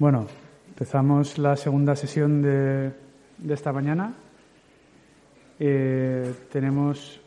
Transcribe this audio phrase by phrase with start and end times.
[0.00, 0.26] Bueno,
[0.66, 2.90] empezamos la segunda sesión de,
[3.46, 4.14] esta mañana.
[5.58, 7.20] Eh, tenemos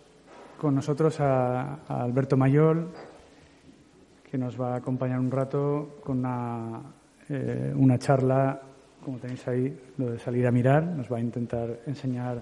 [0.57, 2.89] con nosotros a, Alberto Mayol,
[4.28, 6.81] que nos va a acompañar un rato con una,
[7.29, 8.59] eh, una charla,
[9.05, 10.81] como tenéis ahí, lo de salir a mirar.
[10.81, 12.41] Nos va a intentar enseñar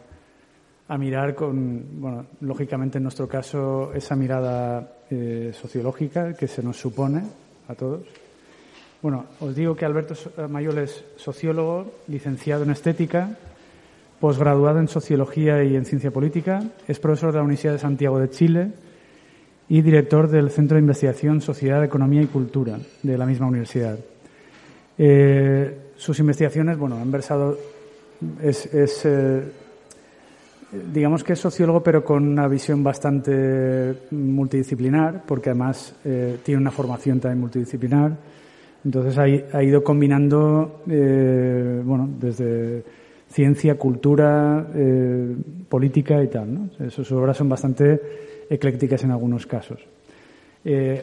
[0.87, 6.77] a mirar con, bueno, lógicamente en nuestro caso, esa mirada eh, sociológica que se nos
[6.77, 7.21] supone
[7.67, 8.20] a todos.
[9.01, 10.13] Bueno, os digo que Alberto
[10.47, 13.35] Mayol es sociólogo, licenciado en estética,
[14.19, 18.29] posgraduado en sociología y en ciencia política, es profesor de la Universidad de Santiago de
[18.29, 18.71] Chile
[19.69, 23.97] y director del Centro de Investigación Sociedad, Economía y Cultura de la misma universidad.
[24.99, 27.57] Eh, sus investigaciones, bueno, han versado,
[28.39, 28.69] es,
[29.03, 29.41] eh,
[30.93, 36.71] digamos que es sociólogo, pero con una visión bastante multidisciplinar, porque además eh, tiene una
[36.71, 38.11] formación también multidisciplinar.
[38.83, 42.83] Entonces ha, ido combinando, eh, bueno, desde
[43.29, 45.35] ciencia, cultura, eh,
[45.69, 46.53] política y tal.
[46.53, 46.89] ¿no?
[46.89, 48.01] Sus obras son bastante
[48.49, 49.79] eclécticas en algunos casos.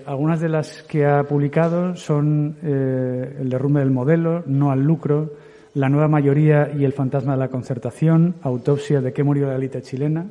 [0.06, 5.33] algunas de las que ha publicado son El derrumbe del modelo, No al lucro,
[5.75, 9.83] la nueva mayoría y el fantasma de la concertación, Autopsia de qué murió la élite
[9.83, 10.27] chilena,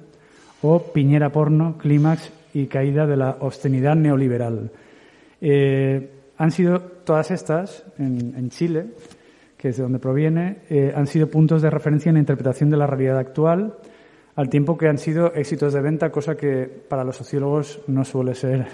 [0.61, 4.71] o Piñera porno, clímax y caída de la obscenidad neoliberal.
[5.39, 8.87] Eh, han sido todas estas en, Chile,
[9.57, 12.77] que es de donde proviene, eh, han sido puntos de referencia en la interpretación de
[12.77, 13.75] la realidad actual,
[14.35, 18.35] al tiempo que han sido éxitos de venta, cosa que para los sociólogos no suele
[18.35, 18.67] ser,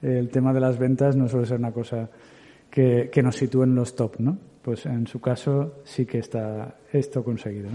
[0.00, 2.08] el tema de las ventas no suele ser una cosa
[2.70, 4.38] que, que nos sitúe en los top, ¿no?
[4.62, 7.68] pues en su caso sí que está esto conseguido.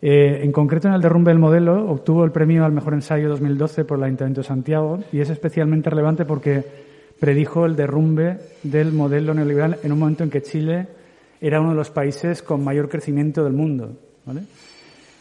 [0.00, 3.84] Eh, en concreto, en el derrumbe del modelo, obtuvo el premio al mejor ensayo 2012
[3.84, 6.87] por el Ayuntamiento de Santiago y es especialmente relevante porque
[7.20, 10.86] predijo el derrumbe del modelo neoliberal en un momento en que Chile
[11.40, 13.96] era uno de los países con mayor crecimiento del mundo.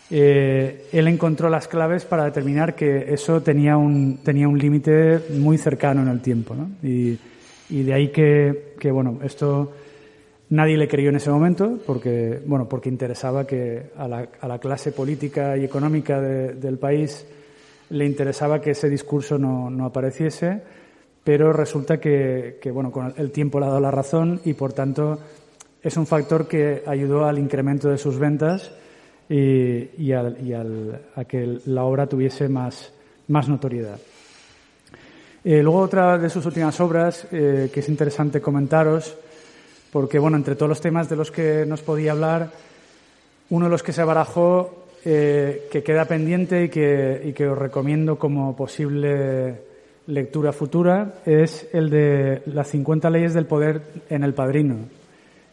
[0.09, 5.58] Eh, él encontró las claves para determinar que eso tenía un, tenía un límite muy
[5.58, 6.55] cercano en el tiempo.
[6.82, 7.17] Y,
[7.70, 9.73] de ahí que, que bueno, esto
[10.50, 15.58] Nadie le creyó en ese momento porque, bueno, porque interesaba que a la, clase política
[15.58, 17.27] y económica del país
[17.89, 20.61] le interesaba que ese discurso no, apareciese,
[21.27, 25.20] pero resulta que, bueno, con el tiempo le ha dado la razón y, por tanto,
[25.83, 28.71] es un factor que ayudó al incremento de sus ventas
[29.27, 32.93] y, a que la obra tuviese más,
[33.27, 33.99] más notoriedad.
[35.43, 39.14] Eh, luego, otra de sus últimas obras eh, que es interesante comentaros
[39.92, 42.52] porque, bueno, entre todos los temas de los que nos podía hablar,
[43.49, 48.55] uno de los que se barajó, eh, que queda pendiente y que os recomiendo como
[48.55, 49.67] posible
[50.08, 54.78] lectura futura, es el de las 50 leyes del poder en el padrino,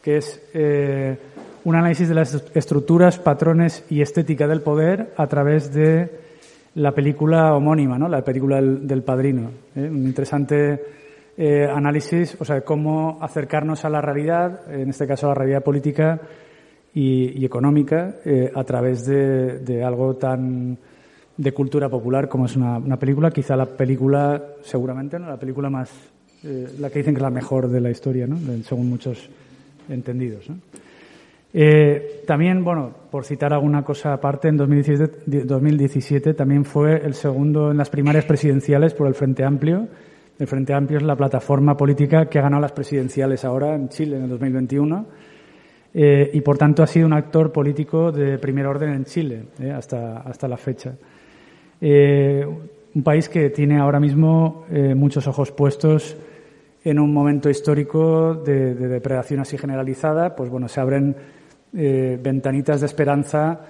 [0.00, 1.18] que es eh,
[1.64, 6.08] un análisis de las estructuras, patrones y estética del poder a través de
[6.76, 8.08] la película homónima, ¿no?
[8.08, 9.50] la película del, padrino.
[9.74, 9.88] ¿eh?
[9.88, 10.80] Un interesante
[11.36, 15.64] eh, análisis, o sea, cómo acercarnos a la realidad, en este caso a la realidad
[15.64, 16.20] política
[16.92, 18.14] y, económica,
[18.54, 20.78] a través de, algo tan
[21.36, 25.26] de cultura popular como es una, película, quizá la película, seguramente, ¿no?
[25.26, 25.90] la película más,
[26.42, 28.38] eh, la que dicen que es la mejor de la historia, ¿no?
[28.62, 29.28] según muchos
[29.88, 30.46] entendidos.
[32.26, 37.76] también, bueno, por citar alguna cosa aparte, en 2017, 2017 también fue el segundo en
[37.76, 39.88] las primarias presidenciales por el Frente Amplio
[40.38, 44.16] el Frente Amplio es la plataforma política que ha ganado las presidenciales ahora en Chile
[44.16, 45.06] en el 2021
[45.94, 49.70] eh, y, por tanto, ha sido un actor político de primer orden en Chile eh,
[49.70, 50.94] hasta, hasta la fecha.
[51.86, 52.46] Eh,
[52.94, 54.64] un país que tiene ahora mismo
[54.94, 56.16] muchos ojos puestos
[56.84, 61.14] en un momento histórico de, de, depredación así generalizada, pues bueno, se abren
[61.72, 63.66] ventanitas de esperanza.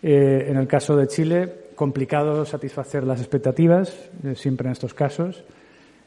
[0.00, 5.44] en el caso de Chile, complicado satisfacer las expectativas, siempre en estos casos.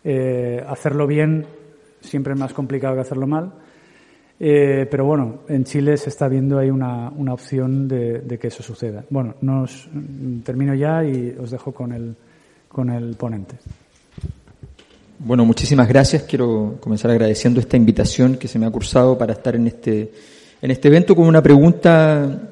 [0.03, 1.45] Eh, hacerlo bien
[2.01, 3.53] siempre es más complicado que hacerlo mal.
[4.39, 8.63] Eh, pero bueno, en Chile se está viendo ahí una, una opción de, que eso
[8.63, 9.03] suceda.
[9.09, 9.89] Bueno, nos,
[10.43, 12.15] termino ya y os dejo con el,
[12.67, 13.55] con el ponente.
[15.19, 16.23] Bueno, muchísimas gracias.
[16.23, 20.11] Quiero comenzar agradeciendo esta invitación que se me ha cursado para estar en este,
[20.61, 22.49] en este evento con una pregunta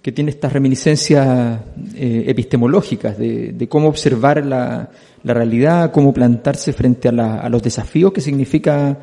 [0.00, 1.60] que tiene estas reminiscencias
[1.94, 4.88] eh, epistemológicas de, cómo observar la,
[5.24, 8.96] realidad, cómo plantarse frente a, los desafíos que significa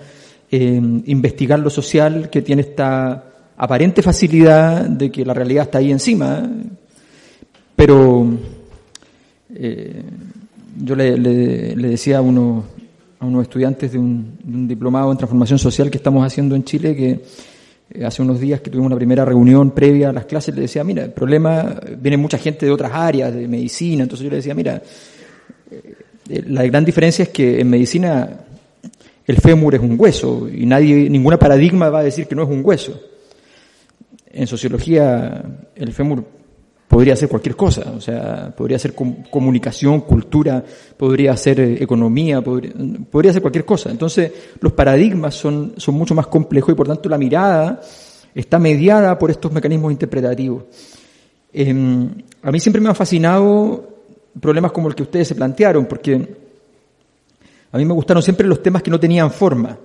[0.56, 3.26] eh, investigar lo social, que tiene esta
[3.58, 6.50] aparente facilidad de que la realidad está ahí encima.
[7.76, 8.26] Pero
[9.54, 10.02] eh,
[10.82, 11.18] yo le,
[11.76, 12.64] decía a, uno,
[13.20, 16.64] a unos estudiantes de un, de un diplomado en transformación social que estamos haciendo en
[16.64, 17.22] Chile que
[17.92, 20.86] eh, hace unos días que tuvimos una primera reunión previa a las clases, le decía,
[20.86, 24.56] mira, el problema, viene mucha gente de otras áreas, de medicina, entonces yo le decía,
[24.56, 24.82] mira,
[25.70, 28.46] eh, la gran diferencia es que en medicina
[29.28, 32.50] el fémur es un hueso y nadie, ninguna paradigma va a decir que no es
[32.50, 33.00] un hueso.
[34.32, 35.44] En sociología
[35.76, 36.24] el fémur
[36.88, 40.64] podría ser cualquier cosa, o sea, podría ser comunicación, cultura,
[40.96, 42.74] podría ser eh, economía, podría,
[43.10, 43.90] podría, ser cualquier cosa.
[43.90, 47.82] Entonces, los paradigmas son, son mucho más complejos y por tanto la mirada
[48.34, 50.64] está mediada por estos mecanismos interpretativos.
[51.52, 52.10] Em,
[52.44, 53.96] a mí siempre me han fascinado
[54.40, 56.45] problemas como el que ustedes se plantearon, porque
[57.76, 59.78] a mí me gustaron siempre los temas que no tenían forma.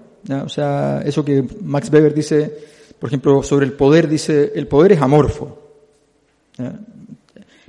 [0.45, 2.57] O sea, eso que Max Weber dice,
[2.97, 5.59] por ejemplo, sobre el poder, dice, el poder es amorfo.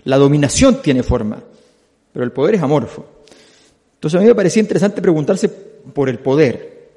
[0.03, 1.41] La dominación tiene forma,
[2.13, 3.03] pero el poder es amorfo.
[3.95, 6.89] Entonces a mí me parecía interesante preguntarse por el poder.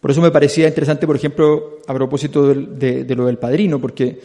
[0.00, 4.18] Por eso me parecía interesante, por ejemplo, a propósito de, de lo del padrino, porque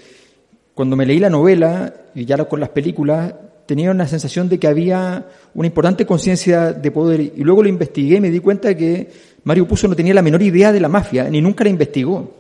[0.74, 4.68] cuando me leí la novela y ya con las películas, tenía una sensación de que
[4.68, 8.78] había una importante conciencia de poder y luego lo investigué y me di cuenta de
[8.78, 9.12] que
[9.44, 12.32] Mario Puzo no tenía la menor idea de la mafia, ni nunca la investigó.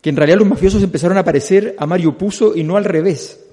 [0.00, 3.44] Que en realidad los mafiosos empezaron a parecer a Mario Puzo y no al revés.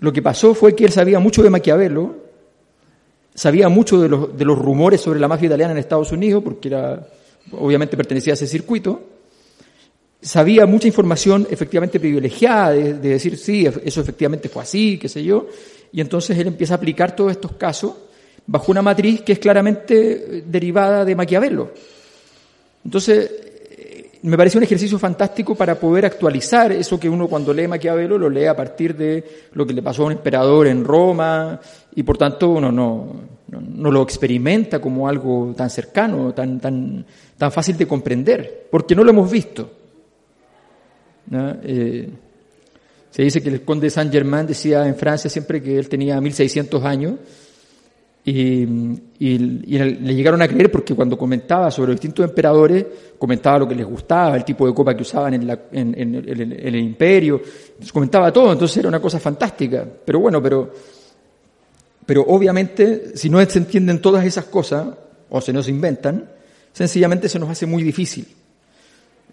[0.00, 2.16] Lo que pasó fue que él sabía mucho de Maquiavelo,
[3.34, 6.68] sabía mucho de los, de los rumores sobre la mafia italiana en Estados Unidos, porque
[6.68, 7.06] era,
[7.52, 9.00] obviamente pertenecía a ese circuito,
[10.26, 15.46] sabía mucha información efectivamente privilegiada, de, decir, sí, eso efectivamente fue así, qué sé yo,
[15.92, 17.94] y entonces él empieza a aplicar todos estos casos
[18.44, 21.70] bajo una matriz que es claramente derivada de Maquiavelo.
[22.84, 23.30] Entonces,
[23.70, 28.18] eh, me parece un ejercicio fantástico para poder actualizar eso que uno cuando lee Maquiavelo
[28.18, 31.60] lo lee a partir de lo que le pasó a un emperador en Roma
[31.94, 37.06] y por tanto uno no, no, lo experimenta como algo tan cercano, tan, tan,
[37.38, 39.75] tan fácil de comprender, porque no lo hemos visto.
[41.32, 42.08] Eh,
[43.10, 46.20] se dice que el conde de Saint Germain decía en Francia siempre que él tenía
[46.20, 47.14] 1600 años
[48.28, 52.84] y, le llegaron a creer porque cuando comentaba sobre los distintos emperadores,
[53.18, 57.40] comentaba lo que les gustaba, el tipo de copa que usaban en, en, el imperio,
[57.92, 59.86] comentaba todo, entonces era una cosa fantástica.
[60.04, 60.72] Pero bueno, pero,
[62.04, 64.88] pero obviamente si no se entienden todas esas cosas,
[65.30, 66.28] o se nos inventan,
[66.72, 68.26] sencillamente se nos hace muy difícil.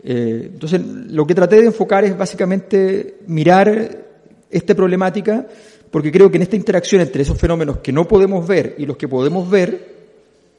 [0.03, 4.05] Eh, entonces, lo que traté de enfocar es básicamente mirar
[4.49, 5.47] esta problemática,
[5.89, 8.97] porque creo que en esta interacción entre esos fenómenos que no podemos ver y los
[8.97, 9.93] que podemos ver,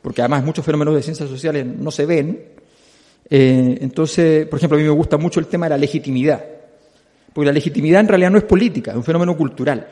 [0.00, 2.44] porque además muchos fenómenos de ciencias sociales no se ven,
[3.28, 6.44] eh, entonces, por ejemplo, a mí me gusta mucho el tema de la legitimidad,
[7.32, 9.86] porque la legitimidad en realidad no es política, es un fenómeno cultural.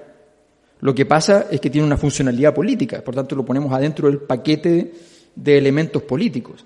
[0.81, 4.19] Lo que pasa es que tiene una funcionalidad política, por tanto lo ponemos adentro del
[4.19, 4.93] paquete
[5.34, 6.64] de elementos políticos.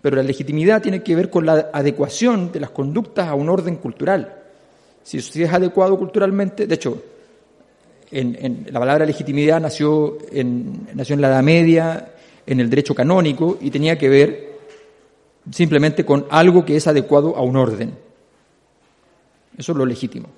[0.00, 3.76] Pero la legitimidad tiene que ver con la adecuación de las conductas a un orden
[3.76, 4.34] cultural.
[5.02, 7.02] Si, es adecuado culturalmente, de hecho,
[8.10, 12.12] en, la palabra legitimidad nació en, nació en la Edad Media,
[12.46, 14.48] en el derecho canónico, y tenía que ver
[15.50, 17.92] simplemente con algo que es adecuado a un orden.
[19.56, 20.28] Eso es lo legítimo.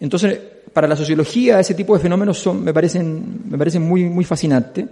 [0.00, 0.38] Entonces,
[0.72, 4.86] para la sociología, ese tipo de fenómenos son, me parecen, me parecen muy, muy fascinantes.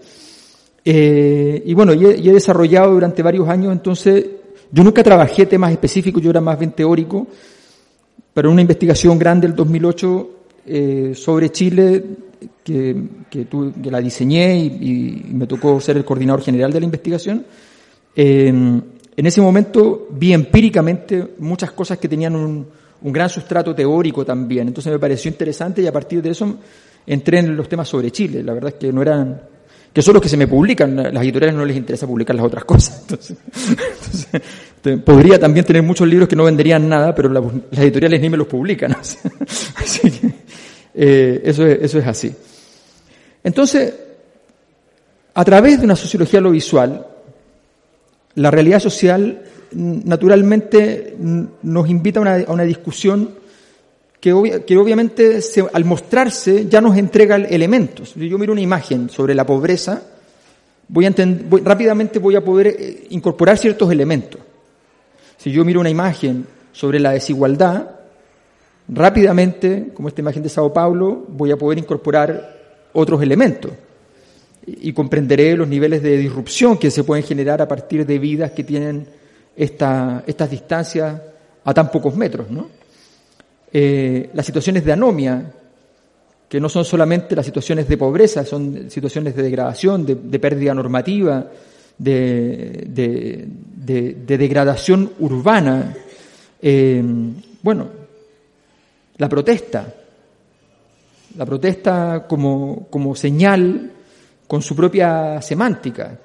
[0.85, 4.27] Eh, y bueno, y he, desarrollado durante varios años, entonces,
[4.71, 7.27] yo nunca trabajé temas específicos, yo era más bien teórico,
[8.35, 10.31] pero una investigación grande del 2008
[10.67, 12.05] eh, sobre Chile,
[12.65, 12.97] que,
[13.31, 13.47] que,
[13.91, 17.45] la diseñé y, me tocó ser el coordinador general de la investigación,
[18.17, 22.67] eh, en ese momento vi empíricamente muchas cosas que tenían un,
[23.03, 26.57] un gran sustrato teórico también, entonces me pareció interesante y a partir de eso
[27.07, 28.43] entré en los temas sobre Chile.
[28.43, 29.43] La verdad es que no eran
[29.93, 30.97] que son los que se me publican.
[30.97, 33.03] Las editoriales no les interesa publicar las otras cosas.
[33.09, 38.37] Entonces, podría también tener muchos libros que no venderían nada, pero las editoriales ni me
[38.37, 38.93] los publican.
[39.77, 40.35] así que
[40.95, 42.35] eh, eso, es, eso es así.
[43.45, 43.95] Entonces,
[45.35, 47.07] a través de una sociología lo visual,
[48.35, 53.42] la realidad social naturalmente nos invita a una, a una discusión
[54.23, 55.41] que, obviamente
[55.73, 58.11] al mostrarse ya nos entrega elementos.
[58.11, 60.01] Si yo miro una imagen sobre la pobreza,
[60.87, 61.15] voy a
[61.65, 64.41] rápidamente voy a poder eh, incorporar ciertos elementos.
[65.39, 67.91] Si yo miro una imagen sobre la desigualdad,
[68.87, 72.61] rápidamente, como esta imagen de Sao Paulo, voy a poder incorporar
[72.93, 73.73] otros elementos
[74.65, 78.63] y, comprenderé los niveles de disrupción que se pueden generar a partir de vidas que
[78.63, 79.05] tienen
[79.57, 81.21] estas distancias
[81.65, 82.82] a tan pocos metros, ¿no?
[83.73, 85.51] Eh, las situaciones de anomia,
[86.49, 91.47] que no son solamente las situaciones de pobreza, son situaciones de degradación, de, pérdida normativa,
[91.97, 93.49] de,
[94.27, 95.97] degradación urbana.
[96.61, 97.03] Eh,
[97.63, 97.89] bueno,
[99.17, 99.95] la protesta,
[101.37, 103.91] la protesta como, como señal
[104.47, 106.19] con su propia semántica.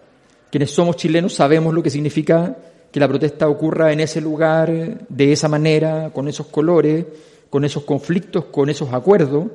[0.51, 2.53] Quienes somos chilenos sabemos lo que significa
[2.91, 4.69] que la protesta ocurra en ese lugar,
[5.07, 7.05] de esa manera, con esos colores,
[7.49, 9.47] con esos conflictos, con esos acuerdos.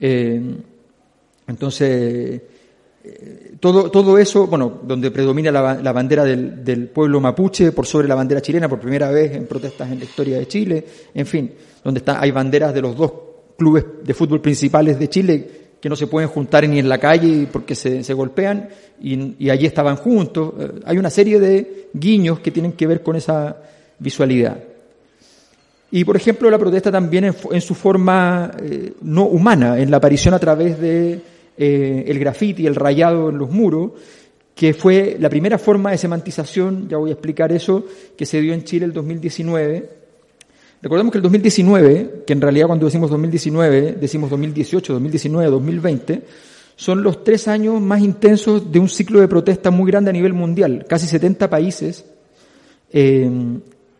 [0.00, 0.40] Eh,
[1.46, 2.42] entonces,
[3.04, 8.14] eh, todo, todo eso, bueno, donde predomina la, bandera del, pueblo mapuche por sobre la
[8.14, 11.52] bandera chilena por primera vez en protestas en la historia de Chile, en fin,
[11.82, 13.12] donde está, hay banderas de los dos
[13.58, 15.50] clubes de fútbol principales de Chile
[15.80, 18.68] que no se pueden juntar ni en la calle porque se, se golpean
[19.00, 20.54] y, allí estaban juntos.
[20.58, 23.56] Eh, hay una serie de guiños que tienen que ver con esa
[23.98, 24.62] visualidad.
[25.94, 30.32] Y, por ejemplo, la protesta también en, su forma eh, no humana, en la aparición
[30.32, 31.20] a través de
[31.58, 33.90] eh, el grafiti, el rayado en los muros,
[34.54, 37.84] que fue la primera forma de semantización, ya voy a explicar eso,
[38.16, 39.90] que se dio en Chile el 2019.
[40.80, 46.22] Recordemos que el 2019, que en realidad cuando decimos 2019, decimos 2018, 2019, 2020,
[46.74, 50.32] son los tres años más intensos de un ciclo de protesta muy grande a nivel
[50.32, 50.86] mundial.
[50.88, 52.06] Casi 70 países
[52.90, 53.30] eh,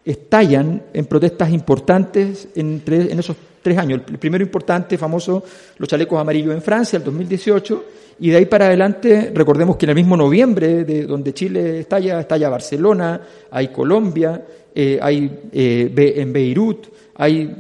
[0.05, 4.03] estallan en protestas importantes en, en esos tres años.
[4.09, 5.43] El primero importante, famoso,
[5.79, 7.85] los chalecos amarillos en Francia, el 2018,
[8.21, 12.21] y de ahí para adelante, recordemos que en el mismo noviembre, de donde Chile estalla,
[12.21, 14.45] estalla Barcelona, hay Colombia,
[14.75, 17.55] eh, hay eh, en Beirut, hay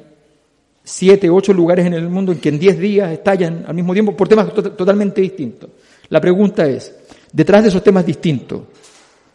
[0.85, 4.17] siete, ocho lugares en el mundo en que en diez días estallan al mismo tiempo
[4.17, 5.71] por temas totalmente distintos.
[6.09, 6.95] La pregunta es,
[7.33, 8.63] detrás de esos temas distintos,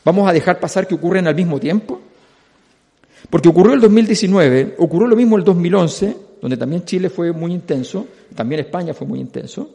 [0.04, 2.02] ¿vamos a dejar pasar que ocurren al mismo tiempo?
[3.30, 8.08] Porque ocurrió el 2019, ocurrió lo mismo el 2011, donde también Chile fue muy intenso,
[8.36, 9.70] también España fue muy intenso.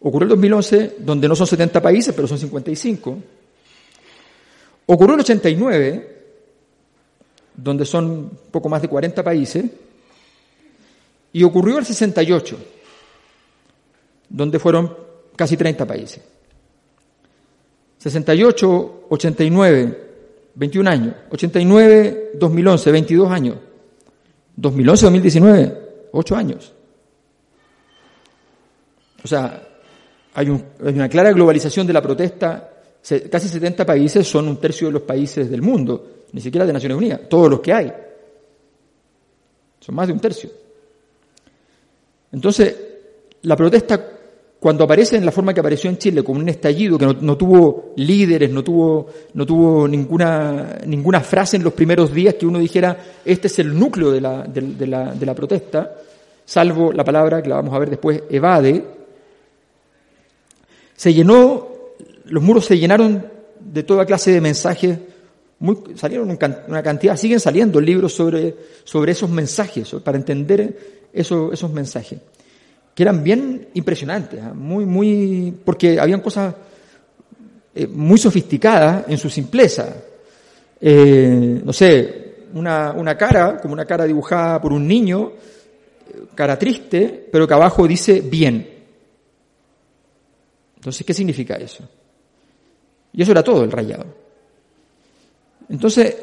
[0.00, 3.18] Ocurrió el 2011, donde no son 70 países, pero son 55.
[4.86, 6.16] Ocurrió el 89,
[7.56, 9.64] donde son poco más de 40 países.
[11.32, 12.58] Y ocurrió el 68,
[14.28, 14.94] donde fueron
[15.36, 16.22] casi 30 países.
[17.98, 20.07] 68, 89,
[20.58, 21.14] 21 años.
[21.30, 23.56] 89, 2011, 22 años.
[24.56, 25.78] 2011, 2019,
[26.10, 26.72] 8 años.
[29.22, 29.62] O sea,
[30.34, 32.72] hay, una clara globalización de la protesta.
[33.30, 36.98] casi 70 países son un tercio de los países del mundo, ni siquiera de Naciones
[36.98, 37.92] Unidas, todos los que hay.
[39.78, 40.50] Son más de un tercio.
[42.32, 42.76] Entonces,
[43.42, 44.17] la protesta
[44.60, 47.92] cuando aparece en la forma que apareció en Chile, como un estallido que no, tuvo
[47.96, 52.96] líderes, no tuvo, no tuvo ninguna, ninguna frase en los primeros días que uno dijera,
[53.24, 55.94] este es el núcleo de la, de, la, protesta,
[56.44, 58.84] salvo la palabra que la vamos a ver después, evade,
[60.96, 61.68] se llenó,
[62.24, 63.26] los muros se llenaron
[63.60, 64.98] de toda clase de mensajes,
[65.94, 66.36] salieron
[66.66, 72.18] una cantidad, siguen saliendo libros sobre, sobre esos mensajes, para entender esos mensajes
[72.98, 74.52] que eran bien impresionantes, ¿ah?
[74.52, 76.52] muy, muy, porque habían cosas
[77.72, 79.94] eh, muy sofisticadas en su simpleza.
[80.80, 85.30] Eh, no sé, una, una, cara, como una cara dibujada por un niño,
[86.34, 88.68] cara triste, pero que abajo dice bien.
[90.74, 91.88] Entonces, ¿qué significa eso?
[93.12, 94.06] Y eso era todo el rayado.
[95.68, 96.16] Entonces,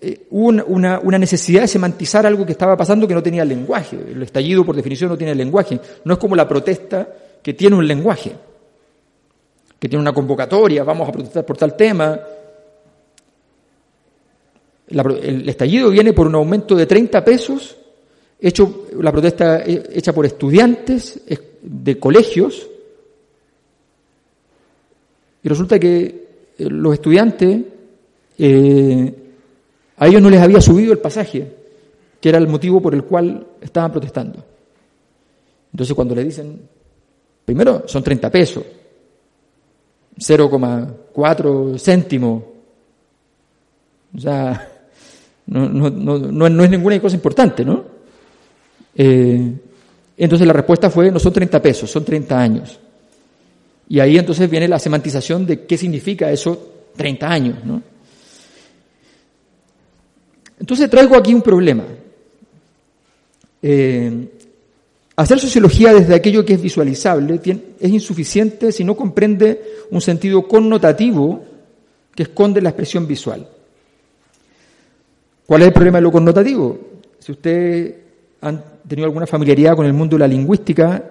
[0.00, 3.96] eh, una, necesidad de semantizar algo que estaba pasando que no tenía lenguaje.
[3.96, 5.78] El estallido, por definición, no tiene lenguaje.
[6.04, 7.08] No es como la protesta
[7.42, 8.32] que tiene un lenguaje,
[9.78, 12.18] que tiene una convocatoria, vamos a protestar por tal tema.
[14.88, 17.76] el estallido viene por un aumento de 30 pesos,
[18.40, 21.20] hecho, la protesta hecha por estudiantes
[21.62, 22.70] de colegios,
[25.42, 26.28] y resulta que
[26.58, 27.60] eh, los estudiantes
[28.38, 29.14] eh,
[30.00, 31.46] a ellos no les había subido el pasaje,
[32.18, 34.42] que era el motivo por el cual estaban protestando.
[35.70, 36.58] Entonces cuando le dicen,
[37.44, 38.64] primero son 30 pesos,
[40.18, 42.42] 0,4 céntimos,
[44.16, 44.68] o sea,
[45.48, 47.84] no, no, no, no, es ninguna cosa importante, ¿no?
[48.94, 49.52] Eh,
[50.16, 52.80] entonces la respuesta fue, no son 30 pesos, son 30 años.
[53.86, 57.82] Y ahí entonces viene la semantización de qué significa eso 30 años, ¿no?
[60.60, 61.84] Entonces traigo aquí un problema.
[63.62, 64.28] Eh,
[65.16, 67.40] hacer sociología desde aquello que es visualizable
[67.80, 71.44] es insuficiente si no comprende un sentido connotativo
[72.14, 73.48] que esconde la expresión visual.
[75.46, 76.78] ¿Cuál es el problema de lo connotativo?
[77.18, 77.94] Si ustedes
[78.42, 81.04] han tenido alguna familiaridad con el mundo de la lingüística,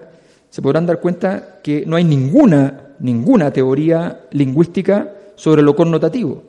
[0.48, 6.42] se podrán dar cuenta que no hay ninguna, ninguna teoría lingüística sobre lo connotativo,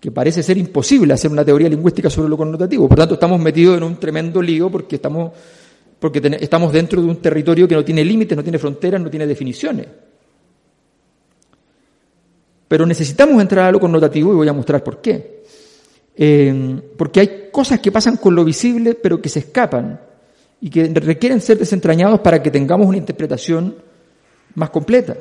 [0.00, 2.88] que parece ser imposible hacer una teoría lingüística sobre lo connotativo.
[2.88, 5.32] Por tanto, estamos metidos en un tremendo lío porque estamos,
[5.98, 9.26] porque estamos dentro de un territorio que no tiene límites, no tiene fronteras, no tiene
[9.26, 9.86] definiciones.
[12.66, 15.42] Pero necesitamos entrar a lo connotativo y voy a mostrar por qué.
[16.16, 20.00] Eh, porque hay cosas que pasan con lo visible, pero que se escapan
[20.62, 23.74] y que requieren ser desentrañados para que tengamos una interpretación
[24.54, 25.16] más completa.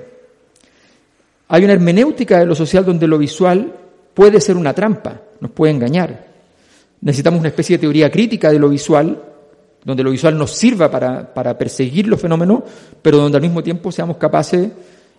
[1.50, 3.74] Hay una hermenéutica de lo social donde lo visual
[4.20, 6.28] puede ser una trampa, nos puede engañar.
[7.00, 9.18] Necesitamos una especie de teoría crítica de lo visual,
[9.82, 12.64] donde lo visual nos sirva para, perseguir los fenómenos,
[13.02, 14.72] pero donde al mismo tiempo seamos capaces,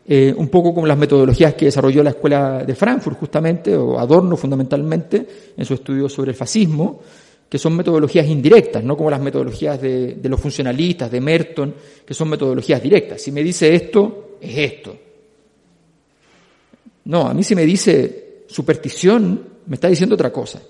[0.07, 4.37] eh, un poco como las metodologías que desarrolló la Escuela de Frankfurt justamente, o Adorno
[4.37, 5.27] fundamentalmente,
[5.57, 7.01] en su estudio sobre el fascismo,
[7.49, 12.13] que son metodologías indirectas, no como las metodologías de, de los funcionalistas, de Merton, que
[12.13, 13.23] son metodologías directas.
[13.23, 14.95] Si me dice esto, es esto.
[17.07, 20.61] No, a mí si me dice superstición, me está diciendo otra cosa.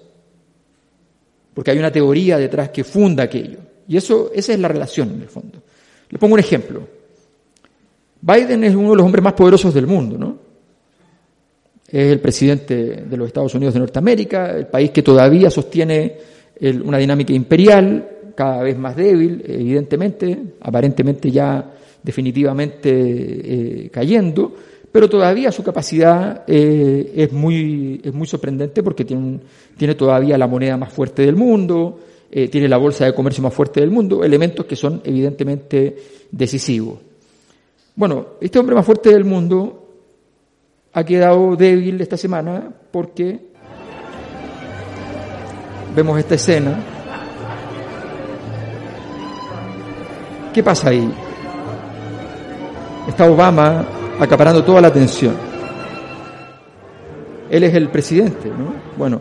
[1.54, 3.58] Porque hay una teoría detrás que funda aquello.
[3.88, 5.62] Y eso, esa es la relación en el fondo.
[6.08, 6.86] Le pongo un ejemplo.
[8.20, 10.38] Biden es uno de los hombres más poderosos del mundo, ¿no?
[11.88, 12.74] Es el presidente
[13.08, 16.18] de los Estados Unidos de Norteamérica, el país que todavía sostiene
[16.84, 21.72] una dinámica imperial, cada vez más débil, evidentemente, aparentemente ya
[22.02, 24.54] definitivamente eh, cayendo,
[24.92, 29.38] pero todavía su capacidad eh, es, muy, es muy sorprendente porque tiene,
[29.76, 33.54] tiene todavía la moneda más fuerte del mundo, eh, tiene la bolsa de comercio más
[33.54, 35.96] fuerte del mundo, elementos que son evidentemente
[36.30, 36.98] decisivos.
[37.94, 39.88] Bueno, este hombre más fuerte del mundo
[40.92, 43.38] ha quedado débil esta semana porque
[45.94, 46.78] vemos esta escena.
[50.52, 51.08] ¿Qué pasa ahí?
[53.06, 55.34] Está Obama acaparando toda la atención.
[57.50, 58.74] Él es el presidente, ¿no?
[58.96, 59.20] Bueno,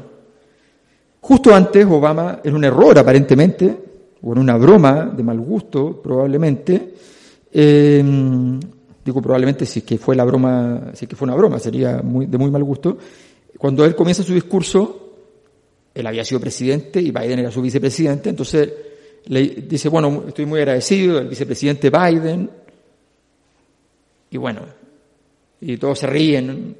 [1.22, 3.78] justo antes Obama, en un error aparentemente,
[4.22, 6.94] o en una broma de mal gusto probablemente,
[7.52, 8.04] eh,
[9.04, 12.02] digo probablemente si es que fue la broma, si es que fue una broma, sería
[12.04, 12.98] muy, de muy mal gusto,
[13.58, 15.08] cuando él comienza su discurso,
[15.96, 18.72] él había sido presidente y Biden era su vicepresidente, entonces
[19.26, 22.50] le dice, bueno, estoy muy agradecido del vicepresidente Biden,
[24.32, 24.62] y bueno,
[25.62, 26.76] y todos se ríen.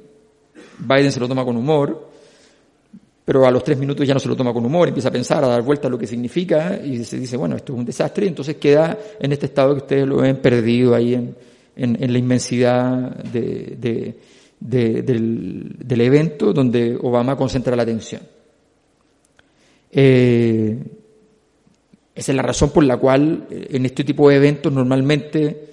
[0.78, 2.10] Biden se lo toma con humor,
[3.24, 5.44] pero a los tres minutos ya no se lo toma con humor, empieza a pensar,
[5.44, 8.24] a dar vuelta a lo que significa y se dice, bueno, esto es un desastre,
[8.24, 11.36] y entonces queda en este estado que ustedes lo ven perdido ahí en,
[11.76, 14.16] en, la inmensidad de,
[14.58, 18.22] del, del, evento donde Obama concentra la atención.
[19.92, 20.78] Eh,
[22.14, 25.69] esa es la razón por la cual eh, en este tipo de eventos normalmente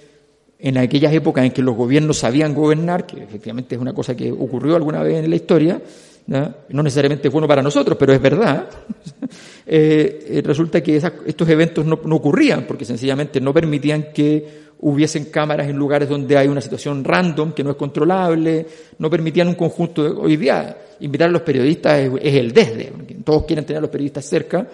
[0.58, 4.32] en aquellas épocas en que los gobiernos sabían gobernar, que efectivamente es una cosa que
[4.32, 5.80] ocurrió alguna vez en la historia,
[6.28, 8.68] no, necesariamente es bueno para nosotros, pero es verdad,
[9.66, 15.68] eh, eh, resulta que estos eventos no, ocurrían porque sencillamente no permitían que hubiesen cámaras
[15.68, 18.66] en lugares donde hay una situación random que no es controlable,
[18.98, 20.10] no permitían un conjunto de...
[20.10, 22.92] Hoy día invitar a los periodistas es, es el desde,
[23.24, 24.66] todos quieren tener a los periodistas cerca,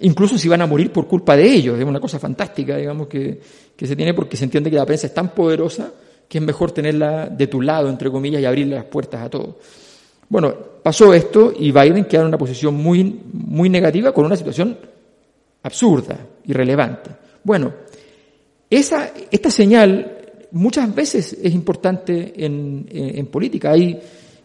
[0.00, 1.78] incluso si van a morir por culpa de ellos.
[1.78, 3.40] Es una cosa fantástica, digamos, que,
[3.76, 5.92] que se tiene porque se entiende que la prensa es tan poderosa
[6.28, 9.56] que es mejor tenerla de tu lado, entre comillas, y abrirle las puertas a todos.
[10.28, 14.76] Bueno, pasó esto y Biden queda en una posición muy, muy negativa con una situación
[15.62, 17.10] absurda, irrelevante.
[17.42, 17.72] Bueno,
[18.70, 20.18] esa, esta señal
[20.52, 23.72] muchas veces es importante en, en política.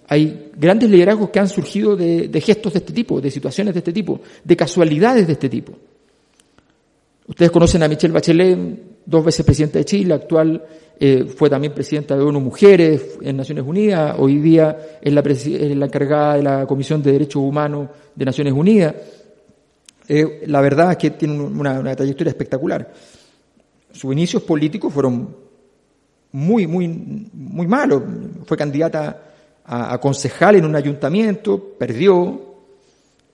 [0.09, 3.93] Hay grandes liderazgos que han surgido de, gestos de este tipo, de situaciones de este
[3.93, 5.73] tipo, de casualidades de este tipo.
[7.27, 8.57] Ustedes conocen a Michelle Bachelet,
[9.05, 10.65] dos veces presidenta de Chile, actual
[10.99, 15.85] eh, fue también presidenta de ONU Mujeres en Naciones Unidas, hoy día es la, la
[15.85, 18.95] encargada de la Comisión de Derechos Humanos de Naciones Unidas.
[20.07, 22.91] Eh, la verdad es que tiene una, una trayectoria espectacular.
[23.91, 25.35] Sus inicios políticos fueron
[26.31, 28.01] muy, muy, muy malos.
[28.45, 29.28] Fue candidata
[29.71, 32.47] a, concejal en un ayuntamiento, perdió.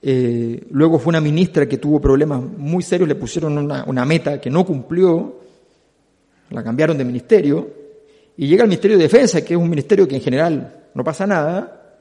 [0.02, 4.38] Eh, luego fue una ministra que tuvo problemas muy serios, le pusieron una, una meta
[4.38, 5.40] que no cumplió,
[6.50, 7.70] la cambiaron de ministerio,
[8.36, 11.26] y llega al Ministerio de Defensa, que es un ministerio que en general no pasa
[11.26, 11.96] nada,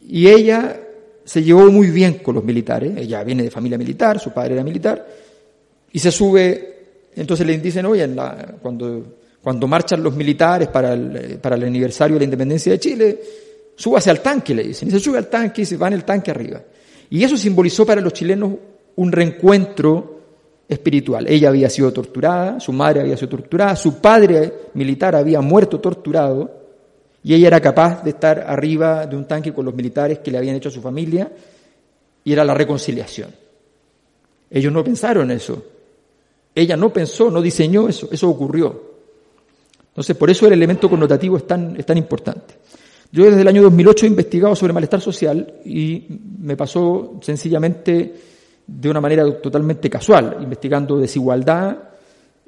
[0.00, 0.80] y ella
[1.22, 4.64] se llevó muy bien con los militares, ella viene de familia militar, su padre era
[4.64, 5.06] militar,
[5.92, 10.92] y se sube, entonces le dicen, oye, en la, cuando cuando marchan los militares para
[10.92, 13.20] el, para el aniversario de la independencia de Chile,
[13.74, 14.88] súbase al tanque, le dicen.
[14.88, 16.62] Y se sube al tanque y se va en el tanque arriba.
[17.08, 18.52] Y eso simbolizó para los chilenos
[18.96, 20.20] un reencuentro
[20.68, 21.26] espiritual.
[21.26, 26.58] Ella había sido torturada, su madre había sido torturada, su padre militar había muerto torturado,
[27.22, 30.38] Y ella era capaz de estar arriba de un tanque con los militares que le
[30.38, 31.30] habían hecho a su familia
[32.24, 33.30] y era la reconciliación.
[34.50, 35.62] Ellos no pensaron eso.
[36.54, 38.89] Ella no pensó, no diseñó eso, eso ocurrió.
[39.90, 42.54] Entonces, por eso el elemento connotativo es tan, es tan importante.
[43.12, 46.06] Yo desde el año 2008 he investigado sobre malestar social y
[46.38, 48.14] me pasó sencillamente
[48.66, 51.76] de una manera totalmente casual, investigando desigualdad.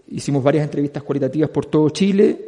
[0.09, 2.39] Hicimos varias entrevistas cualitativas por todo Chile,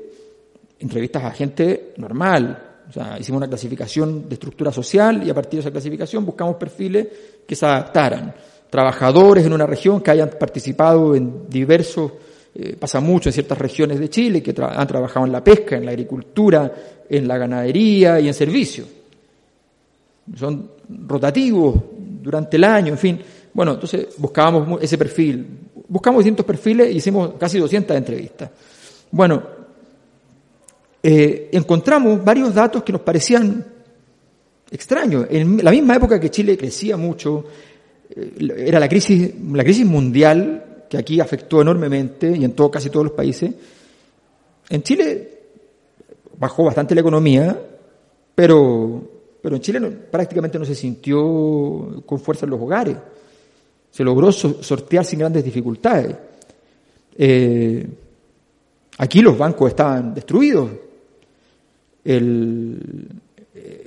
[0.78, 2.70] entrevistas a gente normal.
[2.88, 6.54] O sea, hicimos una clasificación de estructura social y a partir de esa clasificación buscamos
[6.54, 7.08] perfiles
[7.44, 8.32] que se adaptaran.
[8.70, 12.12] Trabajadores en una región que hayan participado en diversos
[12.56, 15.84] eh, pasa mucho en ciertas regiones de Chile que han trabajado en la pesca, en
[15.84, 16.72] la agricultura,
[17.08, 18.86] en la ganadería y en servicios.
[20.36, 20.70] Son
[21.06, 21.74] rotativos
[22.22, 23.20] durante el año, en fin.
[23.52, 25.46] Bueno, entonces buscábamos ese perfil.
[25.88, 28.50] Buscamos distintos perfiles y hicimos casi 200 entrevistas.
[29.10, 29.42] Bueno,
[31.02, 33.64] eh, encontramos varios datos que nos parecían
[34.70, 35.26] extraños.
[35.28, 37.44] En la misma época que Chile crecía mucho,
[38.10, 42.90] eh, era la crisis, la crisis mundial que aquí afectó enormemente y en todo, casi
[42.90, 43.52] todos los países.
[44.68, 45.38] En Chile
[46.38, 47.58] bajó bastante la economía,
[48.34, 49.02] pero,
[49.40, 52.96] pero en Chile prácticamente no se sintió con fuerza en los hogares.
[53.90, 56.16] Se logró sortear sin grandes dificultades.
[57.16, 57.86] Eh,
[58.98, 60.70] aquí los bancos estaban destruidos.
[62.04, 63.08] El,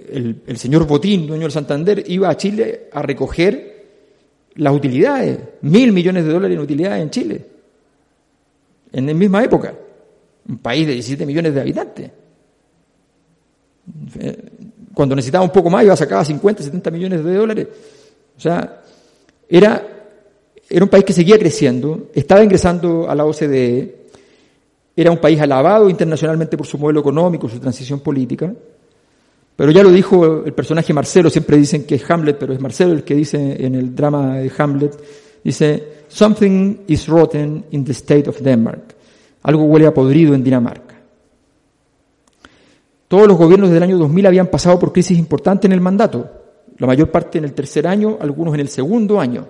[0.10, 3.77] el, el, señor Botín, dueño del Santander, iba a Chile a recoger
[4.58, 7.46] las utilidades, mil millones de dólares en utilidades en Chile,
[8.92, 9.74] en la misma época,
[10.48, 12.12] un país de 17 millones de habitantes.
[14.94, 17.68] Cuando necesitaba un poco más, iba a sacar 50, 70 millones de dólares.
[18.36, 18.82] O sea,
[19.48, 19.88] era,
[20.70, 23.96] era un país que seguía creciendo, estaba ingresando a la OCDE,
[24.96, 28.52] era un país alabado internacionalmente por su modelo económico, su transición política,
[29.58, 32.94] pero ya lo dijo el personaje Marcelo, siempre dicen que es Hamlet, pero es Marcelo
[32.94, 34.96] el que dice en el drama de Hamlet,
[35.44, 38.96] dice, Something is rotten in the state of Denmark.
[39.42, 41.02] Algo huele a podrido en Dinamarca.
[43.08, 46.30] Todos los gobiernos del año 2000 habían pasado por crisis importantes en el mandato,
[46.78, 49.48] la mayor parte en el tercer año, algunos en el segundo año.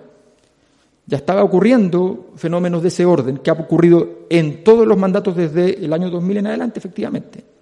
[1.05, 5.83] Ya estaba ocurriendo fenómenos de ese orden, que ha ocurrido en todos los mandatos desde
[5.83, 7.56] el año 2000 en adelante, efectivamente.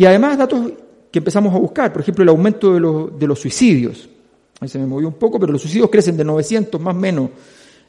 [0.00, 0.72] Y además datos
[1.12, 4.08] que empezamos a buscar, por ejemplo, el aumento de los, de los suicidios.
[4.58, 7.28] Ahí se me movió un poco, pero los suicidios crecen de 900 más o menos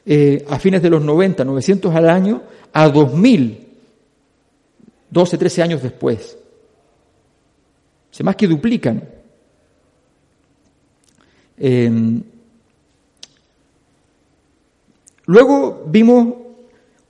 [0.04, 3.66] eh, a fines de los 90, 900 al año, a 2000,
[5.08, 6.36] 12, 13 años después.
[8.10, 9.08] Se más que duplican.
[11.56, 12.22] Em,
[15.24, 16.34] luego vimos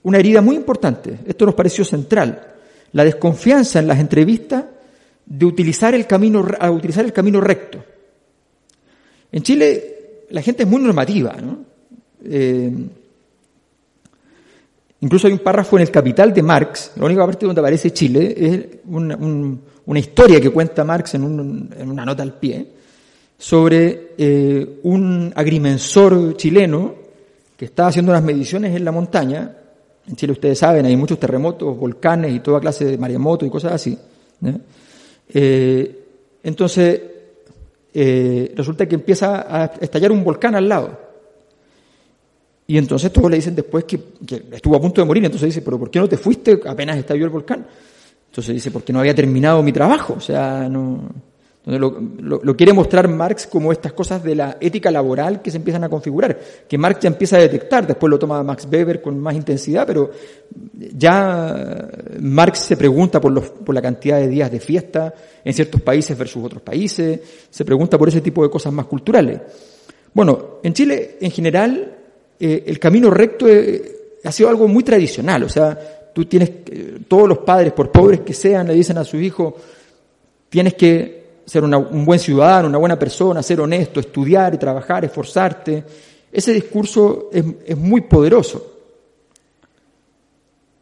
[0.03, 2.53] una herida muy importante, esto nos pareció central,
[2.93, 4.63] la desconfianza en las entrevistas
[5.25, 7.83] de utilizar el camino, a utilizar el camino recto.
[9.31, 9.93] En Chile
[10.29, 11.59] la gente es muy normativa, ¿no?
[12.25, 12.71] Eh,
[15.01, 18.33] incluso hay un párrafo en el Capital de Marx, la única parte donde aparece Chile
[18.37, 22.67] es una, historia que cuenta Marx en, una nota al pie
[23.37, 26.95] sobre eh, un agrimensor chileno
[27.57, 29.55] que estaba haciendo unas mediciones en la montaña.
[30.07, 33.73] En Chile ustedes saben, hay muchos terremotos, volcanes y toda clase de maremotos y cosas
[33.73, 33.97] así.
[35.33, 36.05] Eh,
[36.43, 37.01] entonces,
[37.93, 40.99] eh, resulta que empieza a estallar un volcán al lado.
[42.67, 43.99] Y entonces todos le dicen después que,
[44.51, 45.23] estuvo a punto de morir.
[45.25, 47.65] Entonces dice, pero ¿por qué no te fuiste apenas estalló el volcán?
[48.29, 50.15] Entonces dice, porque no había terminado mi trabajo.
[50.17, 51.09] O sea, no,
[51.65, 51.97] lo,
[52.43, 55.89] lo, quiere mostrar Marx como estas cosas de la ética laboral que se empiezan a
[55.89, 59.87] configurar, que Marx ya empieza a detectar, después lo toma Max Weber con más intensidad,
[59.87, 60.11] pero
[60.97, 65.81] ya Marx se pregunta por, los, por la cantidad de días de fiesta en ciertos
[65.81, 69.39] países versus otros países, se pregunta por ese tipo de cosas más culturales.
[70.13, 71.95] Bueno, en Chile en general
[72.41, 76.51] eh, el camino recto eh, ha sido algo muy tradicional, o sea, tú tienes,
[77.07, 79.55] todos los padres, por pobres que sean, le dicen a su hijo,
[80.49, 85.83] tienes que ser un buen ciudadano, una buena persona, ser honesto, estudiar trabajar, esforzarte.
[86.31, 88.71] Ese discurso es, muy poderoso.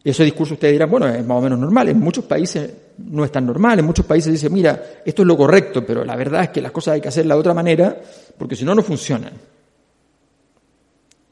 [0.03, 1.89] Y ese discurso ustedes dirán, bueno, es más o menos normal.
[1.89, 3.79] En muchos países no es tan normal.
[3.79, 6.71] En muchos países dicen, mira, esto es lo correcto, pero la verdad es que las
[6.71, 7.99] cosas hay que hacerlas de otra manera,
[8.37, 9.33] porque si no, no funcionan.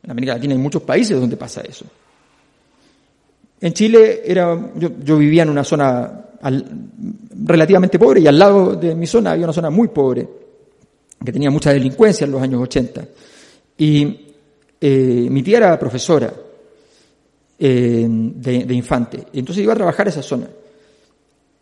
[0.03, 1.85] En América Latina hay muchos países donde pasa eso.
[3.61, 6.28] En Chile era, yo vivía en una zona
[7.45, 10.27] relativamente pobre y al lado de mi zona había una zona muy pobre
[11.23, 13.07] que tenía mucha delincuencia en los años 80.
[13.77, 14.27] Y
[14.79, 16.33] eh, mi tía era profesora
[17.57, 20.47] eh, de, infante, y entonces iba a trabajar esa zona.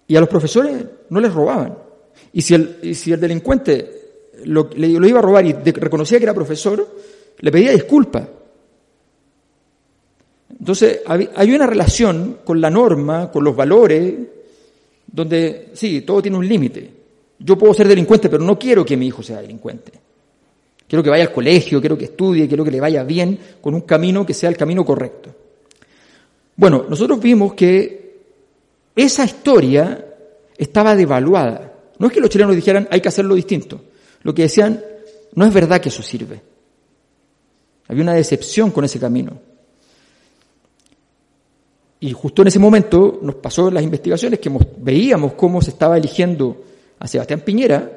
[0.07, 1.77] Y a los profesores no les robaban.
[2.33, 6.33] Y si el, si el delincuente lo, lo, iba a robar y reconocía que era
[6.33, 6.87] profesor,
[7.39, 8.27] le pedía disculpas.
[10.59, 14.15] Entonces, hay una relación con la norma, con los valores,
[15.07, 16.91] donde sí, todo tiene un límite.
[17.39, 19.91] Yo puedo ser delincuente, pero no quiero que mi hijo sea delincuente.
[20.87, 23.81] Quiero que vaya al colegio, quiero que estudie, quiero que le vaya bien con un
[23.81, 25.33] camino que sea el camino correcto.
[26.55, 28.17] Bueno, nosotros vimos que
[28.95, 30.05] esa historia
[30.57, 31.73] estaba devaluada.
[31.99, 33.81] No es que los chilenos dijeran hay que hacerlo distinto.
[34.23, 34.81] Lo que decían,
[35.35, 36.41] no es verdad que eso sirve.
[37.87, 39.39] Había una decepción con ese camino.
[41.99, 46.63] Y justo en ese momento nos pasó las investigaciones que veíamos cómo se estaba eligiendo
[46.99, 47.91] a Sebastián Piñera,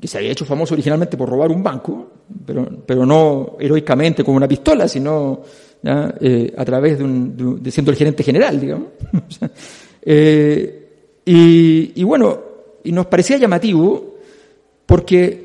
[0.00, 2.10] que se había hecho famoso originalmente por robar un banco,
[2.46, 5.42] pero, pero no heroicamente con una pistola, sino
[5.82, 8.88] eh, a través de, un, de, siendo el gerente general, digamos.
[10.02, 10.88] eh,
[11.24, 12.38] y, y, bueno,
[12.84, 14.16] y nos parecía llamativo
[14.86, 15.43] porque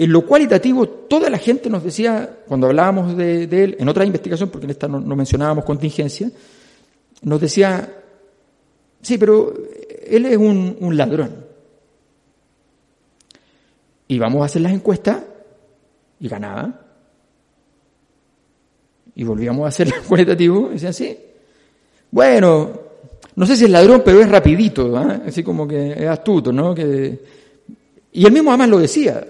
[0.00, 4.48] en lo cualitativo toda la gente nos decía, cuando hablábamos de, él, en otra investigación,
[4.48, 6.30] porque en esta no, mencionábamos contingencia,
[7.20, 8.02] nos decía,
[9.02, 9.52] sí, pero
[10.06, 11.44] él es un, ladrón
[14.08, 15.18] y vamos a hacer las encuestas
[16.18, 16.80] y ganaba.
[19.14, 21.14] Y volvíamos a hacer el cualitativo y decían, sí,
[22.10, 22.70] bueno,
[23.36, 25.20] no sé si es ladrón, pero es rapidito, ¿eh?
[25.26, 26.74] así como que es astuto, ¿no?
[26.74, 27.22] Que...
[28.12, 29.26] Y él mismo además lo decía.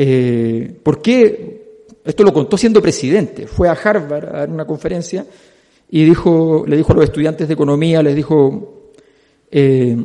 [0.00, 1.86] Eh, ¿Por qué?
[2.04, 3.48] Esto lo contó siendo presidente.
[3.48, 5.26] Fue a Harvard a dar una conferencia
[5.90, 8.92] y dijo, le dijo a los estudiantes de economía, les dijo,
[9.50, 9.96] eh,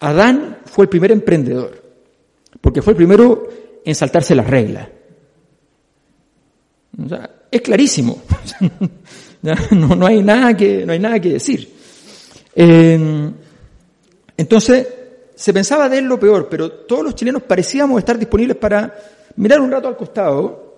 [0.00, 1.80] Adán fue el primer emprendedor
[2.60, 3.48] porque fue el primero
[3.84, 4.88] en saltarse las reglas.
[7.48, 8.20] es clarísimo.
[9.70, 11.72] no, hay nada que, no hay nada que decir.
[12.56, 13.32] Em,
[14.36, 14.86] entonces,
[15.40, 18.94] se pensaba de él lo peor, pero todos los chilenos parecíamos estar disponibles para
[19.36, 20.74] mirar un rato al costado,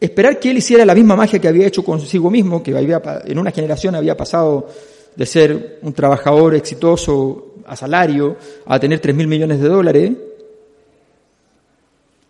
[0.00, 3.38] esperar que él hiciera la misma magia que había hecho consigo mismo, que había, en
[3.38, 4.66] una generación había pasado
[5.14, 10.12] de ser un trabajador exitoso a salario a tener tres mil millones de dólares,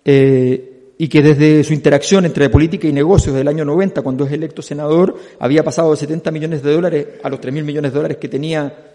[0.04, 4.32] eh, y que desde su interacción entre política y negocios del año 90, cuando es
[4.32, 7.96] electo senador, había pasado de 70 millones de dólares a los 3 mil millones de
[7.98, 8.93] dólares que tenía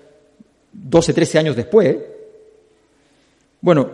[0.71, 1.97] 12, 13 años después.
[3.61, 3.89] Bueno,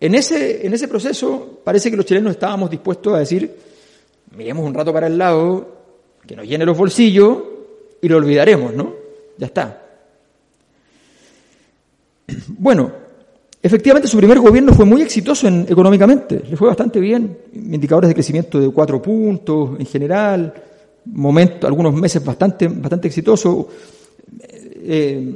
[0.00, 3.54] en ese, en ese proceso parece que los chilenos estábamos dispuestos a decir,
[4.36, 5.80] miremos un rato para el lado,
[6.26, 7.38] que nos llene los bolsillos
[8.00, 8.94] y lo olvidaremos, ¿no?
[9.38, 9.86] Ya está.
[12.58, 12.92] Bueno,
[13.62, 18.14] Efectivamente, su primer gobierno fue muy exitoso en, económicamente, le fue bastante bien, indicadores de
[18.14, 20.54] crecimiento de cuatro puntos en general,
[21.04, 23.66] momento, algunos meses bastante, bastante exitosos.
[24.82, 25.34] Eh,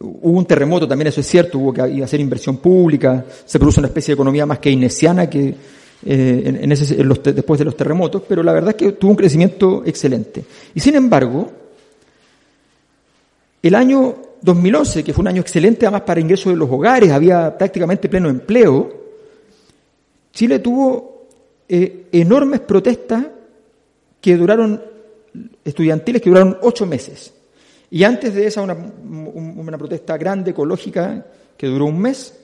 [0.00, 3.88] hubo un terremoto, también eso es cierto, hubo que hacer inversión pública, se produjo una
[3.88, 5.54] especie de economía más keynesiana que
[6.02, 9.82] eh, en, ese, después de los terremotos, pero la verdad es que tuvo un crecimiento
[9.84, 10.42] excelente.
[10.74, 11.50] Y sin embargo,
[13.62, 17.56] el año 2011, que fue un año excelente además para ingresos de los hogares, había
[17.56, 18.98] prácticamente pleno empleo,
[20.32, 21.26] Chile tuvo
[21.68, 23.26] eh, enormes protestas
[24.18, 24.82] que duraron,
[25.62, 27.34] estudiantiles que duraron ocho meses.
[27.90, 31.26] Y antes de esa una, una protesta grande, ecológica,
[31.56, 32.38] que duró un mes.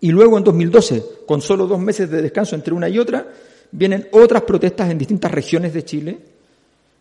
[0.00, 3.26] Y luego en 2012, con solo dos meses de descanso entre una y otra,
[3.70, 6.18] vienen otras protestas en distintas regiones de Chile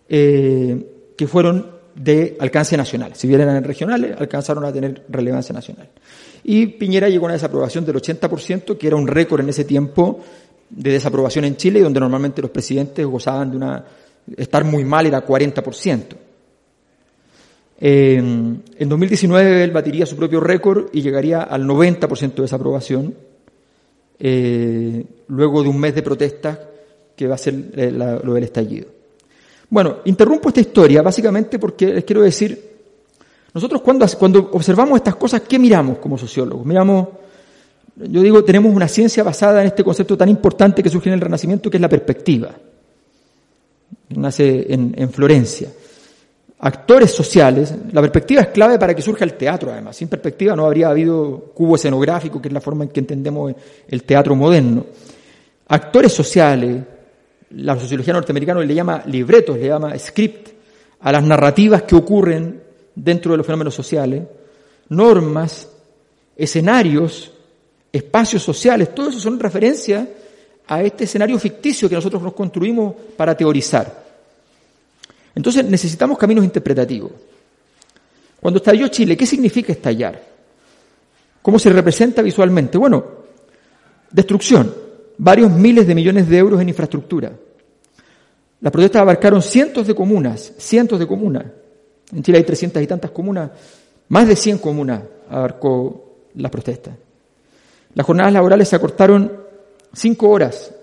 [0.07, 3.13] eh, que fueron de alcance nacional.
[3.15, 5.89] Si bien eran regionales, alcanzaron a tener relevancia nacional.
[6.43, 10.19] Y Piñera llegó a una desaprobación del 80%, que era un récord en ese tiempo
[10.69, 13.85] de desaprobación en Chile, donde normalmente los presidentes gozaban de una...
[14.37, 16.28] estar muy mal era 40%.
[17.81, 23.15] En 2019 él batiría su propio récord y llegaría al 90% de desaprobación,
[24.19, 26.59] eh, luego de un mes de protestas
[27.15, 28.87] que va a ser eh, lo del estallido.
[29.69, 32.69] Bueno, interrumpo esta historia básicamente porque les quiero decir,
[33.53, 36.65] nosotros cuando, cuando observamos estas cosas, ¿qué miramos como sociólogos?
[36.65, 37.07] Miramos,
[37.95, 41.21] yo digo, tenemos una ciencia basada en este concepto tan importante que surge en el
[41.21, 42.53] Renacimiento, que es la perspectiva.
[44.09, 45.69] Nace en Florencia.
[46.61, 49.95] Actores sociales, la perspectiva es clave para que surja el teatro, además.
[49.95, 53.53] Sin perspectiva no habría habido cubo escenográfico, que es la forma en que entendemos
[53.87, 54.85] el teatro moderno.
[55.69, 56.83] Actores sociales,
[57.51, 60.49] la sociología norteamericana le llama libretos, le llama script
[60.99, 62.61] a las narrativas que ocurren
[62.93, 64.23] dentro de los fenómenos sociales,
[64.89, 65.69] normas,
[66.35, 67.31] escenarios,
[67.91, 70.05] espacios sociales, todo eso son referencias
[70.67, 74.08] a este escenario ficticio que nosotros nos construimos para teorizar.
[75.35, 77.11] Entonces necesitamos caminos interpretativos.
[78.39, 80.21] Cuando estalló Chile, ¿qué significa estallar?
[81.41, 82.77] ¿Cómo se representa visualmente?
[82.77, 83.03] Bueno,
[84.11, 84.73] destrucción,
[85.17, 87.31] varios miles de millones de euros en infraestructura.
[88.61, 91.45] Las protestas abarcaron cientos de comunas, cientos de comunas.
[92.13, 93.51] En Chile hay trescientas y tantas comunas,
[94.09, 96.95] más de 100 comunas abarcó las protestas.
[97.93, 99.31] Las jornadas laborales se acortaron
[99.93, 100.73] cinco horas.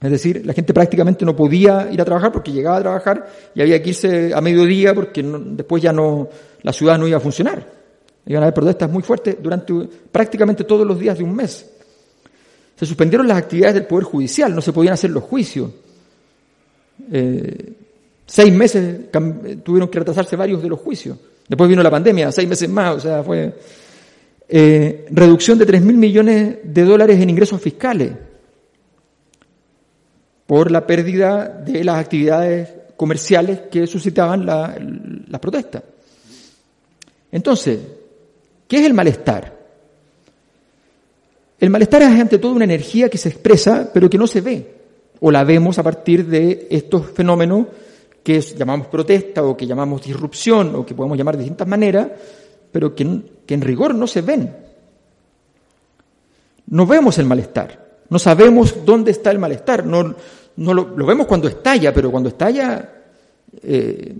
[0.00, 3.62] Es decir, la gente prácticamente no podía ir a trabajar porque llegaba a trabajar y
[3.62, 6.28] había que irse a mediodía porque después ya no,
[6.62, 7.66] la ciudad no iba a funcionar.
[8.26, 9.72] Iban a haber protestas muy fuertes durante
[10.12, 11.70] prácticamente todos los días de un mes.
[12.78, 15.70] Se suspendieron las actividades del Poder Judicial, no se podían hacer los juicios.
[17.10, 17.72] Eh,
[18.26, 19.10] seis meses
[19.62, 21.16] tuvieron que retrasarse varios de los juicios.
[21.48, 23.54] Después vino la pandemia, seis meses más, o sea, fue
[24.48, 28.12] eh, reducción de 3.000 millones de dólares en ingresos fiscales
[30.46, 34.78] por la pérdida de las actividades comerciales que suscitaban las
[35.28, 35.82] la protestas.
[37.32, 37.78] Entonces,
[38.68, 39.56] ¿qué es el malestar?
[41.58, 44.74] El malestar es ante todo una energía que se expresa, pero que no se ve,
[45.20, 47.66] o la vemos a partir de estos fenómenos
[48.22, 52.08] que llamamos protesta o que llamamos disrupción o que podemos llamar de distintas maneras,
[52.72, 54.54] pero que, en rigor no se ven.
[56.66, 60.14] No vemos el malestar, no sabemos dónde está el malestar, no,
[60.56, 62.88] no lo, vemos cuando estalla, pero cuando estalla
[63.62, 64.14] eh,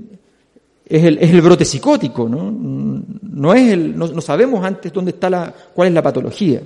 [0.84, 2.50] es, el, es, el, brote psicótico, ¿no?
[2.50, 6.62] No, es el, no, sabemos antes dónde está la, cuál es la patología.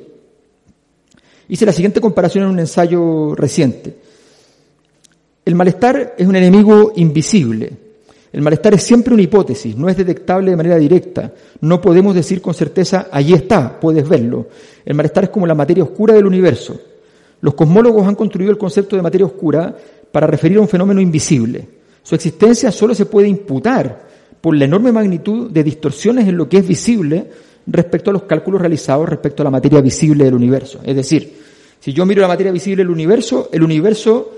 [1.48, 3.96] Hice la siguiente comparación en un ensayo reciente.
[5.44, 7.72] El malestar es un enemigo invisible.
[8.32, 11.32] El malestar es siempre una hipótesis, no es detectable de manera directa.
[11.60, 14.46] No podemos decir con certeza, allí está, puedes verlo.
[14.84, 16.80] El malestar es como la materia oscura del universo.
[17.40, 19.74] Los cosmólogos han construido el concepto de materia oscura
[20.12, 21.66] para referir a un fenómeno invisible.
[22.02, 24.08] Su existencia solo se puede imputar
[24.40, 27.26] por la enorme magnitud de distorsiones en lo que es visible
[27.66, 30.80] respecto a los cálculos realizados respecto a la materia visible del universo.
[30.84, 31.32] Es decir,
[31.78, 34.32] si yo miro la materia visible del universo, el universo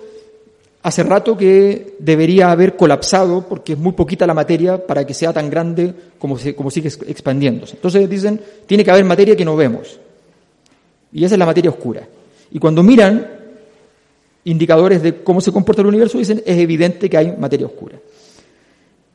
[0.82, 5.32] hace rato que debería haber colapsado porque es muy poquita la materia para que sea
[5.32, 7.76] tan grande como, como sigue expandiéndose.
[7.76, 9.98] Entonces dicen, tiene que haber materia que no vemos.
[11.12, 12.06] Y esa es la materia oscura.
[12.52, 13.26] Y cuando miran
[14.44, 17.98] indicadores de cómo se comporta el universo, dicen, es evidente que hay materia oscura.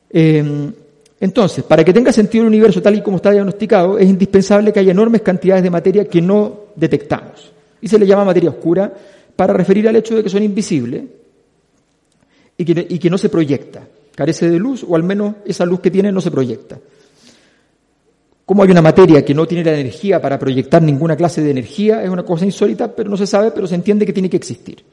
[0.10, 0.71] Eh,
[1.19, 4.80] entonces, para que tenga sentido el universo tal y como está diagnosticado, es indispensable que
[4.80, 7.52] haya enormes cantidades de materia que no detectamos.
[7.82, 8.91] Y se le llama materia oscura
[9.36, 11.04] para referir al hecho de que son invisibles
[12.58, 13.88] y que, y que no se proyecta.
[14.15, 16.80] Carece de luz o al menos esa luz que tiene no se proyecta.
[18.48, 22.02] Como hay una materia que no tiene la energía para proyectar ninguna clase de energía,
[22.02, 24.86] es una cosa insólita, pero no se sabe, pero se entiende que tiene que existir.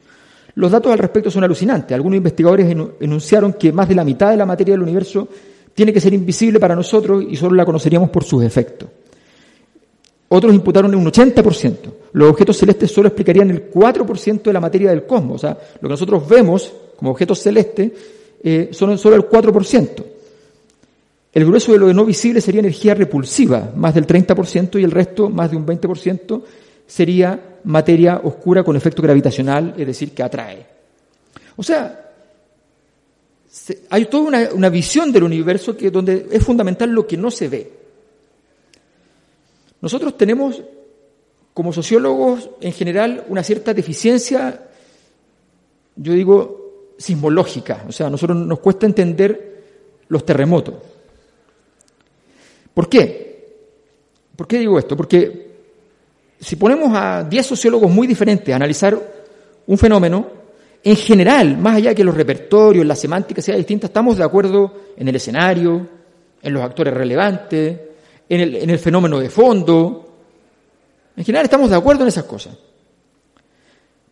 [0.57, 1.95] Los datos al respecto son alucinantes.
[1.95, 5.29] Algunos investigadores enunciaron que más de la mitad de la materia del universo
[5.73, 8.89] tiene que ser invisible para nosotros y solo la conoceríamos por sus efectos.
[10.31, 11.77] Otros imputaron un 80%.
[12.11, 15.37] Los objetos celestes solo explicarían el 4% de la materia del cosmos.
[15.37, 17.93] O sea, lo que nosotros vemos como objetos celestes
[18.43, 20.14] eh, son solo el 4%.
[21.35, 25.29] El grueso de lo no visible sería energía repulsiva, más del 30%, y el resto,
[25.29, 26.43] más de un 20%,
[26.87, 30.65] sería materia oscura con efecto gravitacional, es decir, que atrae.
[31.57, 32.13] O sea,
[33.91, 37.73] hay toda una, visión del universo que, donde es fundamental lo que no se ve.
[39.81, 40.63] Nosotros tenemos,
[41.53, 44.69] como sociólogos en general, una cierta deficiencia,
[45.97, 47.85] yo digo, sismológica.
[47.89, 49.63] O sea, a nosotros nos cuesta entender
[50.07, 50.94] los terremotos.
[52.75, 53.25] ¿Por qué?
[54.37, 54.97] ¿Por qué digo esto?
[54.97, 55.45] Porque
[56.41, 58.99] si ponemos a 10 sociólogos muy diferentes a analizar
[59.67, 60.27] un fenómeno,
[60.83, 64.75] en general, más allá de que los repertorios, la semántica sea distinta, estamos de acuerdo
[64.97, 65.89] en el escenario,
[66.43, 67.81] en los actores relevantes,
[68.29, 70.05] en el, en el fenómeno de fondo.
[71.17, 72.55] En general estamos de acuerdo en esas cosas.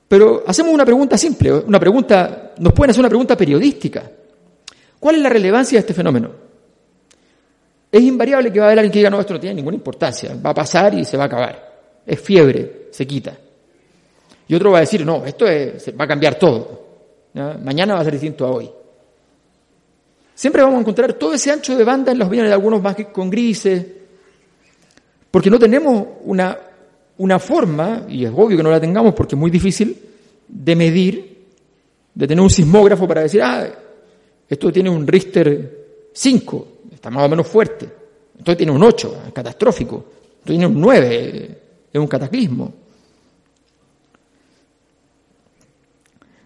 [0.09, 4.11] Pero hacemos una pregunta simple, una pregunta, nos pueden hacer una pregunta periodística.
[4.99, 6.31] ¿Cuál es la relevancia de este fenómeno?
[7.93, 10.35] Es invariable que va a haber alguien que diga, no, esto no tiene ninguna importancia,
[10.45, 11.73] va a pasar y se va a acabar.
[12.07, 13.37] Es fiebre, se quita.
[14.49, 16.83] Y otro va a decir, no, esto va a cambiar todo.
[17.35, 18.71] Mañana va a ser distinto a hoy.
[20.35, 22.97] Siempre vamos a encontrar todo ese ancho de banda en las opiniones de algunos más
[22.97, 23.85] que con grises,
[25.31, 26.59] porque no tenemos una,
[27.19, 29.97] una forma, y es obvio que no la tengamos porque es muy difícil,
[30.49, 31.47] de medir,
[32.15, 33.69] de tener un sismógrafo para decir, ah,
[34.49, 36.69] esto tiene un Richter 5,
[37.03, 37.89] está más o menos fuerte,
[38.39, 40.05] esto tiene un 8, es catastrófico,
[40.39, 41.59] esto tiene un 9,
[41.93, 42.73] es un cataclismo.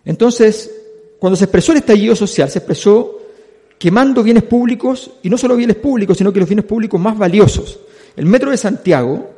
[0.02, 0.70] Entonces,
[1.18, 3.18] cuando se expresó el estallido social, se expresó
[3.76, 7.78] quemando bienes públicos, y no solo bienes públicos, sino que los bienes públicos más valiosos.
[8.16, 9.28] El metro de Santiago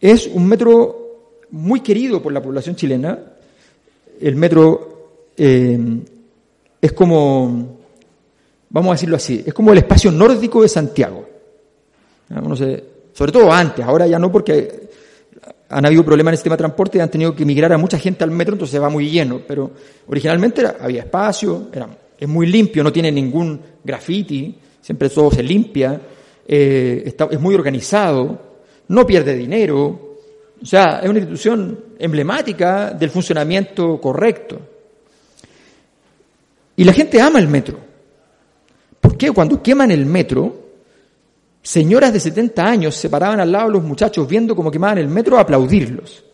[0.00, 3.16] es un metro muy querido por la población chilena.
[4.20, 5.78] El metro eh,
[6.80, 7.79] es como,
[8.70, 11.28] vamos a decirlo así, es como el espacio nórdico de Santiago.
[12.28, 14.88] No sé, sobre todo antes, ahora ya no porque
[15.68, 17.98] han habido problemas en el sistema de transporte y han tenido que migrar a mucha
[17.98, 19.70] gente al metro, entonces se va muy lleno, pero
[20.06, 26.00] originalmente había espacio, era, es muy limpio, no tiene ningún graffiti, siempre todo se limpia,
[26.46, 28.40] eh, es muy organizado,
[28.88, 30.16] no pierde dinero,
[30.62, 34.58] o sea, es una institución emblemática del funcionamiento correcto.
[36.76, 37.89] Y la gente ama el metro.
[39.00, 39.30] ¿Por qué?
[39.30, 40.60] Cuando queman el metro,
[41.62, 45.08] Señoras de 70 años se paraban al lado de los muchachos viendo cómo quemaban el
[45.08, 46.24] metro a aplaudirlos.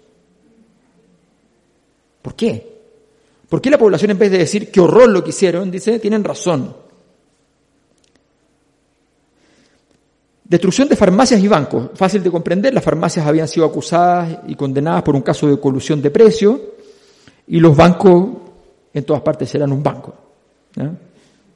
[2.22, 2.76] ¿Por qué?
[3.48, 6.22] ¿Por qué la población en vez de decir qué horror lo que hicieron, dice, tienen
[6.22, 6.76] razón?
[10.44, 11.90] Destrucción de farmacias y bancos.
[11.94, 16.00] Fácil de comprender, las farmacias habían sido acusadas y condenadas por un caso de colusión
[16.00, 16.60] de precios
[17.48, 18.28] y los bancos
[18.94, 20.14] en todas partes eran un banco.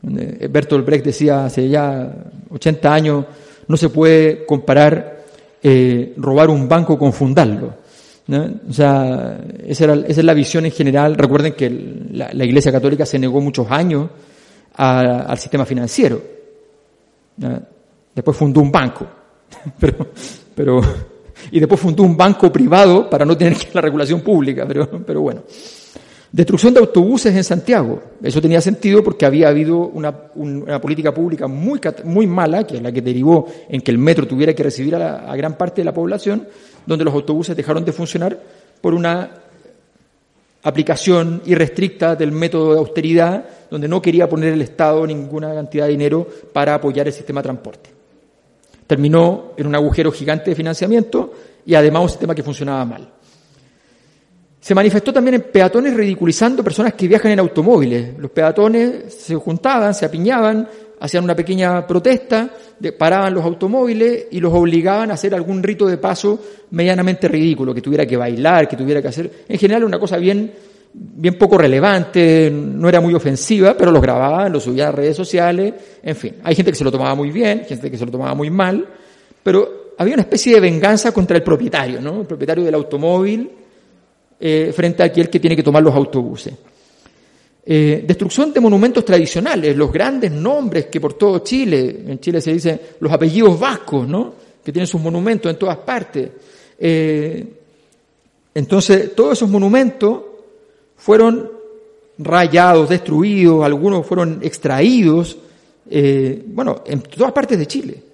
[0.03, 2.12] Bertolt Brecht decía hace ya
[2.51, 3.24] 80 años,
[3.68, 5.24] no se puede comparar
[5.62, 7.74] eh, robar un banco con fundarlo.
[8.68, 11.16] O sea, esa, es la visión en general.
[11.16, 11.68] Recuerden que
[12.12, 14.09] la, Iglesia Católica se negó muchos años
[14.74, 16.22] al sistema financiero.
[18.14, 19.07] Después fundó un banco.
[19.80, 20.11] pero,
[20.55, 20.80] pero,
[21.51, 24.64] y después fundó un banco privado para no tener que la regulación pública.
[24.66, 25.42] Pero, pero bueno.
[26.33, 28.01] Destrucción de autobuses en Santiago.
[28.22, 30.12] Eso tenía sentido porque había habido una,
[30.81, 34.55] política pública muy, muy mala, que es la que derivó en que el metro tuviera
[34.55, 36.47] que recibir a, gran parte de la población,
[36.87, 38.39] donde los autobuses dejaron de funcionar
[38.81, 39.28] por una
[40.62, 45.93] aplicación irrestricta del método de austeridad, donde no quería poner el Estado ninguna cantidad de
[45.93, 47.91] dinero para apoyar el sistema de transporte.
[48.87, 51.33] Terminó en un agujero gigante de financiamiento
[51.66, 53.09] y además un sistema que funcionaba mal.
[54.61, 58.18] Se manifestó también en peatones ridiculizando personas que viajan en automóviles.
[58.18, 60.68] Los peatones se juntaban, se apiñaban,
[61.00, 62.50] hacían una pequeña protesta,
[62.98, 66.38] paraban los automóviles y los obligaban a hacer algún rito de paso
[66.72, 70.52] medianamente ridículo, que tuviera que bailar, que tuviera que hacer, en general una cosa bien,
[70.92, 75.72] bien poco relevante, no era muy ofensiva, pero los grababan, los subían a redes sociales,
[76.02, 76.34] en fin.
[76.44, 78.86] Hay gente que se lo tomaba muy bien, gente que se lo tomaba muy mal,
[79.42, 82.20] pero había una especie de venganza contra el propietario, ¿no?
[82.20, 83.50] El propietario del automóvil
[84.41, 86.55] eh, frente a aquel que tiene que tomar los autobuses.
[87.66, 92.55] Eh, destrucción de monumentos tradicionales, los grandes nombres que por todo Chile, en Chile se
[92.55, 94.34] dice los apellidos vascos, ¿no?
[94.64, 96.30] que tienen sus monumentos en todas partes.
[96.78, 97.47] Eh,
[98.55, 100.22] entonces, todos esos monumentos
[100.97, 101.51] fueron
[102.18, 105.36] rayados, destruidos, algunos fueron extraídos,
[106.47, 108.09] bueno, en todas partes de Chile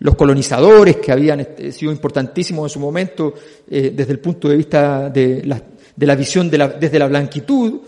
[0.00, 3.34] los colonizadores que habían este, sido importantísimos en su momento
[3.66, 5.62] desde el punto de vista de la,
[5.94, 7.80] de la visión de la, desde la blanquitud,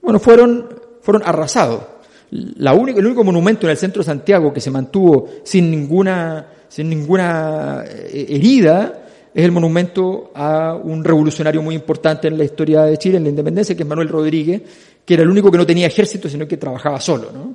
[0.00, 0.68] bueno, fueron,
[1.00, 1.82] fueron arrasados.
[2.30, 6.46] La única, el único monumento en el centro de Santiago que se mantuvo sin ninguna,
[6.68, 12.82] sin ninguna eh, herida es el monumento a un revolucionario muy importante en la historia
[12.82, 14.62] de Chile, en la independencia, que es Manuel Rodríguez,
[15.04, 17.54] que era el único que no tenía ejército, sino que trabajaba solo, ¿no?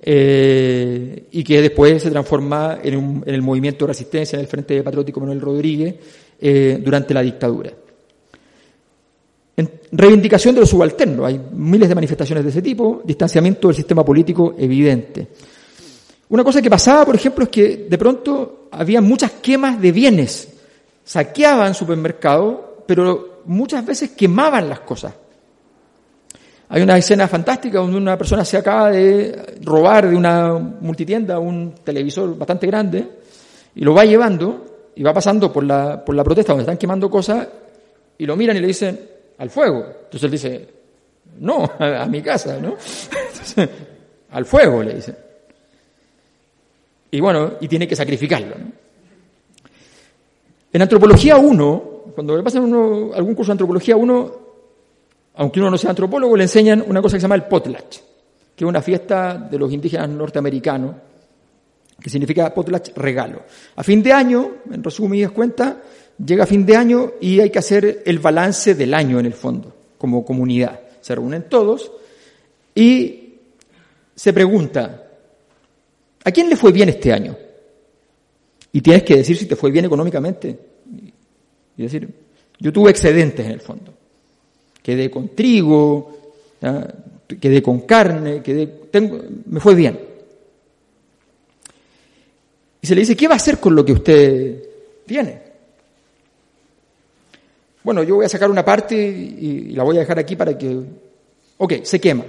[0.00, 4.82] Eh, y que después se transforma en, un, en, el movimiento de resistencia del Frente
[4.82, 5.94] Patriótico Manuel Rodríguez
[6.40, 7.72] eh, durante la dictadura.
[9.56, 11.26] En reivindicación de los subalternos.
[11.26, 15.28] Hay miles de manifestaciones de ese tipo, distanciamiento del sistema político evidente.
[16.28, 20.48] Una cosa que pasaba, por ejemplo, es que de pronto había muchas quemas de bienes.
[21.04, 25.14] Saqueaban supermercados, pero muchas veces quemaban las cosas.
[26.68, 31.74] Hay una escena fantástica donde una persona se acaba de robar de una multitienda un
[31.84, 33.06] televisor bastante grande
[33.74, 37.10] y lo va llevando y va pasando por la, por la protesta donde están quemando
[37.10, 37.46] cosas
[38.16, 39.00] y lo miran y le dicen,
[39.38, 39.84] al fuego.
[40.04, 40.68] Entonces él dice,
[41.40, 42.76] no, a, mi casa, ¿no?
[42.76, 43.68] Entonces,
[44.30, 45.14] al fuego, le dice.
[47.10, 48.56] Y bueno, y tiene que sacrificarlo.
[48.58, 48.72] ¿no?
[50.72, 51.84] En Antropología 1,
[52.14, 54.43] cuando le pasan algún curso de Antropología 1,
[55.36, 57.98] aunque uno no sea antropólogo, le enseñan una cosa que se llama el potlatch,
[58.54, 60.94] que es una fiesta de los indígenas norteamericanos,
[62.00, 63.42] que significa potlatch regalo.
[63.76, 65.74] A fin de año, en resumidas cuentas,
[66.24, 69.74] llega fin de año y hay que hacer el balance del año en el fondo,
[69.98, 70.80] como comunidad.
[71.00, 71.90] Se reúnen todos
[72.74, 73.34] y
[74.14, 75.08] se pregunta,
[76.24, 77.36] ¿a quién le fue bien este año?
[78.72, 80.58] Y tienes que decir si te fue bien económicamente.
[81.76, 82.08] Y decir,
[82.58, 83.93] yo tuve excedentes en el fondo.
[84.84, 86.12] Quedé con trigo,
[87.40, 89.98] quedé con carne, quedé, tengo, me fue bien.
[92.82, 94.62] Y se le dice, ¿qué va a hacer con lo que usted
[95.06, 95.40] tiene?
[97.82, 100.78] Bueno, yo voy a sacar una parte y, la voy a dejar aquí para que...
[101.56, 102.26] Ok, se quema.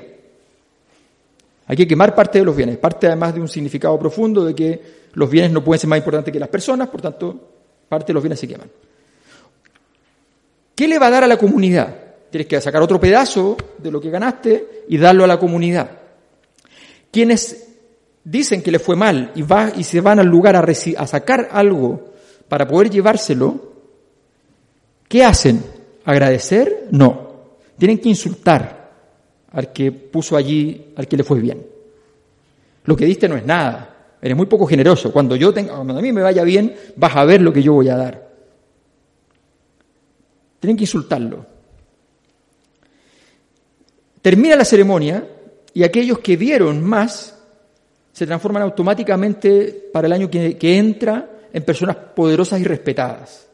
[1.68, 4.82] Hay que quemar parte de los bienes, parte además de un significado profundo de que
[5.12, 7.50] los bienes no pueden ser más importantes que las personas, por tanto,
[7.90, 8.72] parte de los bienes se queman.
[10.74, 12.05] ¿Qué le va a dar a la comunidad?
[12.36, 15.90] Tienes que sacar otro pedazo de lo que ganaste y darlo a la comunidad.
[17.10, 17.70] Quienes
[18.26, 21.48] dicen que le fue mal y, va, y se van al lugar a, a sacar
[21.50, 22.14] algo
[22.50, 23.72] para poder llevárselo,
[25.08, 25.64] ¿qué hacen?
[26.04, 26.90] ¿Agradecer?
[26.92, 27.32] No.
[27.78, 28.92] Tienen que insultar
[29.54, 31.66] al que puso allí, al que le fue bien.
[32.84, 34.18] Lo que diste no es nada.
[34.22, 35.14] Eres muy poco generoso.
[35.14, 37.72] Cuando yo tenga, cuando a mí me vaya bien, vas a ver lo que yo
[37.72, 38.30] voy a dar.
[40.60, 41.55] Tienen que insultarlo.
[44.26, 45.24] Termina la ceremonia
[45.72, 47.38] y aquellos que dieron más
[48.12, 53.48] se transforman automáticamente para el año que, entra en personas poderosas y respetadas.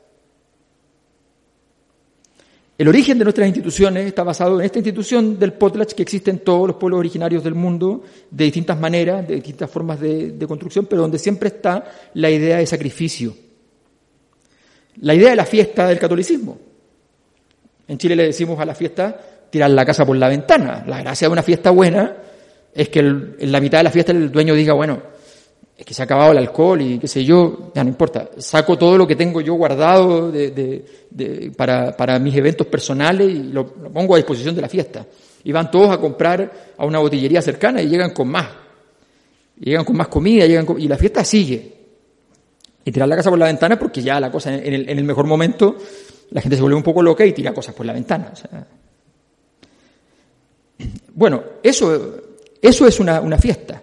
[2.77, 6.39] El origen de nuestras instituciones está basado en esta institución del potlatch que existe en
[6.39, 11.01] todos los pueblos originarios del mundo, de distintas maneras, de distintas formas de, construcción, pero
[11.01, 13.35] donde siempre está la idea de sacrificio.
[15.01, 16.57] La idea de la fiesta del catolicismo.
[17.89, 20.83] En Chile le decimos a la fiesta tirar la casa por la ventana.
[20.87, 22.15] La gracia de una fiesta buena
[22.73, 24.99] es que en la mitad de la fiesta el dueño diga, bueno,
[25.77, 28.77] es que se ha acabado el alcohol y qué sé yo, ya no importa, saco
[28.77, 30.31] todo lo que tengo yo guardado
[31.57, 35.05] para, para, mis eventos personales y lo, pongo a disposición de la fiesta.
[35.43, 38.47] Y van todos a comprar a una botillería cercana y llegan con más.
[39.59, 41.73] llegan con más comida, llegan y la fiesta sigue.
[42.85, 45.03] Y tirar la casa por la ventana porque ya la cosa en el, en el
[45.03, 45.77] mejor momento
[46.31, 48.31] la gente se vuelve un poco loca y tira cosas por la ventana.
[51.13, 52.21] Bueno, eso,
[52.61, 53.81] eso es una, una, fiesta.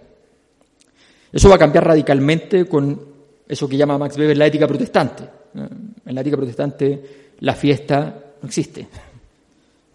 [1.32, 3.00] Eso va a cambiar radicalmente con
[3.46, 5.24] eso que llama Max Weber la ética protestante.
[5.54, 7.02] En la ética protestante
[7.40, 8.88] la fiesta no existe.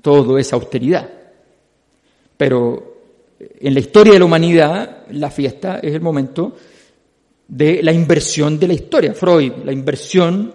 [0.01, 1.09] Todo es austeridad.
[2.37, 2.93] Pero
[3.39, 6.55] en la historia de la humanidad, la fiesta es el momento
[7.47, 9.13] de la inversión de la historia.
[9.13, 10.53] Freud, la inversión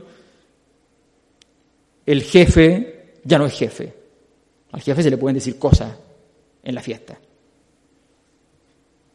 [2.08, 3.92] el jefe ya no es jefe.
[4.72, 5.94] Al jefe se le pueden decir cosas
[6.62, 7.18] en la fiesta.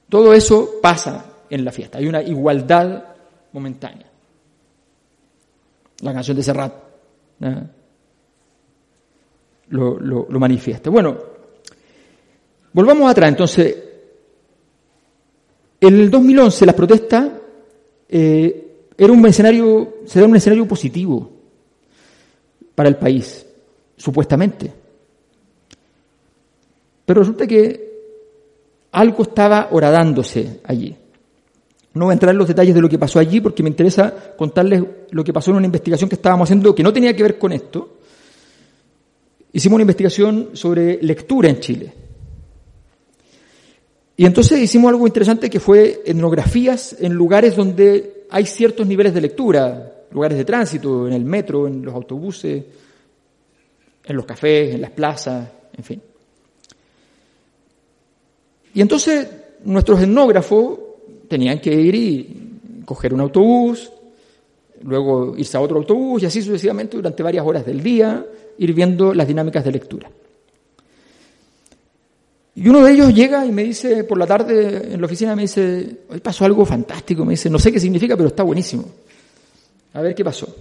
[0.10, 1.98] Todo eso pasa en la fiesta.
[1.98, 3.04] Hay una igualdad
[3.52, 4.08] momentánea.
[6.02, 6.74] La canción de Serrat
[9.70, 10.90] lo, lo, manifiesta.
[10.90, 11.18] Bueno,
[12.74, 13.30] volvamos atrás.
[13.30, 13.78] Entonces,
[15.80, 17.32] en el 2011 las protestas
[18.08, 21.32] eh, era un escenario, se da un escenario positivo
[22.76, 23.46] para el país,
[23.98, 24.83] supuestamente.
[27.06, 27.92] Pero resulta que
[28.92, 30.96] algo estaba horadándose allí.
[31.94, 34.34] No voy a entrar en los detalles de lo que pasó allí porque me interesa
[34.36, 37.38] contarles lo que pasó en una investigación que estábamos haciendo que no tenía que ver
[37.38, 37.98] con esto.
[39.52, 41.94] Hicimos una investigación sobre lectura en Chile.
[44.18, 49.22] Y entonces hicimos algo interesante que fue etnografías en lugares donde hay ciertos niveles de
[49.22, 52.64] lectura lugares de tránsito, en el metro, en los autobuses,
[54.06, 56.02] en los cafés, en las plazas, en fin.
[58.74, 59.28] Y entonces
[59.66, 60.80] nuestros etnógrafos
[61.28, 63.92] tenían que ir y coger un autobús,
[64.84, 68.26] luego irse a otro autobús y así sucesivamente durante varias horas del día
[68.58, 70.12] ir viendo las dinámicas de lectura.
[72.56, 75.44] Y uno de ellos llega y me dice por la tarde en la oficina, me
[75.44, 78.86] dice, hoy pasó algo fantástico, me dice, no sé qué significa, pero está buenísimo.
[79.94, 80.56] A ver qué pasó.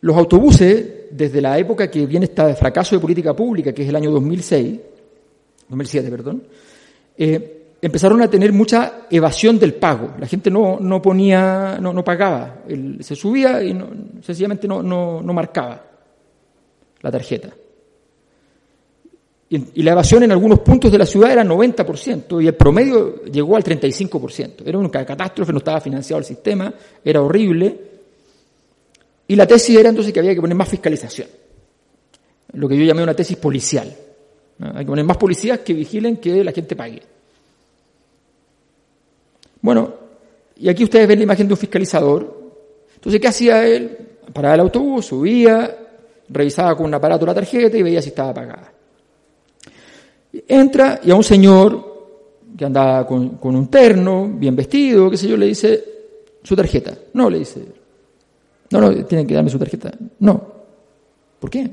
[0.00, 3.96] Los autobuses, desde la época que viene este fracaso de política pública, que es el
[3.96, 4.80] año 2006,
[5.70, 6.42] 2007, perdón,
[7.16, 10.14] eh, empezaron a tener mucha evasión del pago.
[10.18, 12.62] La gente no, no ponía, no, no pagaba.
[13.00, 13.76] se subía y
[14.22, 15.82] sencillamente no, no, no marcaba
[17.00, 17.50] la tarjeta.
[19.52, 23.56] Y, la evasión en algunos puntos de la ciudad era 90% y el promedio llegó
[23.56, 24.62] al 35%.
[24.64, 26.72] Era una catástrofe, no estaba financiado el sistema,
[27.04, 27.90] era horrible.
[29.26, 31.26] Y la tesis era entonces que había que poner más fiscalización.
[32.52, 33.92] Lo que yo llamé una tesis policial.
[34.60, 37.02] Hay que poner más policías que vigilen que la gente pague.
[39.62, 39.94] Bueno,
[40.56, 42.52] y aquí ustedes ven la imagen de un fiscalizador.
[42.94, 43.96] Entonces, ¿qué hacía él?
[44.32, 45.76] Paraba el autobús, subía,
[46.28, 48.72] revisaba con un aparato la tarjeta y veía si estaba pagada.
[50.46, 51.90] Entra y a un señor
[52.56, 55.84] que andaba con, un terno, bien vestido, qué sé yo, le dice
[56.42, 56.94] su tarjeta.
[57.14, 57.64] No, le dice.
[58.70, 59.90] No, no, tienen que darme su tarjeta.
[60.18, 60.60] No.
[61.38, 61.68] ¿Por qué?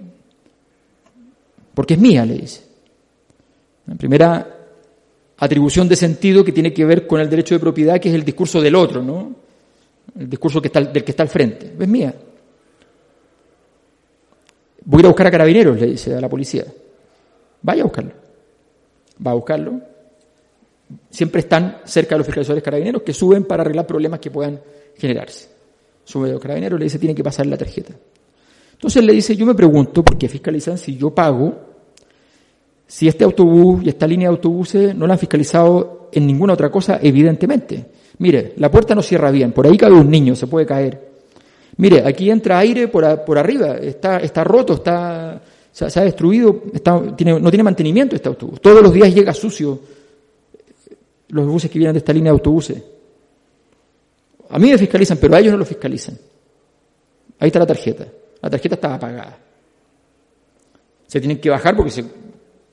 [1.73, 2.66] Porque es mía, le dice.
[3.87, 4.57] En primera,
[5.37, 8.25] atribución de sentido que tiene que ver con el derecho de propiedad, que es el
[8.25, 9.35] discurso del otro, ¿no?
[10.17, 11.73] El discurso del que está al frente.
[11.79, 12.13] Es mía.
[14.85, 16.65] Voy a ir a buscar a carabineros, le dice a la policía.
[17.61, 18.13] Vaya a buscarlo.
[19.25, 19.81] Va a buscarlo.
[21.09, 24.59] Siempre están cerca de los fiscalizadores carabineros que suben para arreglar problemas que puedan
[24.95, 25.49] generarse.
[26.03, 27.93] Sube a los carabineros, le dice, tiene que pasar la tarjeta.
[28.71, 31.66] Entonces le dice, yo me pregunto, ¿por qué fiscalizan si yo pago?
[32.87, 36.71] Si este autobús y esta línea de autobuses no la han fiscalizado en ninguna otra
[36.71, 37.85] cosa, evidentemente.
[38.19, 41.07] Mire, la puerta no cierra bien, por ahí cabe un niño, se puede caer.
[41.77, 46.99] Mire, aquí entra aire por, por arriba, está, está roto, está, se, ha destruido, está,
[46.99, 48.61] no tiene mantenimiento este autobús.
[48.61, 49.79] Todos los días llega sucio
[51.29, 52.81] los buses que vienen de esta línea de autobuses.
[54.49, 56.17] A mí me fiscalizan, pero a ellos no lo fiscalizan.
[57.39, 58.07] Ahí está la tarjeta.
[58.41, 59.37] La tarjeta estaba apagada.
[61.05, 62.05] Se tienen que bajar porque se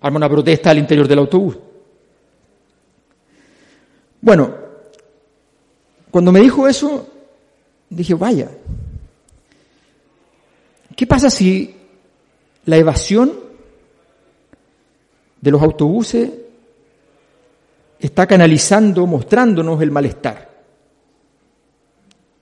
[0.04, 1.56] arma una protesta al interior del autobús.
[4.20, 4.54] Bueno,
[6.10, 7.08] cuando me dijo eso,
[7.88, 8.50] dije, vaya,
[10.94, 11.74] ¿qué pasa si
[12.66, 13.32] la evasión
[15.40, 16.30] de los autobuses
[17.98, 20.50] está canalizando, mostrándonos el malestar?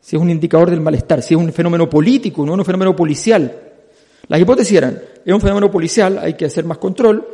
[0.00, 3.56] Si es un indicador del malestar, si es un fenómeno político, no un fenómeno policial.
[4.26, 7.24] Las hipótesis eran, es un fenómeno policial, hay que hacer más control,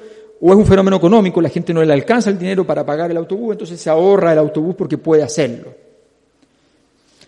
[0.41, 3.17] o es un fenómeno económico, la gente no le alcanza el dinero para pagar el
[3.17, 5.75] autobús, entonces se ahorra el autobús porque puede hacerlo.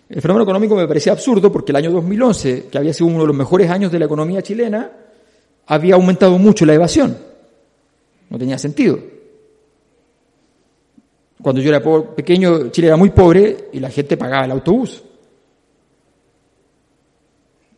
[0.08, 3.28] El fenómeno económico me parecía absurdo porque el año 2011, que había sido uno de
[3.28, 4.90] los mejores años de la economía chilena,
[5.66, 7.16] había aumentado mucho la evasión.
[8.28, 8.98] No tenía sentido.
[11.40, 11.80] Cuando yo era
[12.14, 15.02] pequeño, Chile era muy pobre y la gente pagaba el autobús.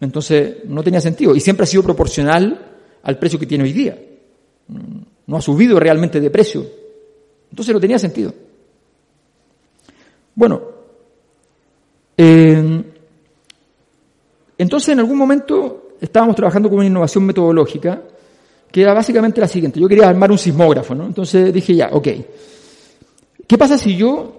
[0.01, 1.37] Entonces, no tenía sentido.
[1.37, 3.99] Y siempre ha sido proporcional al precio que tiene hoy día.
[5.33, 6.63] No ha subido realmente de precio.
[7.49, 8.35] Entonces no tenía sentido.
[10.35, 10.61] Bueno,
[12.19, 12.85] eh,
[14.59, 18.03] entonces, en algún momento estábamos trabajando con una innovación metodológica
[18.71, 19.81] que era básicamente la siguiente.
[19.81, 21.07] Yo quería armar un sismógrafo, ¿no?
[21.07, 22.09] Entonces dije, ya, ok.
[23.47, 24.37] ¿Qué pasa si yo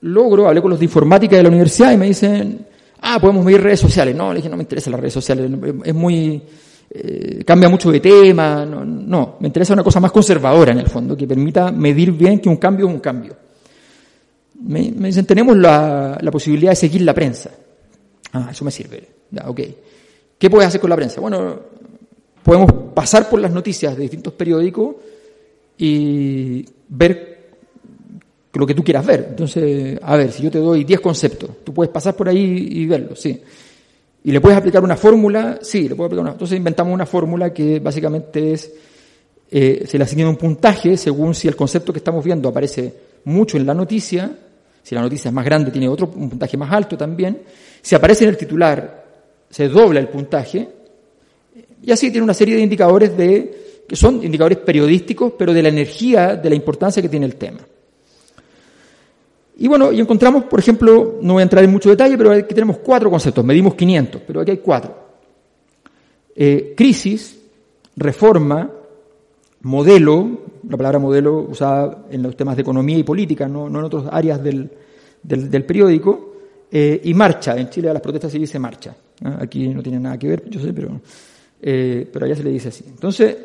[0.00, 2.66] logro, hablé con los de informática de la universidad y me dicen,
[3.02, 4.16] ah, podemos medir redes sociales?
[4.16, 5.50] No, le dije, no me interesan las redes sociales,
[5.84, 6.42] es muy,
[6.90, 10.88] eh, cambia mucho de tema, no, no, me interesa una cosa más conservadora en el
[10.88, 13.48] fondo, que permita medir bien que un cambio es un cambio
[14.60, 17.50] me, dicen, tenemos la, posibilidad de seguir la prensa.
[18.32, 19.06] Ah, eso me sirve.
[19.30, 19.60] Ya, ok.
[20.38, 21.20] ¿Qué puedes hacer con la prensa?
[21.20, 21.60] Bueno,
[22.42, 24.96] podemos pasar por las noticias de distintos periódicos
[25.78, 27.38] y ver
[28.52, 29.26] lo que tú quieras ver.
[29.30, 32.86] Entonces, a ver, si yo te doy 10 conceptos, tú puedes pasar por ahí y
[32.86, 33.40] verlos, sí.
[34.28, 35.58] ¿Y le puedes aplicar una fórmula?
[35.62, 36.32] Sí, le puedo aplicar una.
[36.32, 38.70] Entonces inventamos una fórmula que básicamente es,
[39.50, 43.56] eh, se le asigna un puntaje según si el concepto que estamos viendo aparece mucho
[43.56, 44.30] en la noticia
[44.88, 47.42] si la noticia es más grande, tiene otro un puntaje más alto también.
[47.82, 49.04] Si aparece en el titular,
[49.50, 50.66] se dobla el puntaje.
[51.82, 55.68] Y así tiene una serie de indicadores de, que son indicadores periodísticos, pero de la
[55.68, 57.58] energía, de la importancia que tiene el tema.
[59.60, 62.54] Y bueno, y encontramos, por ejemplo, no voy a entrar en mucho detalle, pero aquí
[62.54, 64.94] tenemos cuatro conceptos, medimos 500, pero aquí hay cuatro.
[66.36, 67.40] Eh, crisis,
[67.96, 68.70] reforma,
[69.62, 74.04] modelo, la palabra modelo usada en los temas de economía y política, no, en otras
[74.12, 74.70] áreas del,
[75.24, 76.34] del, periódico,
[76.70, 77.56] eh, y marcha.
[77.56, 78.94] En Chile a las protestas se dice marcha.
[79.40, 81.00] Aquí no tiene nada que ver, yo sé, pero,
[81.60, 82.84] eh, pero allá se le dice así.
[82.86, 83.36] Entonces,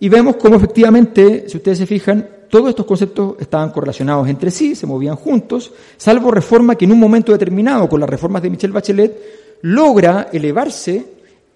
[0.00, 4.74] y vemos cómo efectivamente, si ustedes se fijan, todos estos conceptos estaban correlacionados entre sí,
[4.74, 8.72] se movían juntos, salvo reforma que en un momento determinado, con las reformas de Michelle
[8.72, 11.04] Bachelet, logra elevarse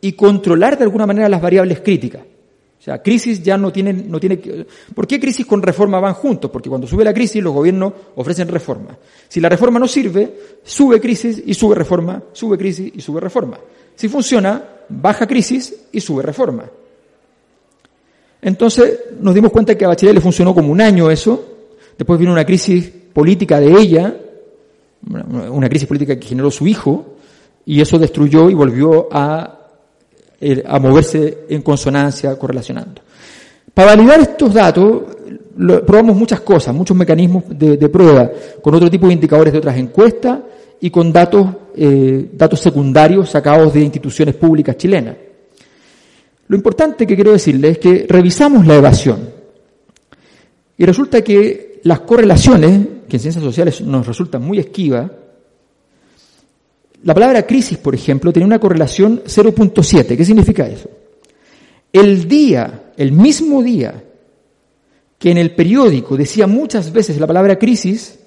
[0.00, 2.22] y controlar de alguna manera las variables críticas.
[2.78, 4.64] O sea, crisis ya no tiene, no tiene que...
[4.94, 6.50] ¿Por qué crisis con reforma van juntos?
[6.50, 8.96] Porque cuando sube la crisis los gobiernos ofrecen reforma.
[9.28, 10.32] Si la reforma no sirve,
[10.62, 13.58] sube crisis y sube reforma, sube crisis y sube reforma.
[13.96, 16.70] Si funciona, baja crisis y sube reforma.
[18.40, 21.44] Entonces nos dimos cuenta que a Bachelet le funcionó como un año eso,
[21.96, 24.16] después vino una crisis política de ella,
[25.50, 27.16] una crisis política que generó su hijo,
[27.64, 29.58] y eso destruyó y volvió a
[30.66, 33.02] a moverse en consonancia, correlacionando.
[33.74, 35.02] Para validar estos datos,
[35.86, 38.30] probamos muchas cosas, muchos mecanismos de, prueba,
[38.62, 40.38] con otro tipo de indicadores de otras encuestas
[40.80, 45.16] y con datos, eh, datos secundarios sacados de instituciones públicas chilenas.
[46.48, 49.30] Lo importante que quiero decirles es que revisamos la evasión
[50.78, 55.10] y resulta que las correlaciones, que en ciencias sociales nos resultan muy esquivas,
[57.04, 60.16] la palabra crisis, por ejemplo, tiene una correlación 0.7.
[60.16, 60.88] ¿Qué significa eso?
[61.92, 64.04] El día, el mismo día
[65.18, 68.18] que en el periódico decía muchas veces la palabra crisis,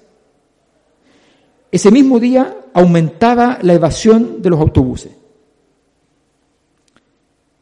[1.70, 5.21] ese mismo día aumentaba la evasión de los autobuses.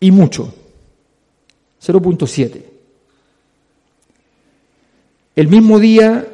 [0.01, 0.53] Y mucho.
[1.83, 2.63] 0.7.
[5.37, 6.27] El mismo día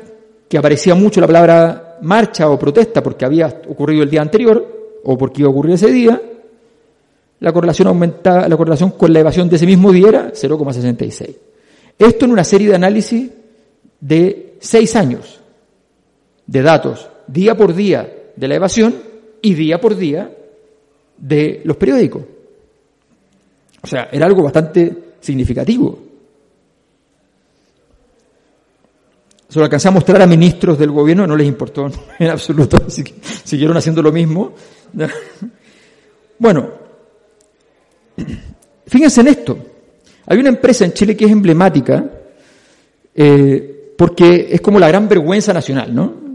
[0.49, 5.17] que aparecía mucho la palabra marcha o protesta porque había ocurrido el día anterior o
[5.19, 6.21] porque iba a ocurrir ese día,
[7.41, 11.37] la correlación aumenta, la correlación con la evasión de ese mismo día era 0,66.
[11.99, 13.31] Esto en una serie de análisis
[14.01, 15.41] de seis años
[16.47, 18.95] de datos, día por día de la evasión
[19.43, 20.31] y día por día
[21.19, 22.23] de los periódicos.
[23.83, 25.99] O sea, era algo bastante significativo.
[29.49, 33.05] Se lo alcancé a mostrar a ministros del gobierno, no les importó en absoluto, así
[33.05, 34.53] que siguieron haciendo lo mismo.
[36.39, 36.68] Bueno,
[38.87, 39.59] fíjense en esto.
[40.27, 42.05] Hay una empresa en Chile que es emblemática
[43.14, 46.27] eh, porque es como la gran vergüenza nacional, ¿no?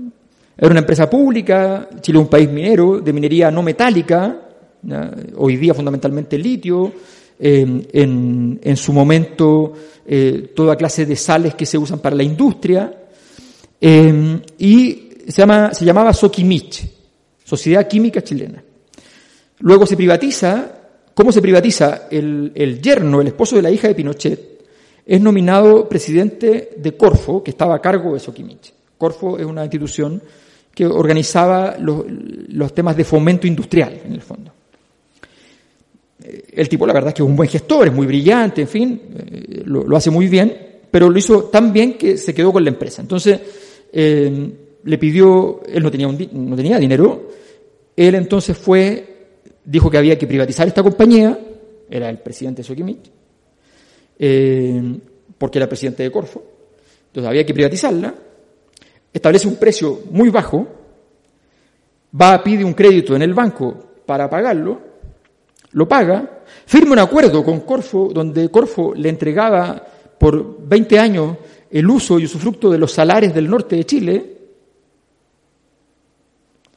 [0.58, 4.40] Era una empresa pública, Chile es un país minero, de minería no metálica,
[5.36, 6.92] hoy día fundamentalmente litio,
[7.42, 9.74] en, su momento
[10.06, 12.98] eh, toda clase de sales que se usan para la industria,
[13.82, 16.88] y se, llama, se llamaba Soquimich,
[17.44, 18.64] Sociedad Química Chilena.
[19.60, 20.82] Luego se privatiza
[21.14, 22.08] ¿Cómo se privatiza?
[22.10, 24.40] El, yerno, el esposo de la hija de Pinochet,
[25.06, 28.74] es nominado presidente de Corfo, que estaba a cargo de Soquimich.
[28.98, 30.22] Corfo es una institución
[30.74, 34.54] que organizaba los, temas de fomento industrial, en el fondo.
[36.54, 39.02] El tipo, la verdad, es que es un buen gestor, es muy brillante, en fin,
[39.16, 40.56] eh, lo, hace muy bien,
[40.90, 43.02] pero lo hizo tan bien que se quedó con la empresa.
[43.02, 43.40] Entonces,
[43.92, 44.52] eh,
[44.84, 47.30] le pidió, él no tenía, no tenía dinero,
[47.96, 49.12] él entonces fue
[49.64, 51.38] dijo que había que privatizar esta compañía,
[51.90, 53.12] era el presidente Sokimich,
[54.18, 55.00] eh,
[55.38, 56.44] porque era presidente de Corfo,
[57.08, 58.14] entonces había que privatizarla,
[59.14, 60.68] establece un precio muy bajo,
[62.20, 64.91] va pedir un crédito en el banco para pagarlo,
[65.74, 69.82] lo paga, firma un acuerdo con Corfo donde Corfo le entregaba
[70.18, 71.38] por 20 años
[71.70, 74.38] el uso y usufructo de los salares del norte de Chile,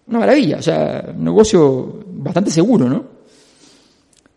[0.06, 3.04] una maravilla, o sea, un negocio bastante seguro, ¿no?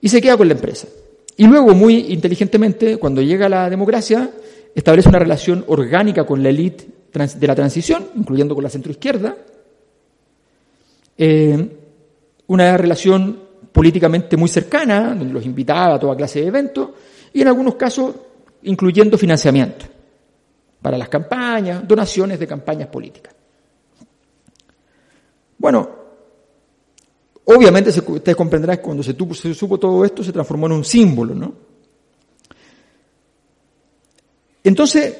[0.01, 0.87] Y se queda con la empresa.
[1.35, 4.31] Y luego, muy inteligentemente, cuando llega la democracia,
[4.73, 9.35] establece una relación orgánica con la élite de la transición, incluyendo con la centroizquierda,
[11.17, 11.69] eh,
[12.47, 13.46] una relación
[13.77, 16.89] políticamente muy cercana, donde los invitaba a toda clase de eventos,
[17.31, 18.15] y en algunos casos
[18.63, 19.85] incluyendo financiamiento
[20.81, 23.35] para las campañas, donaciones de campañas políticas.
[25.59, 25.87] Bueno,
[27.45, 31.35] obviamente ustedes comprenderán que cuando se, se supo todo esto se transformó en un símbolo,
[31.35, 31.53] ¿no?
[34.63, 35.17] Entonces,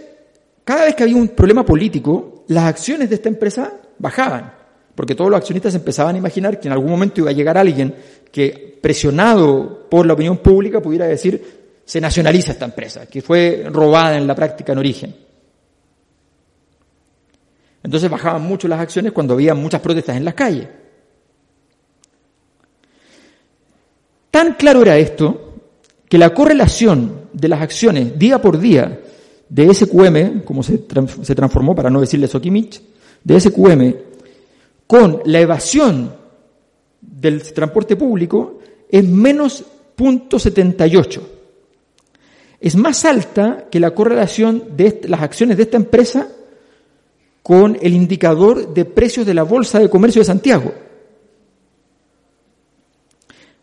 [0.64, 4.57] cada vez que había un problema político, las acciones de esta empresa bajaban,
[4.98, 7.94] porque todos los accionistas empezaban a imaginar que en algún momento iba a llegar alguien
[8.32, 14.18] que, presionado por la opinión pública, pudiera decir, se nacionaliza esta empresa, que fue robada
[14.18, 15.16] en la práctica en origen.
[17.84, 20.68] Entonces bajaban mucho las acciones cuando había muchas protestas en las calles.
[24.32, 25.60] Tan claro era esto
[26.10, 29.00] que la correlación de las acciones día por día
[29.48, 32.82] de SQM, como se, transformó para no decirle Sokimich,
[33.24, 34.07] de SQM,
[34.88, 36.16] con la evasión
[37.02, 38.60] del transporte público
[38.90, 39.64] es menos
[39.98, 41.22] 0.78.
[42.60, 46.30] Es más alta que la correlación de las acciones de esta empresa
[47.44, 50.74] con el indicador de precios de la Bolsa de Comercio de Santiago.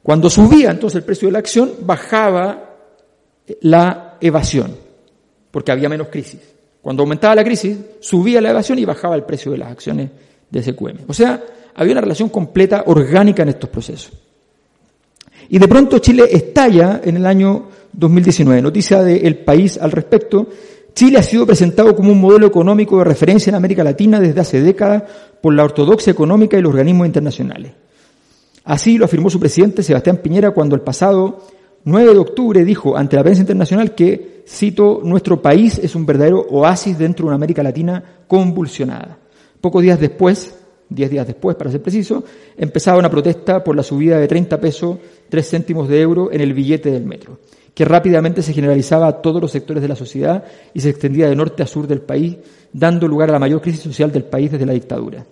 [0.03, 2.77] Cuando subía entonces el precio de la acción, bajaba
[3.63, 4.77] la evasión,
[5.51, 6.41] porque había menos crisis.
[6.83, 10.11] Cuando aumentaba la crisis, subía la evasión y bajaba el precio de las acciones
[10.61, 11.05] de SQM.
[11.07, 11.43] O sea,
[11.75, 14.13] había una relación completa, orgánica en estos procesos.
[15.49, 18.63] Y de pronto Chile estalla en el año 2019.
[18.63, 20.49] Noticia de El País al respecto
[20.95, 24.61] Chile ha sido presentado como un modelo económico de referencia en América Latina desde hace
[24.61, 25.03] décadas
[25.41, 27.73] por la ortodoxia económica y los organismos internacionales.
[28.65, 31.43] Así lo afirmó su presidente Sebastián Piñera cuando el pasado
[31.85, 36.47] 9 de octubre dijo ante la prensa internacional que, cito, nuestro país es un verdadero
[36.49, 39.19] oasis dentro de una América Latina convulsionada.
[39.65, 40.55] Pocos días después,
[40.91, 42.23] diez días después para ser preciso,
[42.55, 44.99] empezaba una protesta por la subida de 30 pesos,
[45.31, 47.39] 3 céntimos de euro en el billete del metro
[47.73, 50.45] que rápidamente se generalizaba a todos los sectores de la sociedad
[50.75, 52.37] y se extendía de norte a sur del país,
[52.75, 55.25] dando lugar a la mayor crisis social del país desde la dictadura.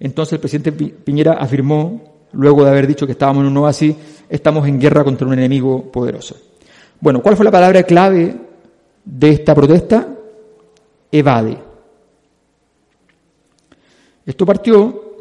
[0.00, 3.94] Entonces el presidente Piñera afirmó, luego de haber dicho que estábamos en un oasis,
[4.30, 6.36] estamos en guerra contra un enemigo poderoso.
[6.98, 8.34] Bueno, ¿cuál fue la palabra clave
[9.04, 10.08] de esta protesta?
[11.12, 11.71] evade.
[14.24, 15.12] Esto partió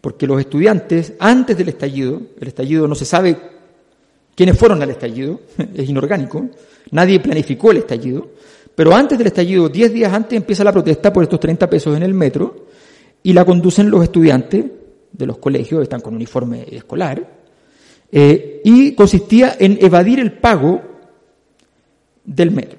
[0.00, 3.36] porque los estudiantes, antes del estallido, el estallido no se sabe
[4.34, 5.40] quiénes fueron al estallido,
[5.74, 6.48] es inorgánico,
[6.90, 8.28] nadie planificó el estallido,
[8.74, 12.02] pero antes del estallido, 10 días antes, empieza la protesta por estos 30 pesos en
[12.02, 12.66] el metro
[13.22, 14.64] y la conducen los estudiantes
[15.12, 17.40] de los colegios, están con uniforme escolar,
[18.10, 20.80] eh, y consistía en evadir el pago
[22.24, 22.78] del metro.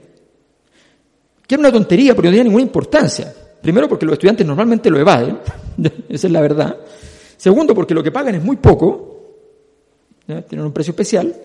[1.46, 3.34] Que era una tontería porque no tenía ninguna importancia.
[3.62, 5.38] Primero porque los estudiantes normalmente lo evaden,
[6.09, 6.78] esa es la verdad.
[7.38, 9.07] Segundo porque lo que pagan es muy poco,
[10.26, 11.36] tienen un precio especial.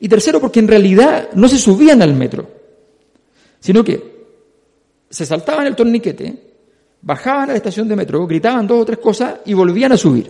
[0.00, 2.62] Y tercero porque en realidad no se subían al metro
[3.62, 4.26] sino que
[5.08, 6.34] se saltaban el torniquete,
[7.00, 10.28] bajaban a la estación de metro, gritaban dos o tres cosas y volvían a subir.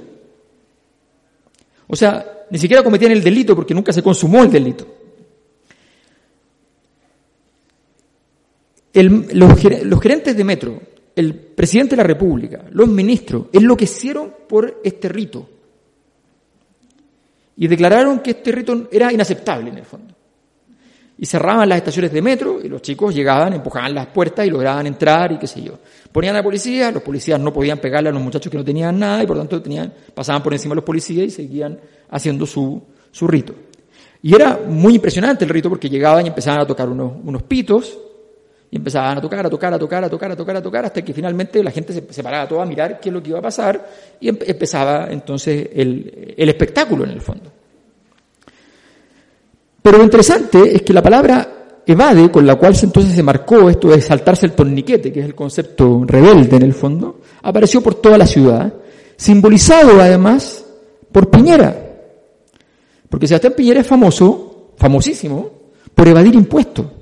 [1.87, 4.87] O sea, ni siquiera cometían el delito porque nunca se consumó el delito.
[8.93, 10.79] los, los, gerentes de metro,
[11.15, 15.49] el presidente de la República, los ministros, enloquecieron por este rito.
[17.57, 20.15] Y declararon que este rito era inaceptable en el fondo
[21.23, 24.89] y cerraban las estaciones de metro y los chicos llegaban, empujaban las puertas y lograban
[24.89, 25.79] entrar y qué sé yo.
[26.11, 28.99] Ponían a la policía, los policías no podían pegarle a los muchachos que no tenían
[28.99, 31.79] nada y por tanto tenían, pasaban por encima de los policías y seguían
[32.11, 32.83] haciendo su,
[33.13, 33.55] su rito.
[34.21, 37.97] Y era muy impresionante el rito porque llegaban y empezaban a tocar unos, unos pitos
[38.73, 41.03] y empezaban a tocar, a tocar, a tocar, a tocar, a tocar, a tocar, hasta
[41.03, 43.39] que finalmente la gente se, se paraba toda a mirar qué es lo que iba
[43.39, 43.87] a pasar
[44.19, 47.53] y empezaba entonces el, espectáculo en el fondo.
[49.83, 53.89] Pero lo interesante es que la palabra evade, con la cual entonces se marcó esto
[53.89, 58.17] de saltarse el torniquete, que es el concepto rebelde en el fondo, apareció por toda
[58.17, 58.73] la ciudad,
[59.17, 60.65] simbolizado además
[61.13, 61.77] por Piñera.
[63.11, 65.51] Porque Sebastián Piñera es famoso, famosísimo,
[65.95, 67.02] por evadir impuestos.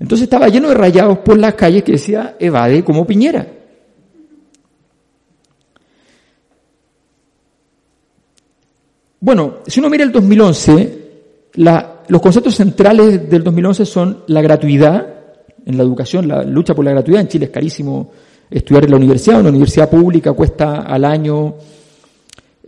[0.00, 3.46] Entonces estaba lleno de rayados por las calles que decía evade como Piñera.
[9.20, 10.98] Bueno, si uno mira el 2011,
[11.54, 15.06] los conceptos centrales del 2011 son la gratuidad
[15.66, 17.22] en la educación, la lucha por la gratuidad.
[17.22, 18.12] En Chile es carísimo
[18.48, 19.40] estudiar en la universidad.
[19.40, 21.56] Una universidad pública cuesta al año,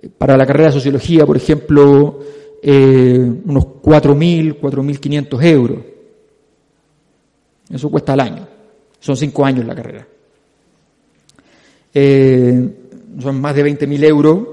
[0.02, 2.18] eh, para la carrera de sociología, por ejemplo,
[2.62, 5.78] eh, unos 4.000, 4.500 euros.
[7.70, 8.46] Eso cuesta al año.
[8.98, 10.06] Son cinco años la carrera.
[11.92, 12.68] Eh,
[13.20, 14.46] son más de 20.000 euros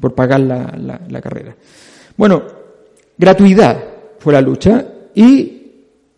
[0.00, 1.54] por pagar la, la carrera.
[2.16, 2.42] Bueno,
[3.16, 3.84] Gratuidad
[4.18, 5.62] fue la lucha y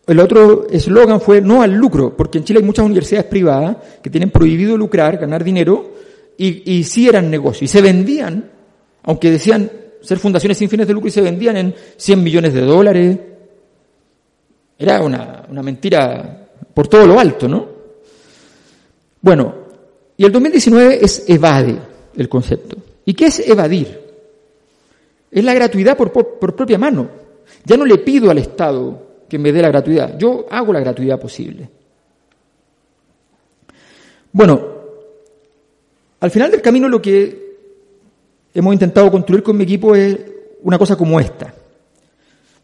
[0.06, 4.10] el otro eslogan fue no al lucro, porque en Chile hay muchas universidades privadas que
[4.10, 5.92] tienen prohibido lucrar, ganar dinero,
[6.36, 8.50] y, y sí eran negocios, y se vendían,
[9.04, 9.70] aunque decían
[10.02, 13.18] ser fundaciones sin fines de lucro, y se vendían en 100 millones de dólares.
[14.78, 17.68] Era una, una mentira por todo lo alto, ¿no?
[19.20, 19.54] Bueno,
[20.16, 21.78] y el 2019 es evade
[22.16, 22.76] el concepto.
[23.04, 24.00] ¿Y qué es evadir?
[25.30, 27.08] Es la gratuidad por, propia mano.
[27.64, 31.18] Ya no le pido al Estado que me dé la gratuidad, yo hago la gratuidad
[31.18, 31.68] posible.
[34.30, 34.74] Bueno,
[36.20, 37.56] al final del camino lo que
[38.52, 40.18] hemos intentado construir con mi equipo es
[40.62, 41.54] una cosa como esta,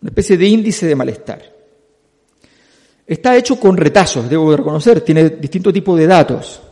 [0.02, 1.59] una especie de índice de malestar.
[3.10, 6.62] Está hecho con retazos, debo de reconocer, tiene distintos tipos de datos.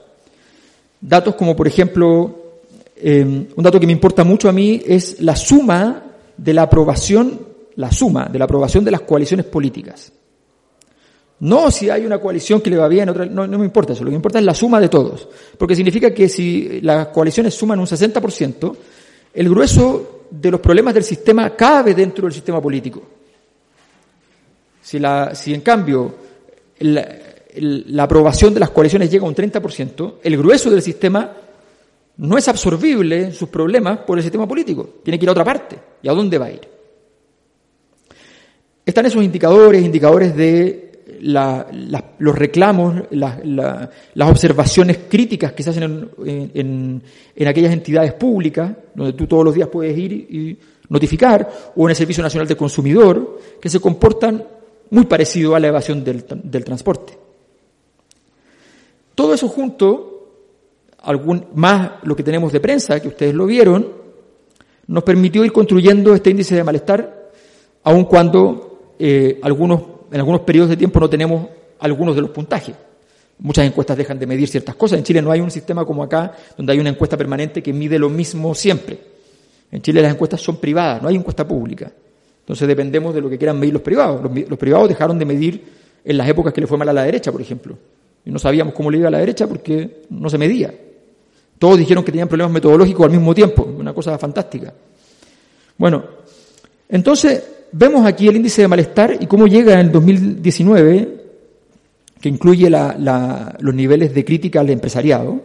[1.00, 2.48] Datos como, por ejemplo,
[3.00, 6.02] Em, un dato que me importa mucho a mí es la suma
[6.36, 7.40] de la aprobación,
[7.76, 10.12] la suma de la aprobación de las coaliciones políticas.
[11.40, 14.02] No si hay una coalición que le va bien, otra, no, no me importa eso,
[14.02, 15.28] lo que me importa es la suma de todos.
[15.56, 18.76] Porque significa que si las coaliciones suman un 60%,
[19.34, 23.00] el grueso de los problemas del sistema cabe dentro del sistema político.
[24.82, 26.14] Si, la, si en cambio
[26.80, 27.06] la,
[27.60, 31.32] la aprobación de las coaliciones llega a un 30%, el grueso del sistema
[32.18, 34.96] no es absorbible sus problemas por el sistema político.
[35.02, 35.78] Tiene que ir a otra parte.
[36.02, 36.60] ¿Y a dónde va a ir?
[38.84, 40.84] Están esos indicadores, indicadores de
[41.20, 47.02] los reclamos, las observaciones críticas que se hacen en,
[47.46, 50.58] aquellas entidades públicas, donde tú todos los días puedes ir y
[50.88, 54.42] notificar, o en el Servicio Nacional del Consumidor, que se comportan
[54.90, 57.18] muy parecido a la evasión del, del transporte.
[59.14, 60.18] Todo eso junto
[60.98, 63.88] algún, más lo que tenemos de prensa, que ustedes lo vieron,
[64.86, 67.30] nos permitió ir construyendo este índice de malestar,
[67.84, 71.48] aun cuando eh, algunos, en algunos periodos de tiempo no tenemos
[71.80, 72.74] algunos de los puntajes.
[73.40, 74.98] Muchas encuestas dejan de medir ciertas cosas.
[74.98, 77.98] En Chile no hay un sistema como acá, donde hay una encuesta permanente que mide
[77.98, 78.98] lo mismo siempre.
[79.70, 81.92] En Chile las encuestas son privadas, no hay encuesta pública.
[82.48, 84.22] Entonces dependemos de lo que quieran medir los privados.
[84.48, 85.62] Los, privados dejaron de medir
[86.02, 87.76] en las épocas que le fue mal a la derecha, por ejemplo.
[88.24, 90.72] Y no sabíamos cómo le iba a la derecha porque no se medía.
[91.58, 94.72] Todos dijeron que tenían problemas metodológicos al mismo tiempo, una cosa fantástica.
[95.76, 96.02] Bueno,
[96.88, 101.16] entonces vemos aquí el índice de malestar y cómo llega en el 2019,
[102.18, 105.38] que incluye los niveles de crítica al empresariado,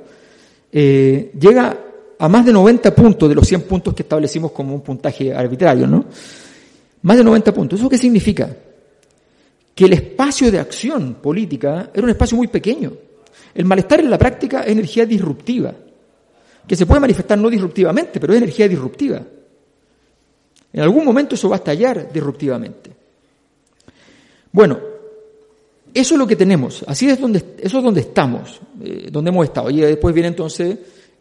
[0.71, 1.77] eh, llega
[2.17, 5.85] a más de 90 puntos de los 100 puntos que establecimos como un puntaje arbitrario,
[5.85, 6.05] ¿no?
[7.03, 7.79] Más de 90 puntos.
[7.79, 8.55] ¿Eso qué significa?
[9.75, 12.93] Que el espacio de acción política era un espacio muy pequeño.
[13.53, 15.73] El malestar en la práctica es energía disruptiva
[16.67, 19.21] que se puede manifestar no disruptivamente, pero es energía disruptiva.
[20.71, 22.91] En algún momento eso va a estallar disruptivamente.
[24.51, 24.79] Bueno,
[25.93, 29.45] eso es lo que tenemos, así es donde, eso es donde estamos, eh, donde hemos
[29.45, 29.69] estado.
[29.69, 30.77] Y después viene entonces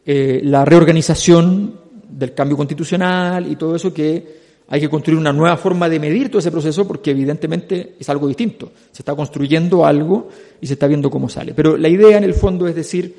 [0.07, 4.42] eh, la reorganización del cambio constitucional y todo eso que
[4.73, 8.27] hay que construir una nueva forma de medir todo ese proceso porque evidentemente es algo
[8.27, 8.73] distinto.
[8.91, 10.31] Se está construyendo algo
[10.63, 11.53] y se está viendo cómo sale.
[11.53, 13.15] Pero la idea en el fondo es decir,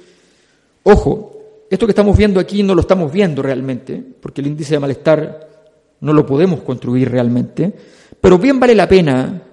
[0.82, 4.80] ojo, esto que estamos viendo aquí no lo estamos viendo realmente, porque el índice de
[4.80, 5.48] malestar
[6.00, 7.72] no lo podemos construir realmente,
[8.20, 9.44] pero bien vale la pena,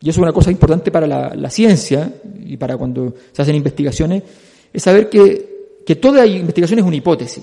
[0.00, 2.14] y eso es una cosa importante para la, ciencia
[2.46, 4.22] y para cuando se hacen investigaciones,
[4.72, 7.42] es saber que, que toda investigación es una hipótesis,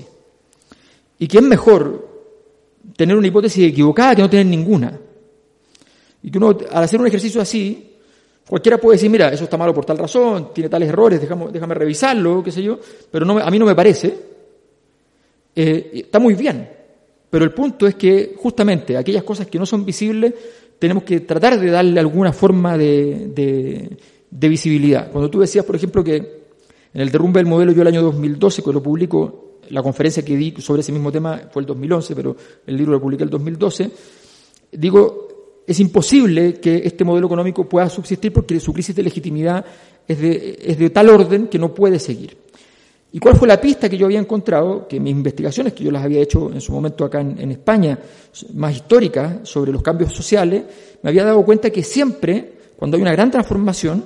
[1.20, 2.07] y que es mejor
[2.96, 5.00] tener una hipótesis equivocada que no tener ninguna.
[6.24, 7.88] Y que uno, al hacer un ejercicio así,
[8.48, 11.74] Cualquiera puede decir, mira, eso está malo por tal razón, tiene tales errores, déjame, déjame
[11.76, 12.80] revisarlo, qué sé yo,
[13.12, 14.18] pero no, a mí no me parece.
[15.54, 16.70] Eh, está muy bien,
[17.30, 20.34] pero el punto es que justamente aquellas cosas que no son visibles
[20.80, 23.98] tenemos que tratar de darle alguna forma de,
[24.30, 25.12] de, visibilidad.
[25.12, 28.62] Cuando tú decías, por ejemplo, que en el derrumbe del modelo yo el año 2012,
[28.62, 32.36] cuando lo publico, la conferencia que di sobre ese mismo tema fue el 2011, pero
[32.66, 33.92] el libro lo publiqué el 2012,
[34.72, 35.28] digo,
[35.66, 39.66] es imposible que este modelo económico pueda subsistir porque su crisis de legitimidad
[40.08, 42.38] es de, es de tal orden que no puede seguir.
[43.12, 44.88] ¿Y cuál fue la pista que yo había encontrado?
[44.88, 47.98] Que mis investigaciones, que yo las había hecho en su momento acá en, España,
[48.54, 50.64] más históricas, sobre los cambios sociales,
[51.02, 54.06] me había dado cuenta que siempre, cuando hay una gran transformación,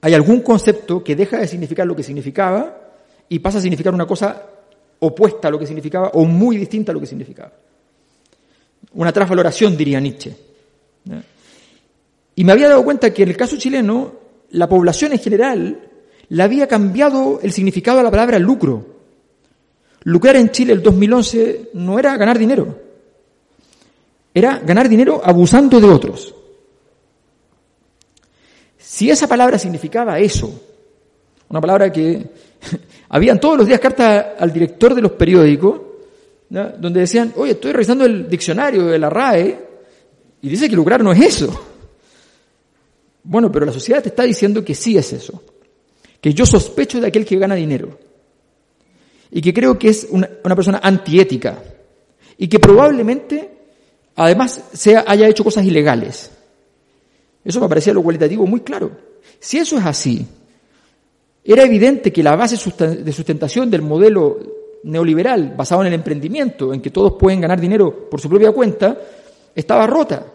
[0.00, 2.79] hay algún concepto que deja de significar lo que significaba
[3.30, 4.42] y pasa a significar una cosa
[4.98, 7.52] opuesta a lo que significaba o muy distinta a lo que significaba
[8.94, 10.34] una transvaloración, diría Nietzsche.
[12.34, 14.12] Y me había dado cuenta que en el caso chileno,
[14.50, 15.88] la población en general
[16.28, 18.98] le había cambiado el significado a la palabra lucro.
[20.04, 22.78] Lucrar en Chile el 2011 no era ganar dinero,
[24.32, 26.34] era ganar dinero abusando de otros.
[28.78, 30.50] Si esa palabra significaba eso,
[31.50, 32.30] una palabra que
[33.10, 35.80] habían todos los días cartas al director de los periódicos,
[36.48, 39.58] donde decían, oye, estoy revisando el diccionario de la RAE
[40.42, 41.66] y dice que lucrar no es eso.
[43.22, 45.42] Bueno, pero la sociedad te está diciendo que sí es eso,
[46.20, 47.98] que yo sospecho de aquel que gana dinero
[49.30, 51.62] y que creo que es una, persona antiética
[52.38, 53.50] y que probablemente
[54.16, 56.30] además sea, haya hecho cosas ilegales.
[57.44, 58.90] Eso me parecía lo cualitativo muy claro.
[59.38, 60.26] Si eso es así,
[61.52, 64.38] era evidente que la base de sustentación del modelo
[64.84, 68.96] neoliberal basado en el emprendimiento, en que todos pueden ganar dinero por su propia cuenta,
[69.54, 70.26] estaba rota.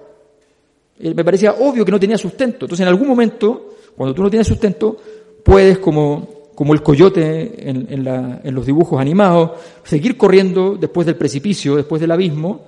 [0.99, 2.65] Eh, me parecía obvio que no tenía sustento.
[2.65, 4.97] Entonces, en algún momento, cuando tú no tienes sustento,
[5.43, 6.27] puedes, como,
[6.71, 9.51] el coyote en, en los dibujos animados,
[9.83, 12.61] seguir corriendo después del precipicio, después del abismo,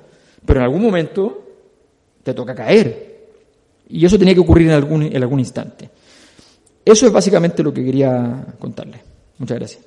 [0.46, 1.44] pero en algún momento
[2.24, 3.08] te toca caer.
[3.90, 5.90] Y eso tenía que ocurrir en algún, en algún instante.
[6.88, 9.02] Eso es básicamente lo que quería contarle.
[9.40, 9.86] Muchas gracias.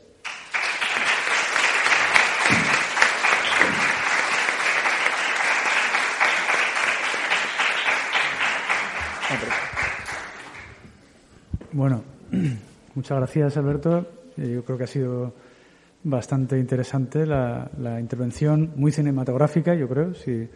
[11.73, 12.03] Bueno,
[12.95, 14.07] muchas gracias, Alberto.
[14.37, 15.33] Eh, yo creo que ha sido
[16.05, 20.13] bastante interesante la, intervención, muy cinematográfica, yo creo.
[20.13, 20.47] Si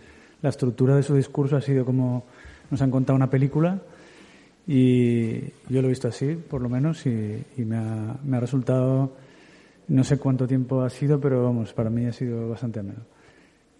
[0.42, 2.26] la estructura de su discurso ha sido como
[2.70, 3.80] nos han contado una película.
[4.66, 9.12] Y yo lo he visto así, por lo menos, y, me, ha, resultado,
[9.88, 13.00] no sé cuánto tiempo ha sido, pero vamos, para mí ha sido bastante ameno.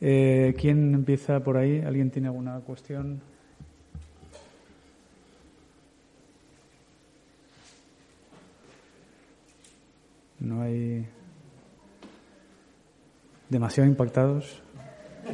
[0.00, 1.80] Eh, ¿Quién empieza por ahí?
[1.80, 3.22] ¿Alguien tiene alguna cuestión?
[10.40, 11.06] No hay
[13.48, 14.60] demasiado impactados,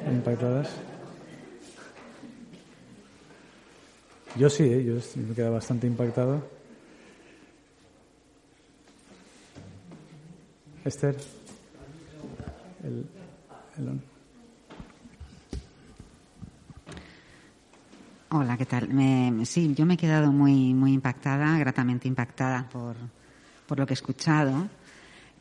[0.09, 0.90] impactadas.
[4.37, 4.85] Yo sí, ¿eh?
[4.85, 6.43] yo me quedado bastante impactado.
[10.85, 11.17] Esther.
[18.31, 18.89] Hola, ¿qué tal?
[19.45, 22.95] sí, yo me he quedado muy, muy impactada, gratamente impactada por,
[23.67, 24.69] por lo que he escuchado,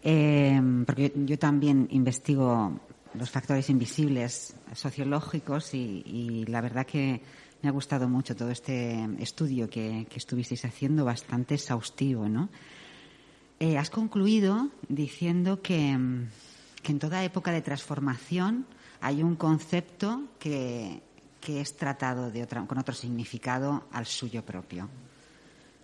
[0.02, 2.80] eh, porque yo, también investigo
[3.14, 7.22] los factores invisibles sociológicos y, la verdad que
[7.62, 12.49] me ha gustado mucho todo este estudio que, estuvisteis haciendo, bastante exhaustivo, ¿no?
[13.60, 15.97] Eh, has concluido diciendo que,
[16.82, 18.66] que en toda época de transformación
[19.01, 21.01] hay un concepto que
[21.39, 24.89] que es tratado de otra, con otro significado al suyo propio.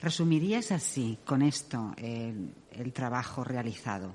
[0.01, 2.53] ¿Resumirías así con esto el,
[2.93, 4.11] trabajo realizado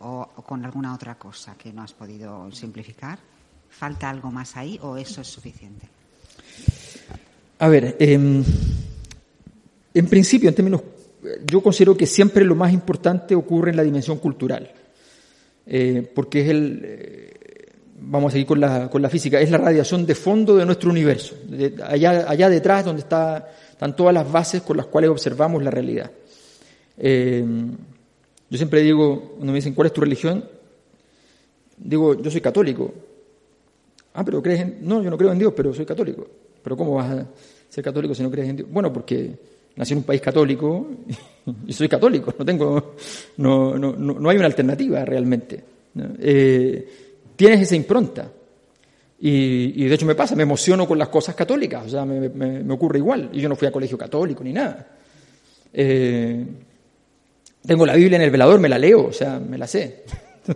[0.00, 3.18] o, con alguna otra cosa que no has podido simplificar?
[3.70, 5.88] ¿Falta algo más ahí o eso es suficiente?
[7.62, 8.42] A ver, em,
[9.94, 10.80] en principio, en términos,
[11.46, 14.68] yo considero que siempre lo más importante ocurre en la dimensión cultural,
[15.66, 17.30] eh, porque es el,
[18.00, 20.90] vamos a seguir con la, con la física, es la radiación de fondo de nuestro
[20.90, 21.36] universo,
[21.84, 26.10] allá, allá detrás donde está, están todas las bases con las cuales observamos la realidad.
[26.98, 27.44] Eh,
[28.50, 30.44] yo siempre digo, cuando me dicen, ¿cuál es tu religión?
[31.76, 32.92] Digo, yo soy católico.
[34.14, 34.78] Ah, pero crees en...
[34.80, 36.26] No, yo no creo en Dios, pero soy católico.
[36.62, 37.26] ¿Pero cómo vas a
[37.72, 38.68] ser católico si no crees en Dios?
[38.70, 39.30] Bueno, porque
[39.76, 40.88] nací en un país católico
[41.66, 42.94] y soy católico, no tengo...
[43.38, 45.64] No, no, no, hay una alternativa realmente.
[46.18, 46.88] Eh,
[47.34, 48.30] tienes esa impronta.
[49.20, 52.98] Y, de hecho me pasa, me emociono con las cosas católicas, o sea, me, ocurre
[52.98, 53.30] igual.
[53.32, 54.86] Y yo no fui a colegio católico ni nada.
[55.72, 56.44] Eh,
[57.64, 60.04] tengo la Biblia en el velador, me la leo, o sea, me la sé.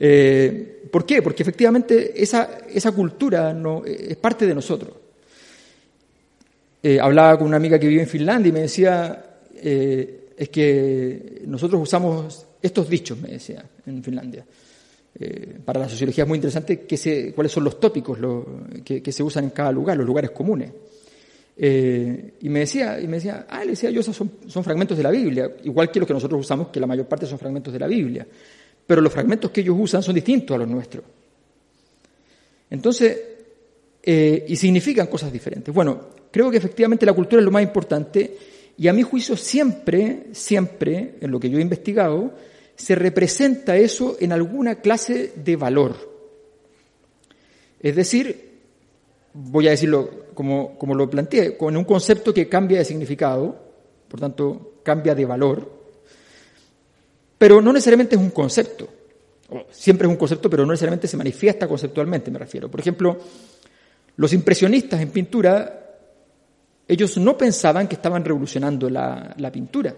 [0.00, 1.20] Eh, ¿Por qué?
[1.22, 4.92] Porque efectivamente esa, esa cultura no, es parte de nosotros.
[6.82, 9.24] Eh, hablaba con una amiga que vive en Finlandia y me decía,
[9.54, 14.44] es que nosotros usamos estos dichos, me decía, en Finlandia.
[15.20, 18.18] Eh, para la sociología es muy interesante que cuáles son los tópicos
[18.84, 20.70] que, se usan en cada lugar, los lugares comunes.
[21.56, 24.96] Eh, y me decía, y me decía, ah, le decía yo, esos son, son, fragmentos
[24.96, 27.72] de la Biblia, igual que los que nosotros usamos, que la mayor parte son fragmentos
[27.72, 28.26] de la Biblia.
[28.86, 31.04] Pero los fragmentos que ellos usan son distintos a los nuestros.
[32.70, 33.18] Entonces,
[34.02, 35.74] eh, y significan cosas diferentes.
[35.74, 38.36] Bueno, creo que efectivamente la cultura es lo más importante
[38.76, 42.32] y a mi juicio siempre, siempre, en lo que yo he investigado,
[42.76, 45.96] se representa eso en alguna clase de valor.
[47.80, 48.60] Es decir,
[49.34, 53.58] voy a decirlo como, como lo planteé, con un concepto que cambia de significado,
[54.08, 55.78] por tanto, cambia de valor,
[57.36, 58.88] pero no necesariamente es un concepto.
[59.70, 62.70] Siempre es un concepto, pero no necesariamente se manifiesta conceptualmente, me refiero.
[62.70, 63.18] Por ejemplo,
[64.16, 65.87] los impresionistas en pintura,
[66.88, 69.94] ellos no pensaban que estaban revolucionando la, la pintura.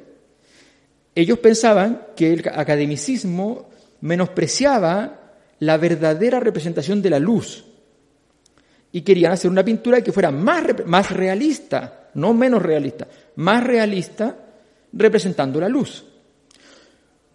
[1.15, 3.71] Ellos pensaban que el academicismo
[4.01, 5.21] menospreciaba
[5.61, 7.65] la verdadera representación de la luz
[8.93, 14.37] y querían hacer una pintura que fuera más, más realista, no menos realista, más realista
[14.93, 16.05] representando la luz.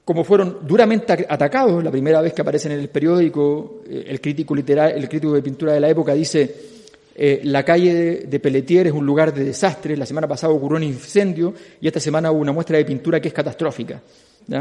[0.03, 4.53] Como fueron duramente atacados, la primera vez que aparecen en el periódico, eh, el crítico
[4.53, 6.74] literal, el crítico de pintura de la época dice
[7.17, 9.95] eh, la calle de, Pelletier es un lugar de desastre.
[9.95, 13.29] La semana pasada ocurrió un incendio y esta semana hubo una muestra de pintura que
[13.29, 14.01] es catastrófica.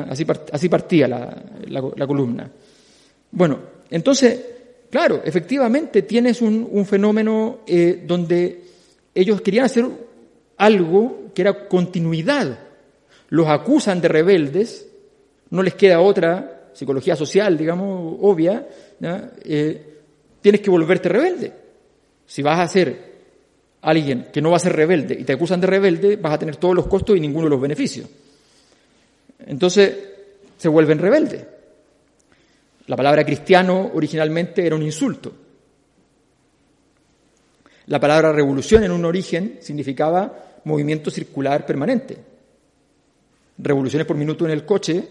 [0.08, 2.48] Así, partía la, columna.
[3.32, 3.58] Bueno,
[3.90, 4.40] entonces,
[4.88, 8.62] claro, efectivamente tienes un, fenómeno eh, donde
[9.12, 9.86] ellos querían hacer
[10.56, 12.56] algo que era continuidad.
[13.30, 14.86] Los acusan de rebeldes,
[15.50, 18.66] no les queda otra psicología social, digamos, obvia,
[19.44, 19.82] eh,
[20.40, 21.63] tienes que volverte rebelde.
[22.26, 23.14] Si vas a ser
[23.82, 26.56] alguien que no va a ser rebelde y te acusan de rebelde, vas a tener
[26.56, 28.08] todos los costos y ninguno de los beneficios.
[29.46, 29.94] Entonces,
[30.56, 31.44] se vuelven rebeldes.
[32.86, 35.32] La palabra cristiano originalmente era un insulto.
[37.86, 42.16] La palabra revolución en un origen significaba movimiento circular permanente.
[43.58, 45.06] Revoluciones por minuto en el coche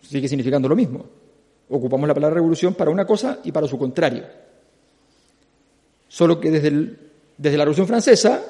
[0.00, 1.04] sigue significando lo mismo.
[1.68, 4.24] Ocupamos la palabra revolución para una cosa y para su contrario.
[6.14, 6.70] Solo que desde,
[7.36, 8.40] desde la Revolución Francesa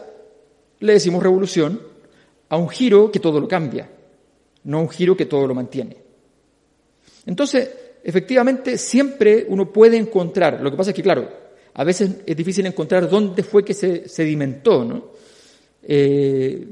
[0.80, 1.80] le decimos revolución
[2.50, 3.88] a un giro que todo lo cambia,
[4.64, 5.96] no a un giro que todo lo mantiene.
[7.24, 7.70] Entonces,
[8.04, 11.26] efectivamente, siempre uno puede encontrar, lo que pasa es que, claro,
[11.72, 15.06] a veces es difícil encontrar dónde fue que se sedimentó, ¿no?
[15.82, 16.66] Eh,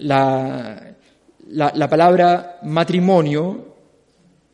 [0.00, 0.94] la,
[1.52, 3.64] la, palabra matrimonio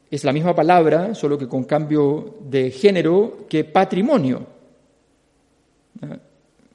[0.08, 4.51] es la misma palabra, solo que con cambio de género, que patrimonio.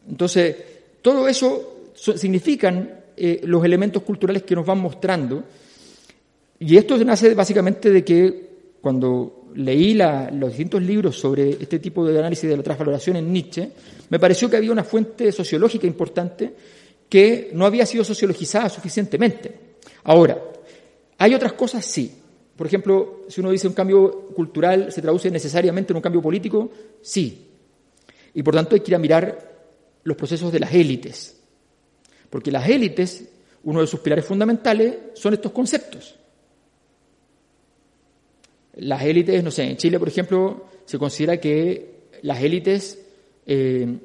[0.10, 0.56] Entonces,
[1.02, 5.44] todo eso significan eh, los elementos culturales que nos van mostrando.
[6.60, 8.48] Y esto nace básicamente de que
[8.82, 13.72] cuando leí los distintos libros sobre este tipo de análisis de la transvaloración en Nietzsche,
[14.10, 16.54] me pareció que había una fuente sociológica importante
[17.10, 19.52] que no había sido sociologizada suficientemente.
[20.04, 20.42] Ahora,
[21.18, 22.12] hay otras cosas sí.
[22.56, 26.70] Por ejemplo, si uno dice un cambio cultural se traduce necesariamente en un cambio político,
[27.02, 27.48] sí.
[28.34, 29.57] Y por tanto hay que ir a mirar
[30.08, 31.36] los procesos de las élites.
[32.30, 33.26] Porque las élites,
[33.66, 36.16] uno de sus pilares fundamentales son estos conceptos.
[38.78, 42.98] Las élites, no sé, en Chile, por ejemplo, se considera que las élites
[43.46, 43.98] eh,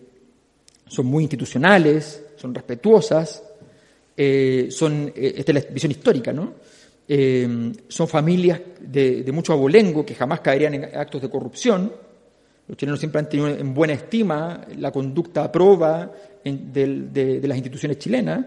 [0.89, 3.41] son muy institucionales, son respetuosas,
[4.17, 6.55] eh, son, eh, esta es la visión histórica, ¿no?
[7.89, 11.93] son familias de, mucho abolengo que jamás caerían en actos de corrupción.
[12.69, 16.11] Los chilenos siempre han tenido en buena estima la conducta proba
[16.45, 18.45] de, las instituciones chilenas.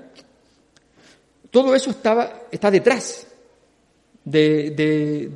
[1.52, 3.28] Todo eso estaba, está detrás
[4.24, 4.72] de,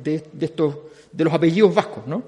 [0.02, 0.76] de, estos,
[1.12, 2.22] de los apellidos vascos, ¿no?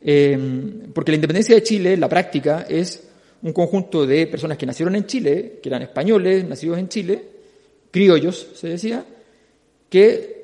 [0.00, 3.08] Em, porque la independencia de Chile, la práctica, es
[3.42, 7.22] un conjunto de personas que nacieron en Chile, que eran españoles, nacidos en Chile,
[7.90, 9.04] criollos, se decía,
[9.88, 10.36] que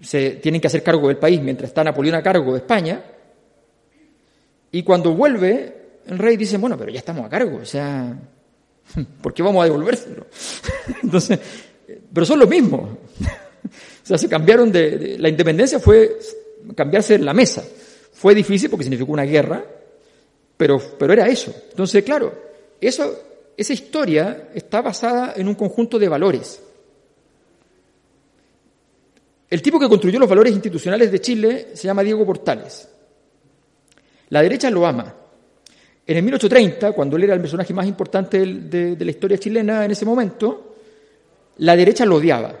[0.00, 3.02] se tienen que hacer cargo del país mientras está Napoleón a cargo de España,
[4.72, 8.18] y cuando vuelve, el rey dice, bueno, pero ya estamos a cargo, o sea,
[9.22, 10.26] ¿por qué vamos a devolvérselo?
[11.02, 11.38] Entonces,
[12.12, 12.98] pero son lo mismo.
[13.64, 16.18] O sea, se cambiaron de, La independencia fue
[16.74, 17.62] cambiarse la mesa.
[18.12, 19.64] Fue difícil porque significó una guerra,
[20.56, 21.54] pero, pero era eso.
[21.70, 22.34] Entonces, claro,
[22.80, 23.16] eso,
[23.56, 26.60] esa historia está basada en un conjunto de valores.
[29.48, 32.88] El tipo que construyó los valores institucionales de Chile se llama Diego Portales.
[34.32, 35.14] La derecha lo ama.
[36.06, 39.92] En el 1830, cuando él era el personaje más importante de, la historia chilena en
[39.92, 40.74] ese momento,
[41.58, 42.52] la derecha lo odiaba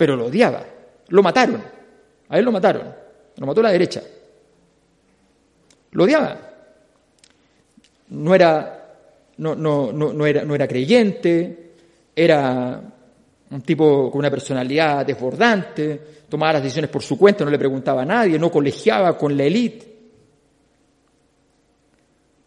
[0.00, 0.64] pero lo odiaba.
[1.08, 1.62] Lo mataron.
[2.30, 2.90] A él lo mataron.
[3.36, 4.02] Lo mató la derecha.
[5.90, 6.38] Lo odiaba.
[8.08, 8.96] No era,
[9.36, 11.72] no, era, no era creyente,
[12.16, 12.80] era
[13.50, 16.00] un tipo con una personalidad desbordante,
[16.30, 19.44] tomaba las decisiones por su cuenta, no le preguntaba a nadie, no colegiaba con la
[19.44, 19.89] élite.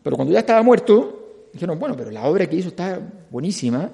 [0.03, 2.99] Pero cuando ya estaba muerto, dijeron, bueno, pero la obra que hizo está
[3.31, 3.89] buenísima.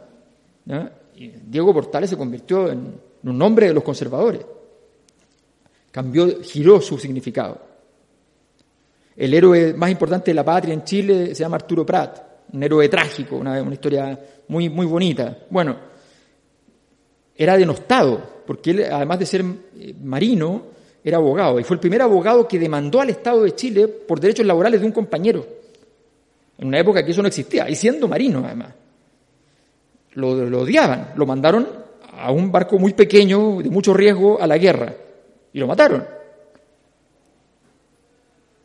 [1.15, 4.41] Y Diego Portales se convirtió en, un nombre de los conservadores.
[5.91, 7.69] Cambió, giró su significado.
[9.15, 12.19] El héroe más importante de la patria en Chile se llama Arturo Prat,
[12.53, 14.17] un héroe trágico, una, historia
[14.47, 15.39] muy, muy bonita.
[15.49, 15.75] Bueno,
[17.35, 19.43] era denostado, porque él, además de ser
[19.77, 20.63] eh, marino,
[21.03, 24.45] era abogado, y fue el primer abogado que demandó al Estado de Chile por derechos
[24.45, 25.45] laborales de un compañero,
[26.59, 28.73] en una época que eso no existía, y siendo marino además.
[30.13, 31.67] Lo, lo odiaban, lo mandaron
[32.11, 34.93] a un barco muy pequeño, de mucho riesgo, a la guerra.
[35.53, 36.05] Y lo mataron.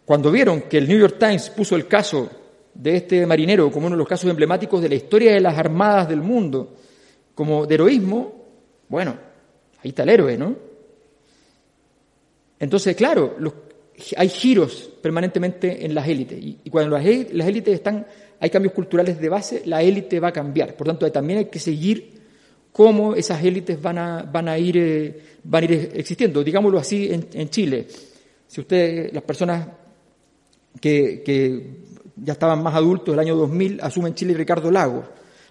[0.04, 2.28] Cuando vieron que el New York Times puso el caso
[2.74, 6.08] de este marinero como uno de los casos emblemáticos de la historia de las armadas
[6.08, 6.74] del mundo,
[7.34, 8.44] como de heroísmo,
[8.88, 9.16] bueno,
[9.82, 10.56] ahí está el héroe, ¿no?
[12.58, 13.36] Entonces, claro,
[14.16, 16.38] hay giros permanentemente en las élites.
[16.40, 18.06] Y, cuando las, élites están,
[18.40, 20.74] hay cambios culturales de base, la élite va a cambiar.
[20.76, 22.22] Por tanto, también hay que seguir
[22.72, 26.42] cómo esas élites van a, van a, ir, eh, van a ir existiendo.
[26.42, 27.86] Digámoslo así en, Chile.
[28.46, 29.68] Si ustedes, las personas
[30.80, 31.82] que,
[32.16, 35.04] ya estaban más adultos del año 2000, asumen Chile Ricardo Lago.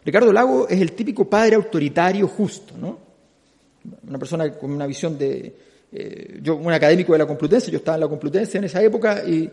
[0.06, 3.00] Ricardo Lago es el típico padre autoritario justo, ¿no?
[4.08, 5.73] Una persona con una visión de...
[5.96, 9.24] Eh, yo, un académico de la Complutense, yo estaba en la Complutense en esa época
[9.26, 9.50] y,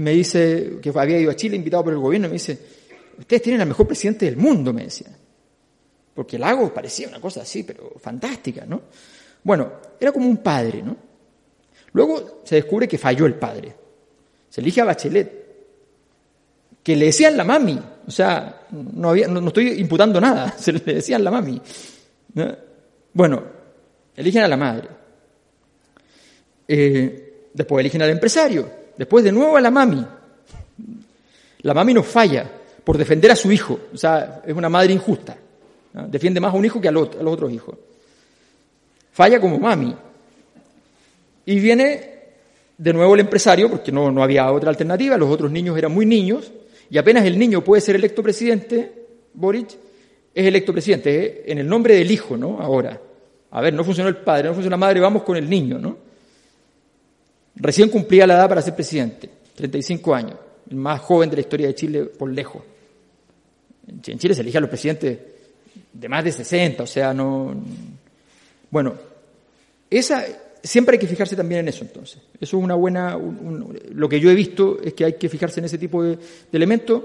[0.00, 2.58] me dice que había ido a Chile invitado por el gobierno me dice,
[3.18, 5.08] ustedes tienen al mejor presidente del mundo, me decía
[6.18, 8.82] porque el lago parecía una cosa así, pero fantástica, ¿no?
[9.44, 10.96] Bueno, era como un padre, ¿no?
[11.92, 13.72] Luego se descubre que falló el padre.
[14.48, 15.30] Se elige a Bachelet,
[16.82, 20.80] que le decían la mami, o sea, no, había, no, estoy imputando nada, se le
[20.80, 21.62] decían la mami.
[23.12, 23.44] Bueno,
[24.16, 24.88] eligen a la madre.
[26.68, 30.06] Eh, después eligen al empresario, después de nuevo a la mami.
[31.62, 32.48] La mami no falla
[32.84, 35.36] por defender a su hijo, o sea, es una madre injusta.
[36.08, 37.76] Defiende más a un hijo que a los, otros hijos.
[39.12, 39.94] Falla como mami.
[41.46, 42.18] Y viene
[42.76, 46.06] de nuevo el empresario, porque no, no había otra alternativa, los otros niños eran muy
[46.06, 46.52] niños,
[46.90, 48.92] y apenas el niño puede ser electo presidente,
[49.34, 49.70] Boric,
[50.34, 51.42] es electo presidente, ¿eh?
[51.46, 52.60] en el nombre del hijo, ¿no?
[52.60, 53.00] Ahora.
[53.50, 55.96] A ver, no funcionó el padre, no funcionó la madre, vamos con el niño, ¿no?
[57.60, 60.36] Recién cumplía la edad para ser presidente, 35 años,
[60.70, 62.62] el más joven de la historia de Chile por lejos.
[64.06, 65.18] En Chile se elige a los presidentes
[65.92, 67.54] de más de 60, o sea, no...
[68.70, 68.94] Bueno,
[69.90, 70.24] esa,
[70.62, 72.20] siempre hay que fijarse también en eso, entonces.
[72.40, 73.18] Eso es una buena.
[73.92, 76.18] lo que yo he visto es que hay que fijarse en ese tipo de,
[76.52, 77.04] elementos.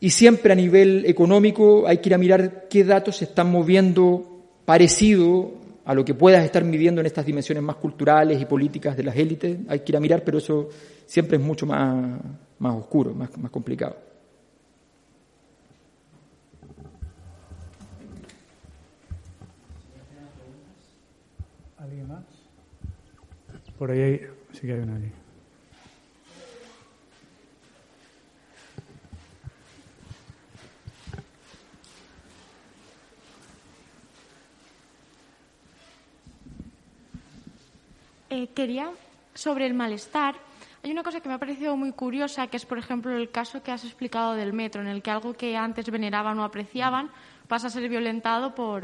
[0.00, 4.42] Y siempre a nivel económico hay que ir a mirar qué datos se están moviendo
[4.64, 5.52] parecido
[5.84, 9.16] a lo que puedas estar midiendo en estas dimensiones más culturales y políticas de las
[9.16, 9.58] élites.
[9.68, 10.68] Hay que ir a mirar, pero eso
[11.06, 12.20] siempre es mucho más,
[12.58, 13.96] más oscuro, más, más complicado.
[23.78, 24.20] Por ahí
[24.52, 24.98] sí que hay una
[38.34, 38.90] eh, quería,
[39.34, 40.34] sobre el malestar,
[40.82, 43.62] hay una cosa que me ha parecido muy curiosa, que es, por ejemplo, el caso
[43.62, 47.10] que has explicado del metro, en el que algo que antes veneraban o apreciaban
[47.48, 48.82] pasa a ser violentado por,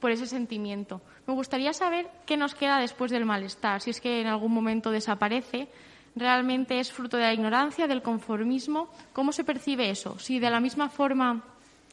[0.00, 1.00] por ese sentimiento.
[1.26, 4.90] Me gustaría saber qué nos queda después del malestar, si es que en algún momento
[4.90, 5.68] desaparece,
[6.16, 10.18] realmente es fruto de la ignorancia, del conformismo, ¿cómo se percibe eso?
[10.18, 11.44] Si de la misma forma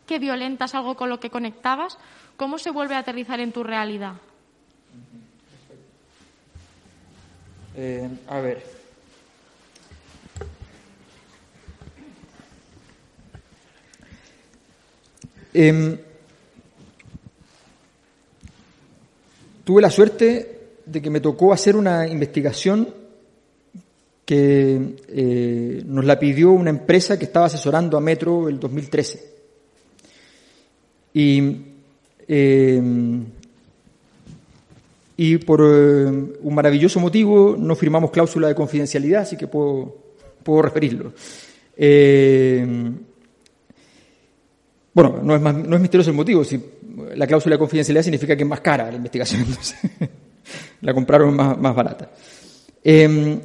[0.05, 1.97] que violentas algo con lo que conectabas,
[2.35, 4.15] ¿cómo se vuelve a aterrizar en tu realidad?
[7.77, 8.63] Eh, a ver.
[15.53, 15.97] Em,
[19.63, 22.93] tuve la suerte de que me tocó hacer una investigación
[24.25, 29.33] que eh, nos la pidió una empresa que estaba asesorando a Metro el 2013.
[31.13, 31.57] Y,
[32.27, 32.81] eh,
[35.17, 39.95] y por eh, un maravilloso motivo no firmamos cláusula de confidencialidad, así que puedo,
[40.43, 41.13] puedo referirlo.
[44.93, 46.43] bueno, no es, no es misterioso el motivo.
[46.43, 46.61] Si
[47.15, 49.45] la cláusula de confidencialidad significa que es más cara la investigación,
[50.81, 52.11] la compraron más, barata.
[52.83, 53.39] Em,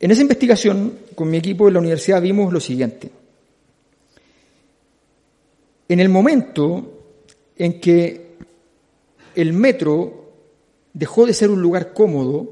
[0.00, 3.10] en esa investigación, con mi equipo de la universidad, vimos lo siguiente.
[5.88, 7.02] En el momento
[7.56, 8.36] en que
[9.34, 10.23] el metro
[10.94, 12.48] dejó de ser un lugar cómodo,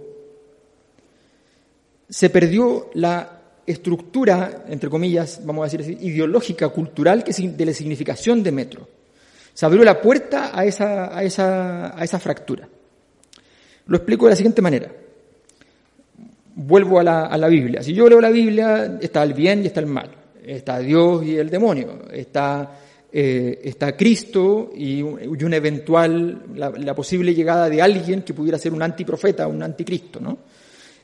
[2.10, 7.72] se perdió la estructura, entre comillas, vamos a decir así, ideológica, cultural, que de la
[7.72, 8.88] significación de metro.
[9.54, 12.68] Se abrió la puerta a esa, a esa, a esa fractura.
[13.86, 14.90] Lo explico de la siguiente manera.
[16.54, 17.82] Vuelvo a la, a la Biblia.
[17.82, 20.10] Si yo leo la Biblia, está el bien y está el mal.
[20.44, 22.02] Está Dios y el demonio.
[22.12, 22.78] Está,
[23.12, 28.82] eh, está Cristo y, una eventual, la, posible llegada de alguien que pudiera ser un
[28.82, 30.20] antiprofeta, un anticristo.
[30.20, 30.38] ¿no?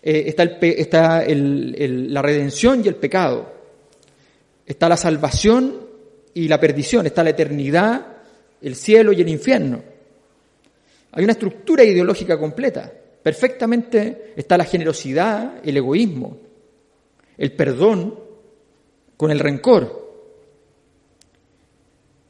[0.02, 3.52] Eh, está el, está el, la redención y el pecado.
[4.66, 5.80] Está la salvación
[6.34, 7.06] y la perdición.
[7.06, 8.18] Está la eternidad
[8.60, 9.82] el cielo y el infierno.
[11.12, 12.92] Hay una estructura ideológica completa.
[13.22, 16.38] Perfectamente está la generosidad, el egoísmo,
[17.36, 18.18] el perdón
[19.16, 20.07] con el rencor,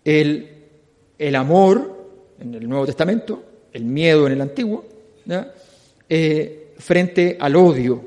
[0.09, 4.87] el, amor en el Nuevo Testamento, el miedo en el Antiguo,
[6.09, 8.05] eh, frente al odio.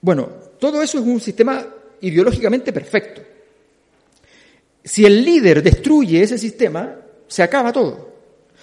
[0.00, 0.28] Bueno,
[0.58, 1.66] todo eso es un sistema
[2.00, 3.20] ideológicamente perfecto.
[4.82, 6.96] Si el líder destruye ese sistema,
[7.26, 8.10] se acaba todo.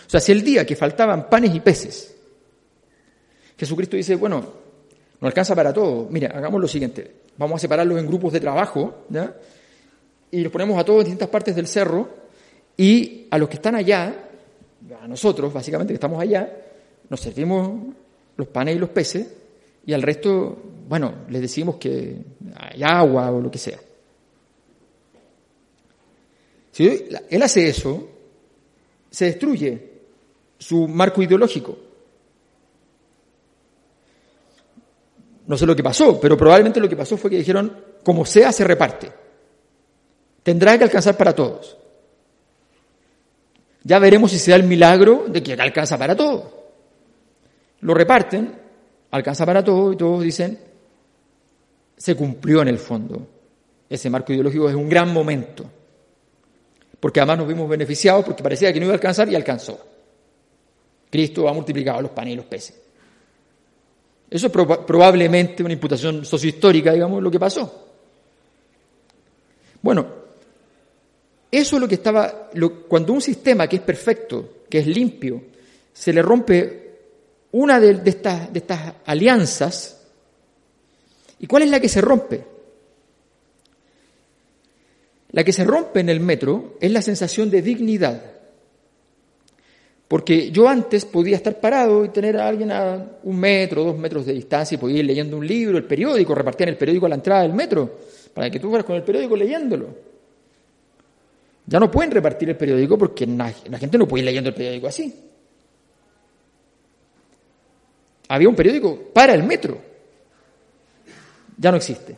[0.07, 2.15] O sea, si el día que faltaban panes y peces,
[3.55, 4.53] Jesucristo dice, bueno,
[5.19, 9.05] no alcanza para todo, mira, hagamos lo siguiente, vamos a separarlos en grupos de trabajo,
[9.09, 9.35] ¿ya?
[10.31, 12.09] Y los ponemos a todos en distintas partes del cerro,
[12.75, 14.29] y a los que están allá,
[15.01, 16.49] a nosotros, básicamente, que estamos allá,
[17.09, 17.93] nos servimos
[18.35, 19.27] los panes y los peces,
[19.85, 22.17] y al resto, bueno, les decimos que
[22.55, 23.79] hay agua o lo que sea.
[26.71, 28.07] Si él hace eso,
[29.09, 29.91] se destruye
[30.59, 31.77] su marco ideológico.
[35.47, 38.51] No sé lo que pasó, pero probablemente lo que pasó fue que dijeron, como sea,
[38.51, 39.11] se reparte.
[40.47, 41.75] Tendrá que alcanzar para todos.
[43.83, 46.45] Ya veremos si se da el milagro de que alcanza para todos.
[47.81, 48.57] Lo reparten,
[49.11, 50.57] alcanza para todos y todos dicen,
[51.97, 53.27] se cumplió en el fondo.
[53.89, 55.69] Ese marco ideológico es un gran momento
[56.97, 59.77] porque además nos vimos beneficiados porque parecía que no iba a alcanzar y alcanzó.
[61.09, 62.81] Cristo ha multiplicado los panes y los peces.
[64.29, 67.83] Eso es probablemente una imputación sociohistórica, digamos, lo que pasó.
[69.81, 70.16] Bueno,
[71.51, 72.49] eso es lo que estaba,
[72.87, 75.41] cuando un sistema que es perfecto, que es limpio,
[75.93, 76.87] se le rompe
[77.51, 80.05] una de, estas, de estas alianzas,
[81.39, 82.43] ¿y cuál es la que se rompe?
[85.31, 88.21] La que se rompe en el metro es la sensación de dignidad.
[90.07, 94.25] Porque yo antes podía estar parado y tener a alguien a un metro, dos metros
[94.25, 97.15] de distancia y podía ir leyendo un libro, el periódico, repartían el periódico a la
[97.15, 97.97] entrada del metro,
[98.33, 100.06] para que tú fueras con el periódico leyéndolo.
[101.67, 104.87] Ya no pueden repartir el periódico porque la gente no puede ir leyendo el periódico
[104.87, 105.13] así.
[108.29, 109.77] Había un periódico para el metro.
[111.57, 112.15] Ya no existe.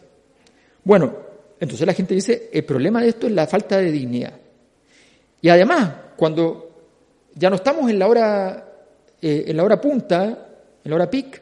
[0.84, 1.16] Bueno,
[1.60, 4.34] entonces la gente dice, el problema de esto es la falta de dignidad.
[5.42, 6.70] Y además, cuando
[7.36, 8.72] ya no estamos en la hora,
[9.22, 10.48] eh, en la hora punta,
[10.84, 11.42] en la hora pic,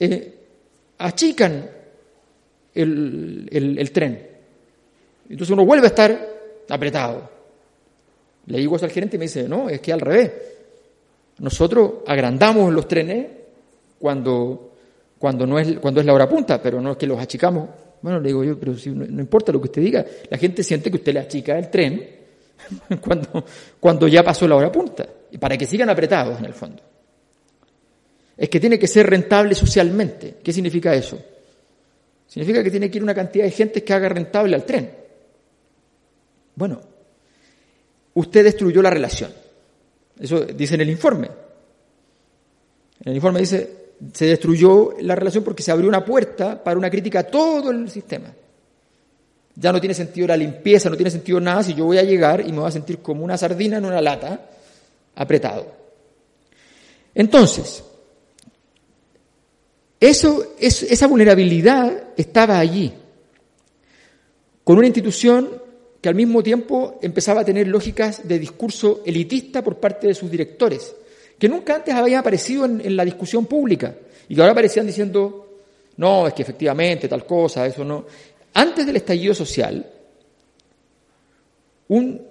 [0.00, 0.34] eh,
[0.98, 1.70] achican
[2.74, 4.28] el, el, tren.
[5.28, 6.37] Entonces uno vuelve a estar
[6.68, 7.30] apretado.
[8.46, 10.32] Le digo eso al gerente y me dice, no, es que al revés.
[11.38, 13.26] Nosotros agrandamos los trenes
[13.98, 14.72] cuando,
[15.18, 17.68] cuando, no es, cuando es la hora punta, pero no es que los achicamos.
[18.00, 20.62] Bueno, le digo yo, pero si no, no importa lo que usted diga, la gente
[20.62, 22.08] siente que usted le achica el tren
[23.00, 23.44] cuando,
[23.78, 26.82] cuando ya pasó la hora punta, y para que sigan apretados en el fondo.
[28.36, 30.36] Es que tiene que ser rentable socialmente.
[30.42, 31.20] ¿Qué significa eso?
[32.28, 34.90] Significa que tiene que ir una cantidad de gente que haga rentable al tren.
[36.58, 36.80] Bueno,
[38.14, 39.32] usted destruyó la relación.
[40.18, 41.28] Eso dice en el informe.
[43.00, 46.90] En el informe dice, se destruyó la relación porque se abrió una puerta para una
[46.90, 48.34] crítica a todo el sistema.
[49.54, 52.40] Ya no tiene sentido la limpieza, no tiene sentido nada si yo voy a llegar
[52.40, 54.50] y me voy a sentir como una sardina en una lata,
[55.14, 55.72] apretado.
[57.14, 57.84] Entonces,
[60.00, 62.92] eso, esa vulnerabilidad estaba allí,
[64.64, 65.67] con una institución
[66.00, 70.30] que al mismo tiempo empezaba a tener lógicas de discurso elitista por parte de sus
[70.30, 70.94] directores,
[71.38, 73.94] que nunca antes habían aparecido en, la discusión pública
[74.28, 75.46] y que ahora aparecían diciendo,
[75.96, 78.04] no, es que efectivamente tal cosa, eso no.
[78.54, 79.84] Antes del estallido social,
[81.88, 82.26] un,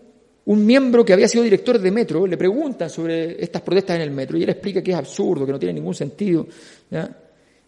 [0.45, 4.37] miembro que había sido director de metro le preguntan sobre estas protestas en el metro
[4.37, 6.47] y él explica que es absurdo, que no tiene ningún sentido.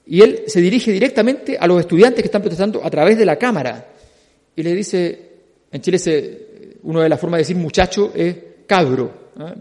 [0.05, 3.37] Y él se dirige directamente a los estudiantes que están protestando a través de la
[3.37, 3.85] cámara
[4.55, 5.28] y le dice,
[5.71, 8.35] en Chile se, una de las formas de decir muchacho es
[8.65, 9.11] cabro,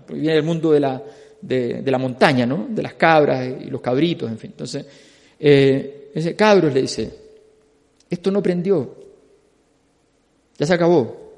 [0.06, 1.02] porque viene del mundo de la,
[1.40, 2.66] de, la montaña, ¿no?
[2.70, 4.50] de las cabras y los cabritos, en fin.
[4.50, 4.86] Entonces,
[5.38, 7.10] eh, ese cabros le dice,
[8.08, 8.96] esto no prendió.
[10.58, 11.28] Ya se acabó.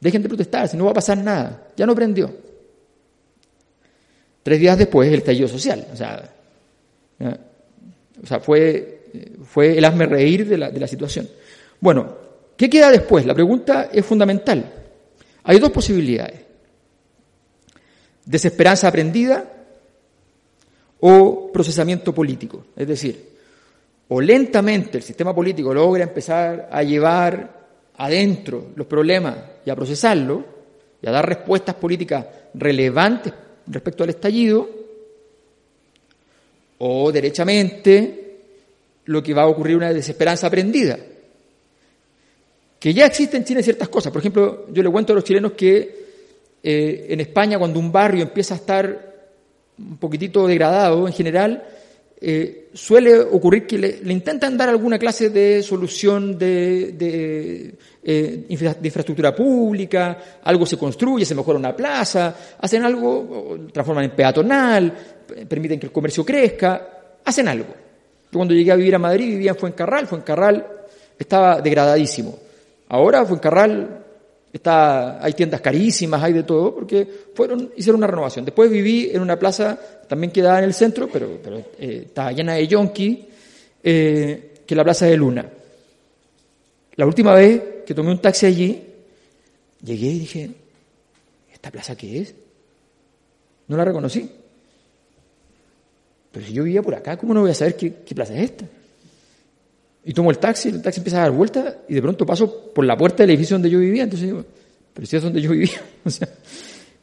[0.00, 1.68] Dejen de protestar, si no va a pasar nada.
[1.76, 2.30] Ya no prendió.
[4.42, 5.86] Tres días después el estallido social.
[5.92, 6.30] O sea,
[8.22, 9.02] o sea fue,
[9.44, 11.28] fue el hazme reír de la, de la situación.
[11.80, 12.23] Bueno,
[12.56, 13.26] ¿qué queda después?
[13.26, 14.72] La pregunta es fundamental.
[15.44, 16.40] Hay dos posibilidades.
[18.24, 19.44] Desesperanza aprendida
[21.00, 22.66] o procesamiento político.
[22.74, 23.28] Es decir,
[24.08, 27.64] o lentamente el sistema político logra empezar a llevar
[27.96, 30.44] adentro los problemas y a procesarlo
[31.00, 33.32] y a dar respuestas políticas relevantes
[33.66, 34.68] respecto al estallido,
[36.78, 38.38] o derechamente
[39.06, 40.98] lo que va a ocurrir una desesperanza aprendida.
[42.84, 44.12] Que ya existen en Chile ciertas cosas.
[44.12, 46.04] Por ejemplo, yo le cuento a los chilenos que
[46.62, 49.14] eh, en España cuando un barrio empieza a estar
[49.78, 51.64] un poquitito degradado en general,
[52.20, 60.40] eh, suele ocurrir que le, intentan dar alguna clase de solución de, eh, infraestructura pública,
[60.42, 64.92] algo se construye, se mejora una plaza, hacen algo, transforman en peatonal,
[65.48, 67.74] permiten que el comercio crezca, hacen algo.
[68.30, 70.66] Yo cuando llegué a vivir a Madrid vivía en Fuencarral, Fuencarral
[71.18, 72.43] estaba degradadísimo.
[72.88, 74.04] Ahora Fuencarral
[74.54, 77.04] Está, hay tiendas carísimas, hay de todo, porque
[77.34, 78.44] fueron, hicieron una renovación.
[78.44, 82.54] Después viví en una plaza, también quedaba en el centro, pero, pero eh, estaba llena
[82.54, 83.26] de yonki,
[83.82, 85.44] eh, que es la Plaza de Luna.
[86.94, 88.80] La última vez que tomé un taxi allí,
[89.82, 90.50] llegué y dije,
[91.52, 92.32] ¿esta plaza qué es?
[93.66, 94.30] No la reconocí.
[96.30, 98.52] Pero si yo vivía por acá, ¿cómo no voy a saber qué, qué plaza es
[98.52, 98.66] esta?
[100.04, 102.84] Y tomo el taxi, el taxi empieza a dar vueltas y de pronto paso por
[102.84, 104.02] la puerta del edificio donde yo vivía.
[104.02, 104.44] Entonces digo,
[104.92, 105.82] pero si es donde yo vivía.
[106.04, 106.28] o sea,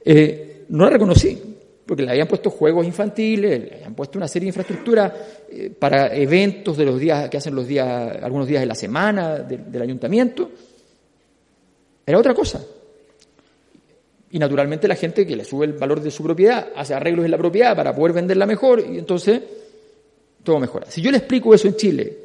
[0.05, 1.37] eh, no la reconocí,
[1.85, 5.13] porque le habían puesto juegos infantiles, le habían puesto una serie de infraestructura
[5.49, 9.39] eh, para eventos de los días que hacen los días, algunos días de la semana
[9.39, 10.51] del ayuntamiento.
[12.05, 12.63] Era otra cosa.
[14.29, 17.31] Y naturalmente la gente que le sube el valor de su propiedad hace arreglos en
[17.31, 19.41] la propiedad para poder venderla mejor y entonces
[20.43, 20.89] todo mejora.
[20.89, 22.17] Si yo le explico eso en Chile,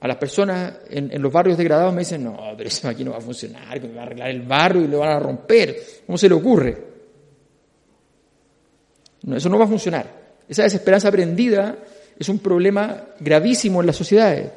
[0.00, 3.18] a las personas en, los barrios degradados me dicen, no, pero eso aquí no va
[3.18, 5.76] a funcionar, que me va a arreglar el barrio y lo van a romper.
[6.06, 6.84] ¿Cómo se le ocurre?
[9.22, 10.20] No, eso no va a funcionar.
[10.48, 11.76] Esa desesperanza aprendida
[12.18, 14.50] es un problema gravísimo en las sociedades.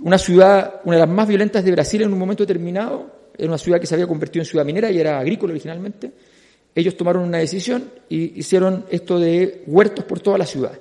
[0.00, 3.58] Una ciudad, una de las más violentas de Brasil en un momento determinado, era una
[3.58, 6.12] ciudad que se había convertido en ciudad minera y era agrícola originalmente,
[6.72, 10.78] ellos tomaron una decisión y hicieron esto de huertos por toda la ciudad.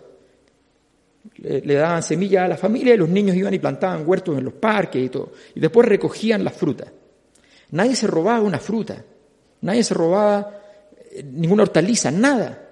[1.37, 4.53] Le, daban semillas a la familia y los niños iban y plantaban huertos en los
[4.53, 5.31] parques y todo.
[5.53, 6.89] Y después recogían las frutas.
[7.71, 9.03] Nadie se robaba una fruta,
[9.61, 10.61] nadie se robaba
[11.11, 12.69] eh, ninguna hortaliza, nada.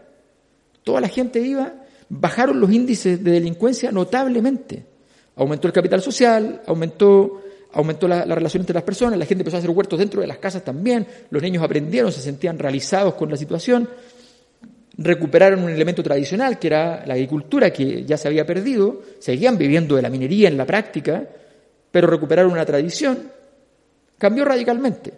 [0.83, 1.73] Toda la gente iba,
[2.09, 4.85] bajaron los índices de delincuencia notablemente.
[5.35, 7.41] Aumentó el capital social, aumentó,
[7.73, 10.37] aumentó la, relación entre las personas, la gente empezó a hacer huertos dentro de las
[10.37, 13.89] casas también, los niños aprendieron, se sentían realizados con la situación,
[14.97, 19.95] recuperaron un elemento tradicional que era la agricultura que ya se había perdido, seguían viviendo
[19.95, 21.27] de la minería en la práctica,
[21.91, 23.31] pero recuperaron una tradición,
[24.17, 25.13] cambió radicalmente.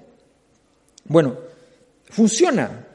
[1.05, 1.35] Bueno,
[2.09, 2.85] funciona,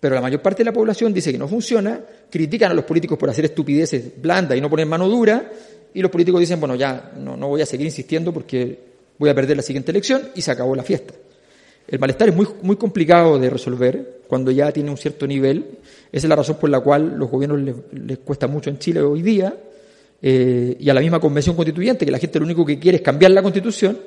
[0.00, 3.18] pero la mayor parte de la población dice que no funciona, critican a los políticos
[3.18, 5.50] por hacer estupideces blandas y no poner mano dura,
[5.92, 8.78] y los políticos dicen, bueno, ya no, no voy a seguir insistiendo porque
[9.18, 11.14] voy a perder la siguiente elección y se acabó la fiesta.
[11.88, 15.78] El malestar es muy, muy complicado de resolver cuando ya tiene un cierto nivel.
[16.10, 17.60] Esa es la razón por la cual los gobiernos
[17.92, 19.56] les, cuesta mucho en Chile hoy día
[20.20, 23.02] eh, y a la misma convención constituyente, que la gente lo único que quiere es
[23.02, 23.98] cambiar la constitución,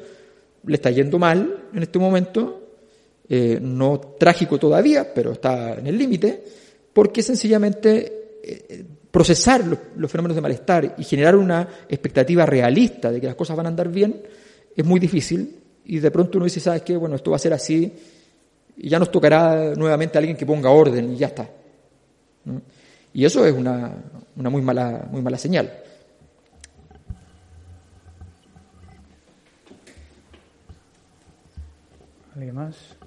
[0.65, 2.69] le está yendo mal en este momento,
[3.30, 6.43] eh, no trágico todavía, pero está en el límite,
[6.91, 9.64] porque sencillamente eh, procesar
[9.95, 13.69] los, fenómenos de malestar y generar una expectativa realista de que las cosas van a
[13.69, 14.22] andar bien
[14.76, 15.56] es muy difícil
[15.90, 16.95] y de pronto uno dice, ¿sabes qué?
[16.95, 17.91] Bueno, esto va a ser así
[18.78, 21.49] y ya nos tocará nuevamente alguien que ponga orden y ya está.
[23.11, 23.95] Y eso es una,
[24.36, 25.74] una muy, mala, muy mala señal.
[32.36, 32.98] ¿Alguien más?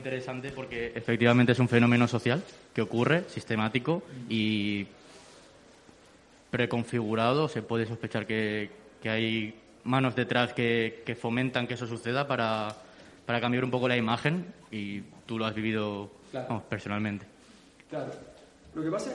[0.00, 2.42] Interesante porque efectivamente es un fenómeno social
[2.74, 4.86] que ocurre, sistemático y
[6.50, 7.48] preconfigurado.
[7.48, 8.70] Se puede sospechar que,
[9.04, 9.54] hay
[9.84, 12.74] manos detrás que, fomentan que eso suceda para,
[13.26, 16.10] para, cambiar un poco la imagen y tú lo has vivido
[16.68, 17.26] personalmente.
[17.88, 18.10] Claro.
[18.74, 19.10] Lo que pasa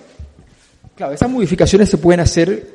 [0.95, 2.74] claro, esas modificaciones se pueden hacer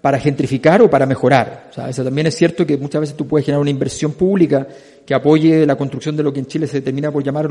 [0.00, 1.68] para gentrificar o para mejorar.
[1.70, 4.66] O sea, eso también es cierto que muchas veces tú puedes generar una inversión pública
[5.04, 7.48] que apoye la construcción de lo que en Chile se termina por llamar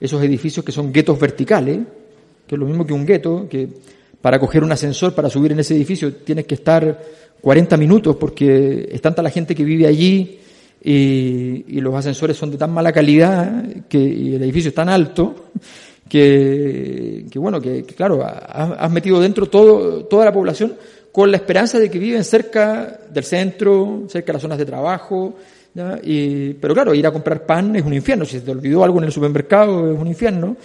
[0.00, 1.78] esos edificios que son guetos verticales,
[2.46, 3.68] que es lo mismo que un gueto, que
[4.20, 7.00] para coger un ascensor, para subir en ese edificio, tienes que estar
[7.40, 10.40] 40 minutos porque es tanta la gente que vive allí
[10.82, 15.50] y, los ascensores son de tan mala calidad que, el edificio es tan alto
[16.08, 20.74] que, bueno, que, claro, has, metido dentro todo, toda la población
[21.16, 25.34] con la esperanza de que viven cerca del centro, cerca de las zonas de trabajo,
[26.02, 28.26] y, pero claro, ir a comprar pan es un infierno.
[28.26, 30.58] Si se te olvidó algo en el supermercado es un infierno.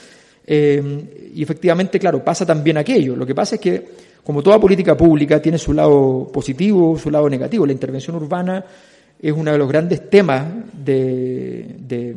[0.46, 3.16] Eh, y efectivamente, claro, pasa también aquello.
[3.16, 3.88] Lo que pasa es que,
[4.26, 7.66] como toda política pública, tiene su lado positivo, su lado negativo.
[7.66, 8.62] La intervención urbana
[9.22, 12.14] es uno de los grandes temas de, de,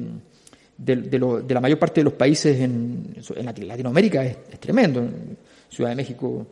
[0.76, 4.24] de, la mayor parte de los países en, en Latinoamérica.
[4.24, 4.98] Es, tremendo.
[4.98, 5.36] En
[5.70, 6.48] Ciudad de México,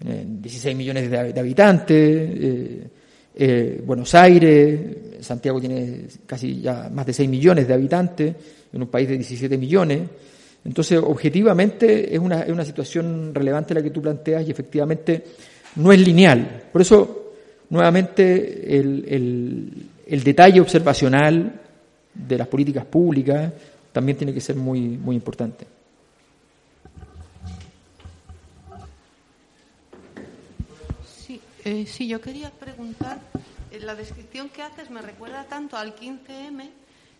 [0.00, 1.96] 16 eh, millones de, habitantes.
[1.98, 2.88] Eh,
[3.36, 4.80] eh, Buenos Aires,
[5.20, 8.34] Santiago tiene casi ya más de 6 millones de habitantes,
[8.72, 10.02] en un país de 17 millones.
[10.64, 15.22] Entonces, objetivamente es una, es una situación relevante la que tú planteas y efectivamente
[15.76, 16.64] no es lineal.
[16.72, 17.32] Por eso,
[17.70, 19.72] nuevamente, el, el,
[20.06, 21.60] el detalle observacional
[22.14, 23.52] de las políticas públicas
[23.92, 25.66] también tiene que ser muy, muy importante.
[31.64, 33.18] Eh, sí, yo quería preguntar,
[33.70, 36.70] eh, la descripción que haces me recuerda tanto al 15M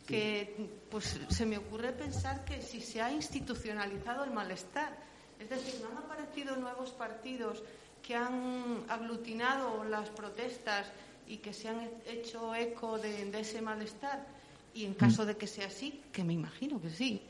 [0.07, 4.95] que pues se me ocurre pensar que si se ha institucionalizado el malestar,
[5.41, 7.63] es decir, no han aparecido nuevos partidos
[8.03, 10.89] que han aglutinado las protestas
[11.27, 14.27] y que se han hecho eco de, ese malestar.
[14.75, 17.23] Y en caso de que sea así, que me imagino que sí,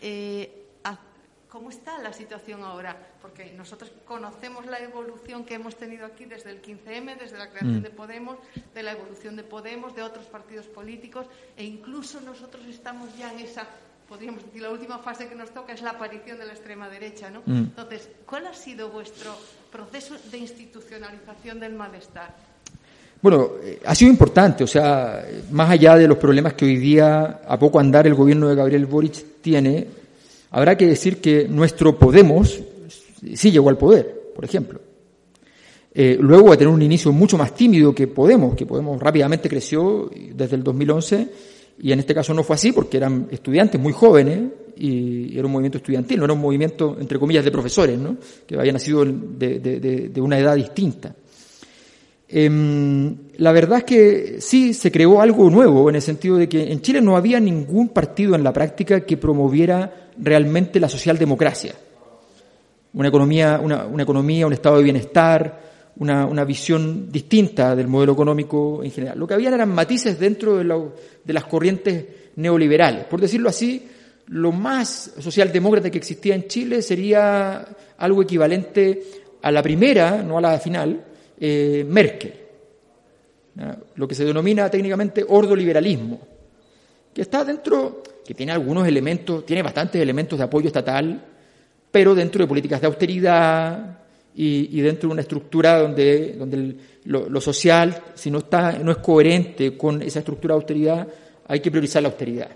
[0.00, 0.69] eh,
[1.50, 2.96] ¿Cómo está la situación ahora?
[3.20, 7.80] Porque nosotros conocemos la evolución que hemos tenido aquí desde el 15M, desde la creación
[7.80, 7.82] mm.
[7.82, 8.36] de Podemos,
[8.72, 13.40] de la evolución de Podemos, de otros partidos políticos, e incluso nosotros estamos ya en
[13.40, 13.66] esa,
[14.08, 17.30] podríamos decir, la última fase que nos toca es la aparición de la extrema derecha,
[17.30, 17.42] ¿no?
[17.44, 17.74] Mm.
[17.74, 19.36] Entonces, ¿cuál ha sido vuestro
[19.72, 22.32] proceso de institucionalización del malestar?
[23.20, 27.40] Bueno, eh, ha sido importante, o sea, más allá de los problemas que hoy día,
[27.44, 29.98] a poco andar, el gobierno de Gabriel Boric tiene,
[30.50, 32.60] habrá que decir que nuestro Podemos
[33.34, 34.80] sí llegó al poder, por ejemplo.
[35.92, 40.10] Eh, luego de tener un inicio mucho más tímido que Podemos, que Podemos rápidamente creció
[40.34, 41.28] desde el 2011,
[41.82, 44.40] y en este caso no fue así porque eran estudiantes muy jóvenes
[44.76, 48.16] y era un movimiento estudiantil, no era un movimiento, entre comillas, de profesores, ¿no?
[48.46, 51.14] que habían nacido de, una edad distinta.
[52.32, 56.70] Em, la verdad es que sí se creó algo nuevo en el sentido de que
[56.72, 61.74] en Chile no había ningún partido en la práctica que promoviera realmente la socialdemocracia.
[62.92, 65.70] Una economía, una economía, un estado de bienestar,
[66.00, 69.18] una, visión distinta del modelo económico en general.
[69.18, 72.04] Lo que había eran matices dentro de, las corrientes
[72.36, 73.04] neoliberales.
[73.04, 73.86] Por decirlo así,
[74.28, 77.66] lo más socialdemócrata que existía en Chile sería
[77.98, 79.02] algo equivalente
[79.42, 81.04] a la primera, no a la final,
[81.40, 82.34] eh, Merkel.
[83.96, 86.20] Lo que se denomina técnicamente ordoliberalismo,
[87.12, 91.22] que está dentro, que tiene algunos elementos, tiene bastantes elementos de apoyo estatal,
[91.90, 94.00] pero dentro de políticas de austeridad,
[94.34, 99.76] y, dentro de una estructura donde, donde lo, social, si no, está, no es coherente
[99.76, 101.08] con esa estructura de austeridad,
[101.46, 102.50] hay que priorizar la austeridad.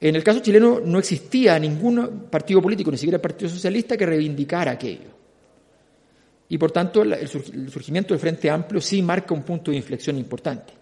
[0.00, 4.06] En el caso chileno no existía ningún partido político, ni siquiera el Partido Socialista, que
[4.06, 5.21] reivindicara aquello.
[6.52, 7.26] Y por tanto, el
[7.70, 10.74] surgimiento del Frente Amplio sí marca un punto de inflexión importante.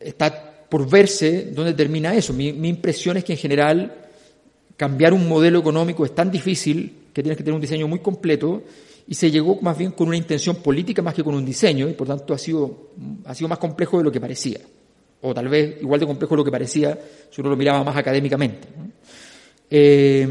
[0.00, 2.32] Está por verse dónde termina eso.
[2.32, 3.94] Mi, impresión es que en general
[4.76, 8.64] cambiar un modelo económico es tan difícil que tienes que tener un diseño muy completo
[9.06, 11.92] y se llegó más bien con una intención política más que con un diseño y
[11.92, 12.88] por tanto ha sido,
[13.24, 14.58] ha sido más complejo de lo que parecía.
[15.20, 16.98] O tal vez igual de complejo de lo que parecía
[17.30, 18.66] si uno lo miraba más académicamente.
[19.70, 20.26] Eh,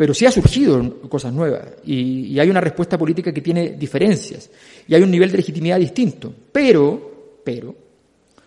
[0.00, 4.48] pero sí ha surgido cosas nuevas y, y, hay una respuesta política que tiene diferencias
[4.88, 6.32] y hay un nivel de legitimidad distinto.
[6.50, 7.74] Pero, pero,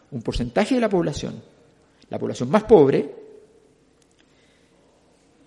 [0.10, 1.40] un porcentaje de la población,
[2.10, 3.08] la población más pobre,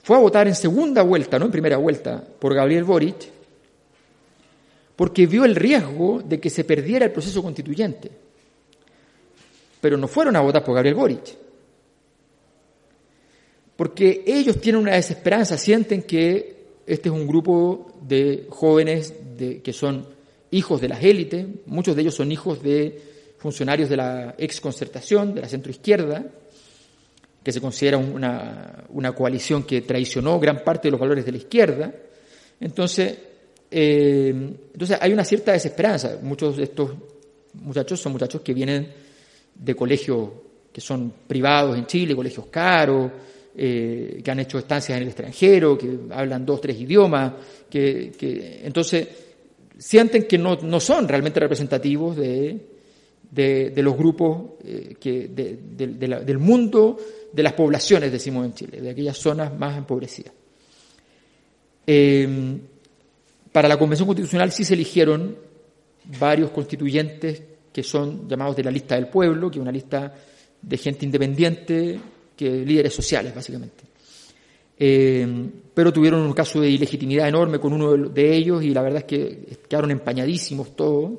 [0.05, 3.29] fue a votar en segunda vuelta, no en primera vuelta, por Gabriel Boric,
[4.95, 8.13] porque vio el riesgo de que se perdiera el proceso constituyente.
[9.81, 11.46] Pero no fueron a votar por Gabriel Boric.
[13.77, 19.13] Porque ellos tienen una desesperanza, sienten que este es un grupo de jóvenes
[19.63, 20.07] que son
[20.51, 22.99] hijos de las élites, muchos de ellos son hijos de
[23.39, 26.25] funcionarios de la exconcertación, de la centroizquierda,
[27.43, 31.95] que se considera una, coalición que traicionó gran parte de los valores de la izquierda.
[32.59, 33.19] Entonces,
[33.71, 34.31] eh,
[34.73, 36.19] entonces hay una cierta desesperanza.
[36.23, 36.91] Muchos de estos
[37.53, 38.93] muchachos son muchachos que vienen
[39.55, 40.29] de colegios
[40.73, 43.11] que son privados en Chile, colegios caros,
[43.59, 47.33] eh, que han hecho estancias en el extranjero, que hablan dos, tres idiomas,
[47.71, 49.09] que, entonces
[49.79, 52.61] sienten que no, no son realmente representativos de,
[53.31, 56.99] de, los grupos eh, que, del mundo
[57.33, 60.33] de las poblaciones, decimos en Chile, de aquellas zonas más empobrecidas.
[61.87, 62.59] Eh,
[63.53, 65.37] para la Convención Constitucional sí se eligieron
[66.19, 67.43] varios constituyentes
[67.73, 70.15] que son llamados de la lista del pueblo, que es una lista
[70.61, 71.99] de gente independiente,
[72.37, 73.85] que líderes sociales, básicamente.
[74.79, 75.27] Eh,
[75.73, 79.05] pero tuvieron un caso de ilegitimidad enorme con uno de ellos y la verdad es
[79.05, 81.13] que quedaron empañadísimos todos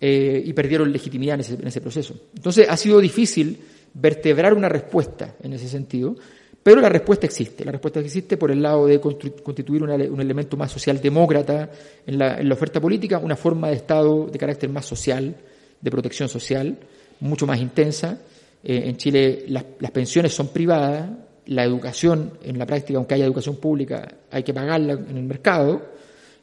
[0.00, 2.14] eh, y perdieron legitimidad en ese, en ese proceso.
[2.34, 3.56] Entonces ha sido difícil
[3.94, 6.16] vertebrar una respuesta en ese sentido,
[6.62, 7.64] pero la respuesta existe.
[7.64, 11.70] La respuesta existe por el lado de constituir un elemento más socialdemócrata
[12.06, 15.34] en la, en la oferta política, una forma de Estado de carácter más social,
[15.80, 16.76] de protección social,
[17.20, 18.20] mucho más intensa.
[18.62, 21.10] Eh, en Chile las, pensiones son privadas,
[21.46, 25.82] la educación en la práctica, aunque haya educación pública, hay que pagarla en el mercado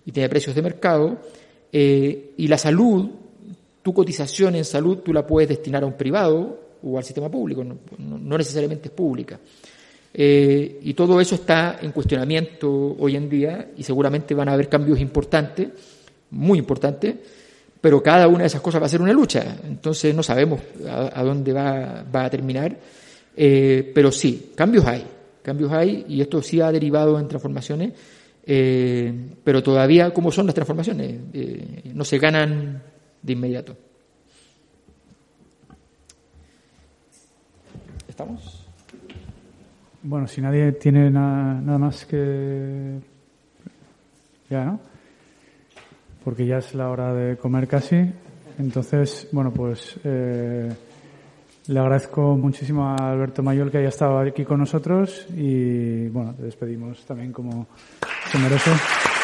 [0.06, 1.18] y tiene precios de mercado.
[1.72, 3.10] Eh, y la salud,
[3.84, 7.64] tu cotización en salud tú la puedes destinar a un privado o al sistema público,
[7.64, 9.40] no, necesariamente es pública.
[10.14, 14.70] Eh, y todo eso está en cuestionamiento hoy en día y seguramente van a haber
[14.70, 15.70] cambios importantes,
[16.32, 17.16] muy importantes,
[17.88, 20.60] pero cada una de esas cosas va a ser una lucha, entonces no sabemos
[20.90, 22.78] a, dónde va, a terminar,
[23.34, 25.06] eh, pero sí, cambios hay,
[25.42, 27.94] cambios hay y esto sí ha derivado en transformaciones,
[28.46, 31.16] eh, pero todavía, ¿cómo son las transformaciones?
[31.94, 32.84] no se ganan
[33.22, 33.78] de inmediato.
[38.06, 38.66] ¿Estamos?
[40.04, 43.00] Bueno, si nadie tiene nada más que...
[44.50, 44.97] Ya, ¿no?
[46.28, 47.96] Porque ya es la hora de comer casi.
[48.60, 50.68] Entonces, bueno, pues eh,
[51.68, 56.44] le agradezco muchísimo a Alberto Mayol que haya estado aquí con nosotros y, bueno, te
[56.44, 57.68] despedimos también como
[58.30, 59.17] se.